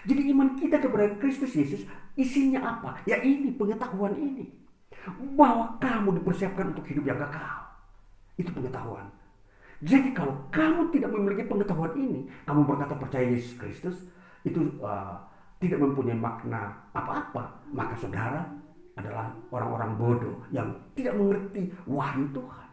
Jadi 0.03 0.35
iman 0.35 0.59
kita 0.59 0.83
kepada 0.83 1.07
Kristus 1.23 1.55
Yesus 1.55 1.87
isinya 2.19 2.67
apa? 2.67 2.99
Ya 3.07 3.23
ini 3.23 3.55
pengetahuan 3.55 4.19
ini. 4.19 4.51
Bahwa 5.39 5.79
kamu 5.79 6.19
dipersiapkan 6.19 6.75
untuk 6.75 6.83
hidup 6.91 7.07
yang 7.07 7.23
kekal. 7.23 7.63
Itu 8.35 8.51
pengetahuan. 8.51 9.07
Jadi 9.85 10.11
kalau 10.17 10.35
kamu 10.51 10.91
tidak 10.91 11.11
memiliki 11.13 11.45
pengetahuan 11.47 11.93
ini, 11.95 12.27
kamu 12.49 12.67
berkata 12.67 12.97
percaya 12.97 13.27
Yesus 13.31 13.55
Kristus, 13.61 13.97
itu 14.43 14.81
uh, 14.81 15.15
tidak 15.61 15.79
mempunyai 15.79 16.17
makna 16.17 16.73
apa-apa. 16.97 17.63
Maka 17.71 17.95
saudara 18.01 18.43
adalah 18.95 19.35
orang-orang 19.51 19.91
bodoh 19.99 20.37
yang 20.55 20.71
tidak 20.95 21.15
mengerti 21.19 21.71
wahyu 21.87 22.31
Tuhan. 22.31 22.69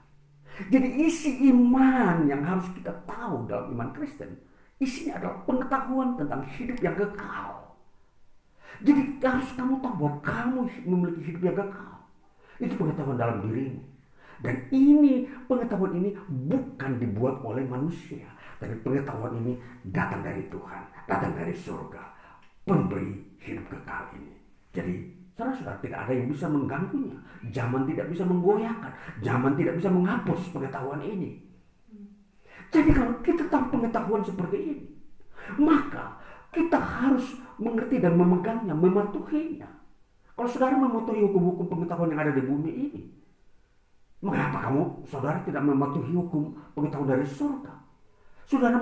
Jadi 0.68 0.88
isi 1.08 1.48
iman 1.50 2.28
yang 2.28 2.44
harus 2.44 2.68
kita 2.76 2.92
tahu 3.08 3.48
dalam 3.48 3.72
iman 3.72 3.90
Kristen 3.96 4.36
Isinya 4.82 5.22
adalah 5.22 5.38
pengetahuan 5.46 6.10
tentang 6.18 6.42
hidup 6.58 6.78
yang 6.82 6.98
kekal. 6.98 7.78
Jadi 8.82 9.02
harus 9.22 9.50
kamu 9.54 9.78
tahu 9.78 9.94
bahwa 9.94 10.14
kamu 10.26 10.60
memiliki 10.90 11.22
hidup 11.30 11.42
yang 11.46 11.58
kekal. 11.62 11.94
Itu 12.58 12.74
pengetahuan 12.82 13.22
dalam 13.22 13.46
dirimu. 13.46 13.78
Dan 14.42 14.58
ini 14.74 15.30
pengetahuan 15.46 16.02
ini 16.02 16.18
bukan 16.50 16.98
dibuat 16.98 17.46
oleh 17.46 17.62
manusia. 17.70 18.26
Tapi 18.58 18.74
pengetahuan 18.82 19.38
ini 19.46 19.54
datang 19.86 20.26
dari 20.26 20.50
Tuhan. 20.50 20.84
Datang 21.06 21.38
dari 21.38 21.54
surga. 21.54 22.02
Pemberi 22.66 23.38
hidup 23.38 23.70
kekal 23.70 24.18
ini. 24.18 24.34
Jadi 24.74 24.94
saudara-saudara 25.42 25.82
tidak 25.82 26.00
ada 26.06 26.14
yang 26.14 26.30
bisa 26.30 26.46
mengganggunya. 26.46 27.18
Zaman 27.50 27.90
tidak 27.90 28.06
bisa 28.14 28.24
menggoyahkan. 28.30 28.92
Zaman 29.26 29.58
tidak 29.58 29.74
bisa 29.82 29.90
menghapus 29.90 30.42
pengetahuan 30.54 31.02
ini. 31.02 31.42
Jadi 32.70 32.90
kalau 32.94 33.18
kita 33.26 33.50
tahu 33.50 33.74
pengetahuan 33.74 34.22
seperti 34.22 34.58
ini, 34.62 34.86
maka 35.58 36.22
kita 36.54 36.78
harus 36.78 37.42
mengerti 37.58 37.98
dan 37.98 38.14
memegangnya, 38.16 38.78
mematuhinya. 38.78 39.68
Kalau 40.38 40.48
saudara 40.48 40.78
mematuhi 40.78 41.26
hukum-hukum 41.26 41.68
pengetahuan 41.68 42.14
yang 42.14 42.22
ada 42.22 42.34
di 42.38 42.44
bumi 42.46 42.72
ini, 42.72 43.02
mengapa 44.22 44.70
kamu, 44.70 45.04
saudara, 45.10 45.42
tidak 45.42 45.66
mematuhi 45.66 46.14
hukum 46.14 46.54
pengetahuan 46.78 47.18
dari 47.18 47.26
surga? 47.26 47.81
Saudara 48.52 48.76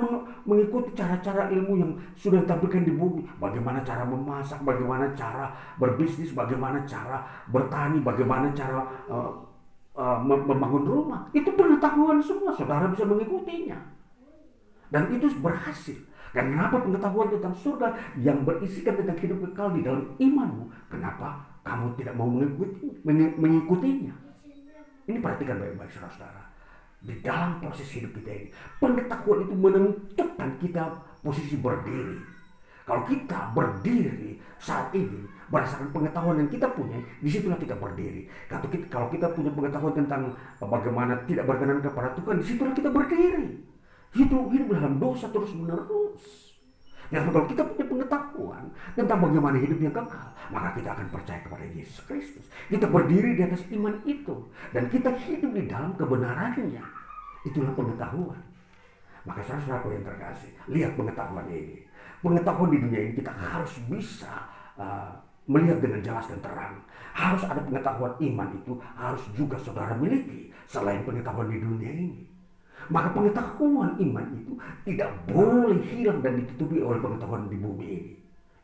mengikuti 0.49 0.97
cara-cara 0.97 1.45
ilmu 1.53 1.77
yang 1.77 1.93
sudah 2.17 2.41
ditampilkan 2.41 2.89
di 2.89 2.93
bumi. 2.97 3.21
Bagaimana 3.37 3.85
cara 3.85 4.01
memasak, 4.01 4.65
bagaimana 4.65 5.13
cara 5.13 5.53
berbisnis, 5.77 6.33
bagaimana 6.33 6.81
cara 6.89 7.21
bertani, 7.53 8.01
bagaimana 8.01 8.49
cara 8.57 8.81
uh, 9.05 9.29
uh, 9.93 10.17
membangun 10.25 10.89
rumah. 10.89 11.29
Itu 11.37 11.53
pengetahuan 11.53 12.17
semua, 12.17 12.49
saudara 12.57 12.89
bisa 12.89 13.05
mengikutinya. 13.05 13.77
Dan 14.89 15.13
itu 15.13 15.29
berhasil. 15.37 16.01
Kenapa 16.33 16.81
pengetahuan 16.81 17.29
tentang 17.29 17.53
surga 17.53 17.93
yang 18.17 18.41
berisikan 18.41 18.97
tentang 18.97 19.21
hidup 19.21 19.53
kekal 19.53 19.69
di 19.77 19.85
dalam 19.85 20.17
imanmu? 20.17 20.65
Kenapa 20.89 21.45
kamu 21.61 21.93
tidak 21.93 22.17
mau 22.17 22.25
mengikuti, 22.25 22.89
mengikutinya? 23.37 24.17
Ini 25.05 25.21
perhatikan 25.21 25.61
baik-baik 25.61 25.93
saudara-saudara. 25.93 26.48
Di 26.99 27.15
dalam 27.23 27.63
proses 27.63 27.88
hidup 27.95 28.11
kita 28.19 28.27
ini, 28.27 28.47
pengetahuan 28.84 29.47
itu 29.47 29.55
menentukan 29.55 30.49
kita 30.59 30.84
posisi 31.23 31.55
berdiri. 31.55 32.19
Kalau 32.84 33.05
kita 33.05 33.53
berdiri 33.55 34.41
saat 34.59 34.91
ini, 34.91 35.23
berdasarkan 35.47 35.93
pengetahuan 35.95 36.41
yang 36.43 36.49
kita 36.49 36.67
punya, 36.73 36.99
di 37.21 37.30
situlah 37.30 37.55
kita 37.55 37.77
berdiri. 37.77 38.26
Kalau 38.49 38.65
kita, 38.67 38.76
kalau 38.89 39.07
kita 39.13 39.30
punya 39.31 39.51
pengetahuan 39.53 39.93
tentang 39.95 40.34
bagaimana 40.57 41.13
tidak 41.23 41.45
berkenan 41.47 41.80
kepada 41.80 42.11
Tuhan, 42.17 42.41
di 42.41 42.45
situlah 42.49 42.73
kita 42.73 42.89
berdiri. 42.89 43.47
Hidup 44.09 44.49
hidup 44.49 44.67
dalam 44.73 44.97
dosa 44.97 45.30
terus 45.30 45.53
menerus. 45.53 46.48
Dan 47.10 47.34
kalau 47.34 47.45
kita 47.49 47.65
punya 47.65 47.86
pengetahuan 47.90 48.64
tentang 48.94 49.18
bagaimana 49.18 49.57
hidup 49.57 49.81
yang 49.81 49.94
kekal, 49.94 50.30
maka 50.53 50.69
kita 50.77 50.90
akan 50.94 51.07
percaya 51.10 51.41
kepada 51.41 51.65
Yesus 51.73 52.06
Kristus. 52.06 52.45
Kita 52.69 52.86
berdiri 52.86 53.34
di 53.34 53.41
atas 53.41 53.65
iman 53.73 53.98
itu. 54.06 54.36
Dan 54.69 54.94
kita 54.94 55.10
hidup 55.26 55.52
di 55.57 55.65
dalam 55.65 55.98
kebenarannya. 55.98 56.86
Itulah 57.49 57.73
pengetahuan. 57.73 58.41
Maka 59.26 59.41
saudara-saudara 59.41 59.90
yang 59.98 60.06
terkasih, 60.06 60.52
lihat 60.69 60.91
pengetahuan 60.94 61.49
ini. 61.49 61.81
Pengetahuan 62.22 62.69
di 62.69 62.77
dunia 62.77 62.99
ini 63.10 63.14
kita 63.18 63.31
harus 63.34 63.73
bisa 63.90 64.45
uh, 64.77 65.10
melihat 65.49 65.81
dengan 65.81 65.99
jelas 66.06 66.30
dan 66.30 66.40
terang. 66.45 66.77
Harus 67.18 67.41
ada 67.41 67.57
pengetahuan 67.65 68.14
iman 68.22 68.49
itu 68.53 68.73
harus 68.94 69.23
juga 69.34 69.57
saudara 69.57 69.98
miliki 69.98 70.53
selain 70.69 71.02
pengetahuan 71.02 71.49
di 71.49 71.57
dunia 71.57 71.90
ini. 71.90 72.28
Maka 72.88 73.11
pengetahuan 73.11 73.99
iman 73.99 74.27
itu 74.31 74.53
tidak 74.88 75.11
boleh 75.27 75.77
hilang 75.91 76.23
dan 76.23 76.39
ditutupi 76.39 76.80
oleh 76.80 77.03
pengetahuan 77.03 77.51
di 77.51 77.60
bumi 77.60 77.85
ini. 77.85 78.14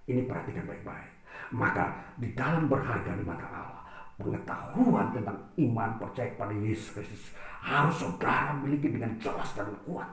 Ini 0.08 0.22
perhatikan 0.24 0.64
baik-baik. 0.64 1.12
Maka 1.52 2.16
di 2.16 2.32
dalam 2.32 2.72
berharga 2.72 3.12
di 3.14 3.26
mata 3.28 3.46
Allah, 3.52 3.84
pengetahuan 4.16 5.12
tentang 5.12 5.38
iman 5.60 5.90
percaya 6.00 6.32
kepada 6.34 6.56
Yesus 6.56 6.96
Kristus 6.96 7.36
harus 7.62 7.96
saudara 8.00 8.56
miliki 8.58 8.96
dengan 8.96 9.14
jelas 9.20 9.52
dan 9.54 9.70
kuat. 9.84 10.10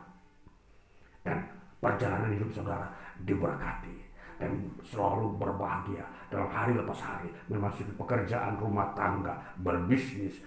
Dan 1.22 1.38
perjalanan 1.78 2.34
hidup 2.34 2.50
saudara 2.50 2.90
diberkati 3.22 4.12
dan 4.42 4.50
selalu 4.82 5.38
berbahagia 5.38 6.02
dalam 6.26 6.50
hari 6.50 6.74
lepas 6.74 6.98
hari 6.98 7.30
memasuki 7.46 7.94
pekerjaan 7.94 8.58
rumah 8.58 8.90
tangga 8.98 9.38
berbisnis 9.62 10.42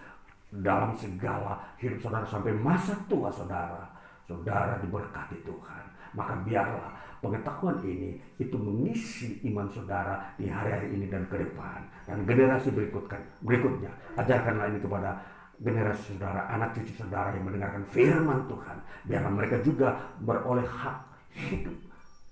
dalam 0.63 0.95
segala 0.95 1.59
hidup 1.81 1.99
saudara 1.99 2.25
sampai 2.27 2.53
masa 2.55 2.95
tua 3.09 3.27
saudara 3.31 3.83
saudara 4.27 4.77
diberkati 4.81 5.37
Tuhan. 5.45 5.83
Maka 6.15 6.33
biarlah 6.47 6.95
pengetahuan 7.19 7.77
ini 7.83 8.15
itu 8.39 8.55
mengisi 8.55 9.41
iman 9.51 9.67
saudara 9.67 10.21
di 10.39 10.47
hari-hari 10.47 10.95
ini 10.95 11.05
dan 11.11 11.27
ke 11.27 11.37
depan. 11.41 11.83
Dan 12.07 12.23
generasi 12.23 12.71
berikutkan 12.71 13.21
berikutnya 13.43 13.91
ajarkanlah 14.15 14.71
ini 14.71 14.79
kepada 14.79 15.19
generasi 15.59 16.15
saudara 16.15 16.47
anak 16.51 16.75
cucu 16.75 16.93
saudara 16.95 17.31
yang 17.35 17.45
mendengarkan 17.47 17.83
firman 17.91 18.39
Tuhan. 18.47 18.77
Biarlah 19.07 19.33
mereka 19.33 19.55
juga 19.63 19.87
beroleh 20.23 20.67
hak 20.67 20.97
hidup 21.35 21.77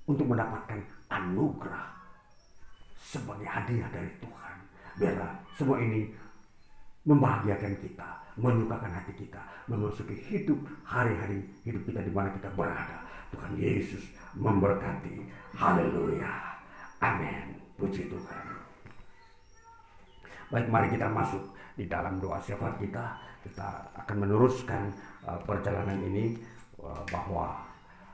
untuk 0.08 0.28
mendapatkan 0.28 0.80
anugerah 1.12 1.88
sebagai 3.00 3.48
hadiah 3.48 3.88
dari 3.92 4.12
Tuhan. 4.20 4.56
Biarlah 5.00 5.32
semua 5.56 5.78
ini 5.80 6.23
membahagiakan 7.04 7.76
kita, 7.84 8.10
menyukakan 8.40 8.92
hati 8.92 9.14
kita, 9.16 9.42
memasuki 9.68 10.16
hidup 10.32 10.60
hari-hari 10.88 11.44
hidup 11.68 11.84
kita 11.84 12.00
di 12.00 12.12
mana 12.12 12.32
kita 12.32 12.50
berada. 12.56 13.04
Tuhan 13.34 13.54
Yesus 13.58 14.14
memberkati. 14.38 15.26
Haleluya. 15.58 16.34
Amin. 17.02 17.60
Puji 17.76 18.08
Tuhan. 18.08 18.46
Baik, 20.54 20.70
mari 20.70 20.88
kita 20.94 21.10
masuk 21.10 21.42
di 21.74 21.90
dalam 21.90 22.22
doa 22.22 22.38
syafaat 22.38 22.78
kita. 22.78 23.18
Kita 23.42 23.90
akan 24.06 24.24
meneruskan 24.24 24.94
uh, 25.26 25.36
perjalanan 25.44 25.98
ini 26.00 26.38
uh, 26.80 27.04
bahwa 27.10 27.60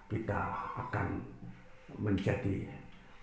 kita 0.09 0.39
akan 0.87 1.21
menjadi 1.99 2.65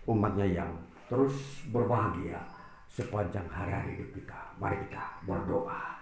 umatnya 0.07 0.47
yang 0.47 0.71
terus 1.11 1.35
berbahagia 1.75 2.39
sepanjang 2.97 3.45
hari-hari 3.53 4.01
hidup 4.01 4.11
kita. 4.17 4.39
Mari 4.57 4.81
kita 4.89 5.05
berdoa. 5.29 6.01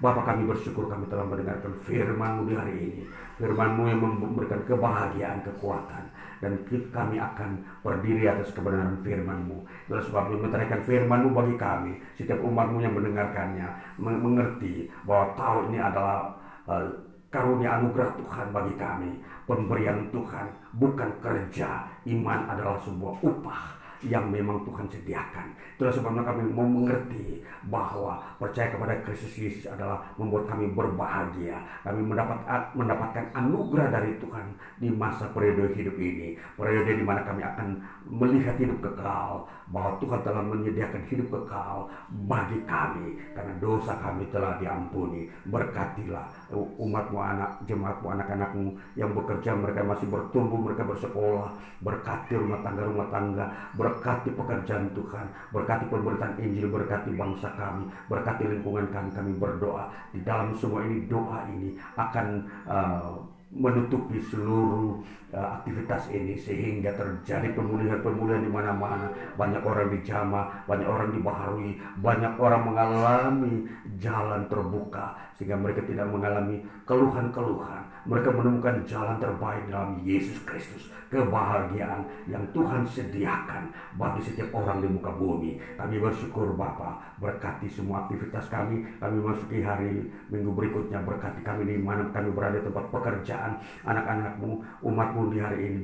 Bapak 0.00 0.32
kami 0.32 0.48
bersyukur 0.48 0.88
kami 0.88 1.04
telah 1.12 1.28
mendengarkan 1.28 1.76
firman-Mu 1.84 2.48
di 2.48 2.54
hari 2.56 2.72
ini. 2.72 3.02
Firman-Mu 3.36 3.82
yang 3.84 4.00
memberikan 4.00 4.64
kebahagiaan, 4.64 5.44
kekuatan. 5.44 6.08
Dan 6.40 6.56
kami 6.88 7.20
akan 7.20 7.60
berdiri 7.84 8.24
atas 8.24 8.48
kebenaran 8.56 8.96
firman-Mu. 9.04 9.60
Itulah 9.84 10.00
sebabnya 10.08 10.40
meteraikan 10.40 10.80
firman-Mu 10.88 11.36
bagi 11.36 11.54
kami. 11.60 11.92
Setiap 12.16 12.40
umat-Mu 12.40 12.80
yang 12.80 12.96
mendengarkannya. 12.96 13.68
Mengerti 14.00 14.88
bahwa 15.04 15.36
tahu 15.36 15.58
ini 15.68 15.76
adalah 15.76 16.32
uh, 16.64 16.88
karunia 17.28 17.76
anugerah 17.76 18.16
Tuhan 18.16 18.56
bagi 18.56 18.74
kami. 18.80 19.10
Pemberian 19.44 20.08
Tuhan 20.08 20.48
bukan 20.80 21.12
kerja. 21.20 21.84
Iman 22.08 22.48
adalah 22.48 22.80
sebuah 22.80 23.20
upah 23.20 23.79
yang 24.06 24.32
memang 24.32 24.64
Tuhan 24.64 24.88
sediakan. 24.88 25.52
Itulah 25.76 25.92
sebabnya 25.92 26.22
kami 26.24 26.48
mau 26.48 26.64
mengerti 26.64 27.44
bahwa 27.68 28.16
percaya 28.40 28.72
kepada 28.72 28.96
Kristus 29.04 29.36
Yesus 29.36 29.68
adalah 29.68 30.00
membuat 30.16 30.48
kami 30.48 30.72
berbahagia. 30.72 31.60
Kami 31.84 32.00
mendapat 32.00 32.40
mendapatkan 32.72 33.24
anugerah 33.36 33.88
dari 33.92 34.16
Tuhan 34.16 34.56
di 34.80 34.88
masa 34.88 35.28
periode 35.28 35.76
hidup 35.76 35.96
ini. 36.00 36.40
Periode 36.56 36.96
di 36.96 37.04
mana 37.04 37.20
kami 37.20 37.44
akan 37.44 37.68
melihat 38.08 38.56
hidup 38.56 38.80
kekal. 38.80 39.44
Bahwa 39.70 39.96
Tuhan 40.02 40.20
telah 40.26 40.42
menyediakan 40.42 41.02
hidup 41.06 41.30
kekal 41.30 41.86
bagi 42.26 42.58
kami. 42.66 43.16
Karena 43.32 43.54
dosa 43.62 43.94
kami 44.02 44.26
telah 44.34 44.58
diampuni. 44.58 45.30
Berkatilah 45.46 46.26
umatmu 46.54 47.18
anak, 47.18 47.50
jemaatmu 47.70 48.06
anak-anakmu 48.18 48.74
yang 48.98 49.14
bekerja. 49.14 49.54
Mereka 49.54 49.86
masih 49.86 50.06
bertumbuh, 50.10 50.58
mereka 50.58 50.82
bersekolah. 50.86 51.54
Berkati 51.80 52.36
rumah 52.36 52.60
tangga-rumah 52.66 53.08
tangga. 53.08 53.46
Berkati 53.78 54.34
pekerjaan 54.34 54.90
Tuhan. 54.92 55.26
Berkati 55.54 55.84
pemberitaan 55.88 56.34
Injil. 56.42 56.68
Berkati 56.68 57.10
bangsa 57.14 57.48
kami. 57.54 57.88
Berkati 58.10 58.42
lingkungan 58.50 58.90
kami. 58.90 59.08
Kami 59.14 59.32
berdoa. 59.38 59.88
Di 60.10 60.20
dalam 60.26 60.52
semua 60.58 60.82
ini 60.84 61.06
doa 61.06 61.46
ini 61.48 61.78
akan 61.96 62.26
uh, 62.66 63.39
menutupi 63.50 64.22
seluruh 64.22 64.94
uh, 65.34 65.48
aktivitas 65.58 66.06
ini 66.14 66.38
sehingga 66.38 66.94
terjadi 66.94 67.50
pemulihan-pemulihan 67.50 68.38
di 68.38 68.50
mana-mana. 68.50 69.10
Banyak 69.34 69.62
orang 69.66 69.90
dijamah, 69.90 70.66
banyak 70.70 70.86
orang 70.86 71.10
dibaharui, 71.10 71.74
banyak 71.98 72.32
orang 72.38 72.62
mengalami 72.62 73.66
jalan 73.98 74.46
terbuka 74.46 75.18
sehingga 75.34 75.58
mereka 75.58 75.82
tidak 75.82 76.06
mengalami 76.06 76.62
keluhan-keluhan. 76.86 77.89
Mereka 78.10 78.34
menemukan 78.34 78.82
jalan 78.90 79.22
terbaik 79.22 79.70
dalam 79.70 80.02
Yesus 80.02 80.42
Kristus, 80.42 80.90
kebahagiaan 81.14 82.02
yang 82.26 82.42
Tuhan 82.50 82.82
sediakan 82.82 83.70
bagi 83.94 84.18
setiap 84.26 84.50
orang 84.50 84.82
di 84.82 84.90
muka 84.90 85.14
bumi. 85.14 85.62
Kami 85.78 86.02
bersyukur 86.02 86.58
Bapa, 86.58 86.98
berkati 87.22 87.70
semua 87.70 88.02
aktivitas 88.02 88.50
kami. 88.50 88.82
Kami 88.98 89.16
masuki 89.22 89.62
hari 89.62 90.10
minggu 90.26 90.50
berikutnya, 90.50 91.06
berkati 91.06 91.38
kami 91.46 91.70
di 91.70 91.78
mana 91.78 92.10
kami 92.10 92.34
berada 92.34 92.58
tempat 92.58 92.90
pekerjaan. 92.90 93.62
Anak-anakmu, 93.86 94.58
umatmu 94.82 95.30
di 95.30 95.38
hari 95.38 95.70
ini 95.70 95.78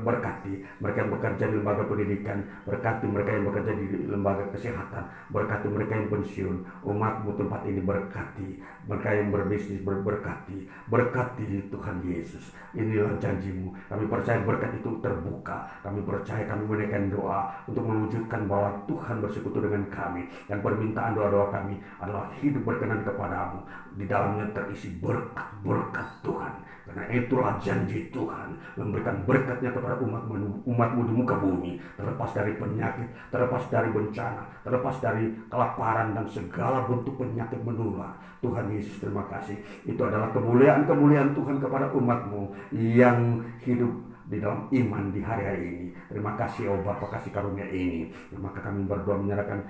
berkati. 0.00 0.64
Mereka 0.80 0.96
yang 1.04 1.12
bekerja 1.12 1.44
di 1.44 1.54
lembaga 1.60 1.84
pendidikan, 1.84 2.38
berkati 2.64 3.04
mereka 3.04 3.30
yang 3.36 3.44
bekerja 3.52 3.72
di 3.76 3.86
lembaga 4.08 4.44
kesehatan, 4.48 5.04
berkati 5.28 5.68
mereka 5.68 5.92
yang 5.92 6.08
pensiun, 6.08 6.56
umatmu 6.88 7.36
tempat 7.36 7.68
ini 7.68 7.84
berkati, 7.84 8.64
mereka 8.86 9.08
yang 9.10 9.34
berbisnis 9.34 9.82
berkati, 9.82 10.70
berkati 10.86 11.66
Tuhan 11.70 11.96
Yesus. 12.06 12.54
Inilah 12.78 13.18
janjimu. 13.18 13.74
Kami 13.90 14.04
percaya 14.06 14.38
berkat 14.42 14.78
itu 14.78 14.90
terbuka. 15.02 15.66
Kami 15.82 16.00
percaya 16.06 16.46
kami 16.46 16.62
menaikkan 16.70 17.10
doa 17.10 17.50
untuk 17.66 17.82
mewujudkan 17.82 18.46
bahwa 18.46 18.70
Tuhan 18.86 19.18
bersekutu 19.18 19.58
dengan 19.58 19.90
kami 19.90 20.30
dan 20.46 20.62
permintaan 20.62 21.18
doa-doa 21.18 21.50
kami 21.50 21.82
adalah 21.98 22.30
hidup 22.38 22.62
berkenan 22.62 23.02
kepadamu. 23.02 23.58
Di 23.98 24.04
dalamnya 24.06 24.46
terisi 24.54 24.94
berkat-berkat 25.02 26.08
Tuhan 26.22 26.54
karena 26.96 27.12
itulah 27.12 27.60
janji 27.60 28.08
Tuhan 28.08 28.56
memberikan 28.72 29.20
berkatnya 29.28 29.68
kepada 29.68 30.00
umatmu, 30.00 30.64
umatmu 30.64 31.00
di 31.04 31.12
muka 31.12 31.36
bumi. 31.36 31.76
Terlepas 31.92 32.32
dari 32.32 32.56
penyakit, 32.56 33.04
terlepas 33.28 33.68
dari 33.68 33.92
bencana, 33.92 34.48
terlepas 34.64 34.96
dari 35.04 35.28
kelaparan 35.52 36.16
dan 36.16 36.24
segala 36.32 36.88
bentuk 36.88 37.20
penyakit 37.20 37.60
menular. 37.60 38.16
Tuhan 38.40 38.72
Yesus 38.72 38.96
terima 38.96 39.28
kasih. 39.28 39.60
Itu 39.84 40.08
adalah 40.08 40.32
kemuliaan-kemuliaan 40.32 41.36
Tuhan 41.36 41.60
kepada 41.60 41.92
umatmu 41.92 42.56
yang 42.72 43.44
hidup 43.60 43.92
di 44.32 44.40
dalam 44.40 44.64
iman 44.72 45.12
di 45.12 45.20
hari-hari 45.20 45.64
ini. 45.68 45.86
Terima 46.08 46.32
kasih 46.32 46.72
oh 46.72 46.80
Bapa 46.80 47.12
kasih 47.12 47.28
karunia 47.28 47.68
ini. 47.68 48.08
Maka 48.40 48.64
kami 48.64 48.88
berdoa 48.88 49.20
menyerahkan 49.20 49.60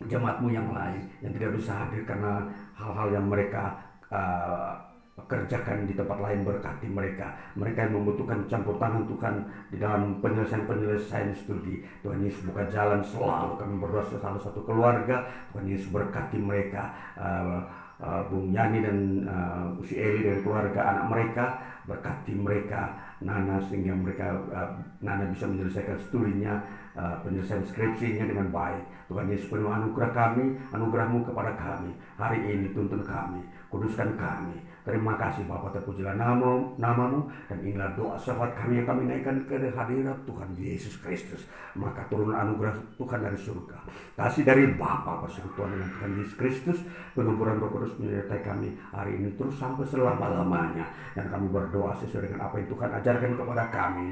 jemaatmu 0.00 0.48
yang 0.48 0.72
lain 0.72 1.12
yang 1.20 1.36
tidak 1.36 1.60
bisa 1.60 1.76
hadir 1.76 2.08
karena 2.08 2.40
hal-hal 2.72 3.20
yang 3.20 3.28
mereka 3.28 3.76
uh, 4.08 4.95
kerjakan 5.24 5.88
di 5.88 5.96
tempat 5.96 6.20
lain 6.20 6.44
berkati 6.44 6.92
mereka. 6.92 7.32
Mereka 7.56 7.88
yang 7.88 8.04
membutuhkan 8.04 8.44
campur 8.52 8.76
tangan 8.76 9.08
Tuhan 9.08 9.34
di 9.72 9.76
dalam 9.80 10.20
penyelesaian-penyelesaian 10.20 11.32
studi. 11.32 11.80
Tuhan 12.04 12.20
Yesus 12.20 12.44
buka 12.44 12.68
jalan 12.68 13.00
selalu 13.00 13.56
kami 13.56 13.74
berdoa 13.80 14.04
salah 14.12 14.36
satu 14.36 14.60
keluarga. 14.68 15.24
Tuhan 15.56 15.72
Yesus 15.72 15.88
berkati 15.88 16.36
mereka 16.36 16.92
uh, 17.16 17.64
uh, 18.04 18.28
Bung 18.28 18.52
Yani 18.52 18.84
dan 18.84 19.24
uh, 19.24 19.80
Usi 19.80 19.96
Eli 19.96 20.28
dan 20.28 20.44
keluarga 20.44 20.80
anak 20.84 21.04
mereka. 21.08 21.46
Berkati 21.86 22.34
mereka 22.34 22.98
Nana 23.22 23.62
sehingga 23.62 23.94
mereka 23.94 24.34
uh, 24.52 24.74
Nana 25.00 25.30
bisa 25.30 25.46
menyelesaikan 25.46 25.96
studinya 25.96 26.58
uh, 26.98 27.22
penyelesaian 27.24 27.64
skripsinya 27.64 28.26
dengan 28.28 28.52
baik. 28.52 28.84
Tuhan 29.06 29.30
Yesus 29.30 29.48
penuh 29.48 29.70
anugerah 29.70 30.10
kami 30.10 30.60
anugerahmu 30.74 31.24
kepada 31.24 31.54
kami. 31.54 31.94
Hari 32.18 32.42
ini 32.42 32.74
tuntun 32.74 33.06
kami 33.06 33.40
kuduskan 33.70 34.14
kami 34.18 34.56
Terima 34.86 35.18
kasih 35.18 35.42
Bapak 35.50 35.74
terpujilah 35.74 36.14
nama, 36.14 36.62
namamu 36.78 37.26
dan 37.50 37.58
inilah 37.58 37.90
doa 37.98 38.14
syafaat 38.14 38.54
kami 38.54 38.78
yang 38.78 38.86
kami 38.86 39.10
naikkan 39.10 39.42
ke 39.50 39.58
hadirat 39.58 40.14
Tuhan 40.22 40.54
Yesus 40.54 41.02
Kristus. 41.02 41.42
Maka 41.74 42.06
turun 42.06 42.30
anugerah 42.30 42.70
Tuhan 42.94 43.18
dari 43.18 43.34
surga. 43.34 43.82
Kasih 44.14 44.46
dari 44.46 44.70
Bapa 44.78 45.26
persekutuan 45.26 45.74
dengan 45.74 45.90
Tuhan 45.90 46.10
Yesus 46.22 46.38
Kristus. 46.38 46.78
Pengemburan 47.18 47.58
Roh 47.58 47.74
Kudus 47.74 47.98
menyertai 47.98 48.46
kami 48.46 48.78
hari 48.94 49.18
ini 49.18 49.34
terus 49.34 49.58
sampai 49.58 49.82
selama-lamanya. 49.90 50.86
Dan 51.18 51.34
kami 51.34 51.50
berdoa 51.50 51.90
sesuai 51.98 52.30
dengan 52.30 52.46
apa 52.46 52.54
yang 52.62 52.70
Tuhan 52.70 52.90
ajarkan 53.02 53.32
kepada 53.34 53.64
kami. 53.74 54.06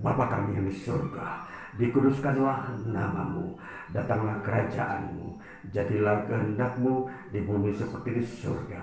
Bapa 0.00 0.24
kami 0.30 0.56
yang 0.56 0.64
di 0.64 0.72
surga, 0.72 1.42
dikuduskanlah 1.76 2.70
namamu, 2.86 3.58
datanglah 3.90 4.38
kerajaanmu, 4.46 5.36
jadilah 5.74 6.22
kehendakmu 6.30 7.10
di 7.34 7.42
bumi 7.42 7.74
seperti 7.74 8.08
di 8.16 8.22
surga. 8.22 8.82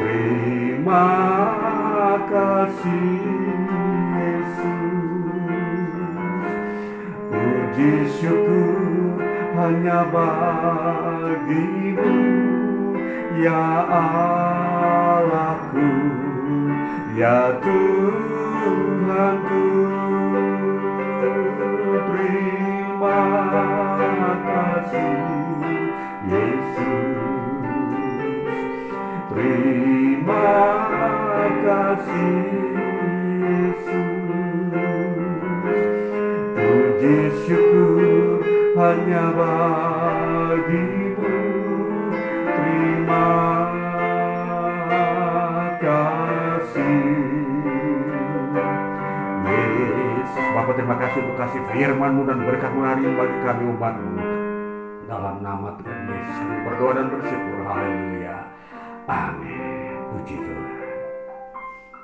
Terima 0.00 1.12
kasih 2.32 3.20
Yesus. 4.16 5.92
Puji 7.28 8.08
syukur 8.16 9.20
hanya 9.60 10.08
bagimu 10.08 10.56
Ya 13.44 13.84
Allahku 13.92 15.84
Ya 17.12 17.60
Tuhanku. 17.60 19.04
Terima 22.08 23.20
kasih 24.48 25.20
Yesus. 26.24 27.20
Terima 29.36 29.89
kasih 31.60 32.40
Yesus 33.40 34.08
Puji 36.56 37.18
syukur 37.46 38.40
hanya 38.76 39.24
bagimu 39.36 41.36
Terima 42.44 43.28
kasih 45.80 47.04
Yesus 49.48 50.46
Bapak 50.52 50.74
terima 50.76 50.96
kasih 51.00 51.18
untuk 51.24 51.36
kasih 51.40 51.62
firmanmu 51.72 52.22
dan 52.28 52.38
berkatmu 52.44 52.80
hari 52.84 53.00
ini 53.08 53.16
bagi 53.16 53.38
kami 53.44 53.64
umatmu 53.72 54.20
Dalam 55.08 55.36
nama 55.42 55.68
Tuhan 55.80 56.00
Yesus 56.06 56.38
berdoa 56.60 56.92
dan 56.94 57.06
bersyukur. 57.10 57.66
Haleluya. 57.66 58.36
Amin. 59.10 59.89
devoured. 60.30 60.79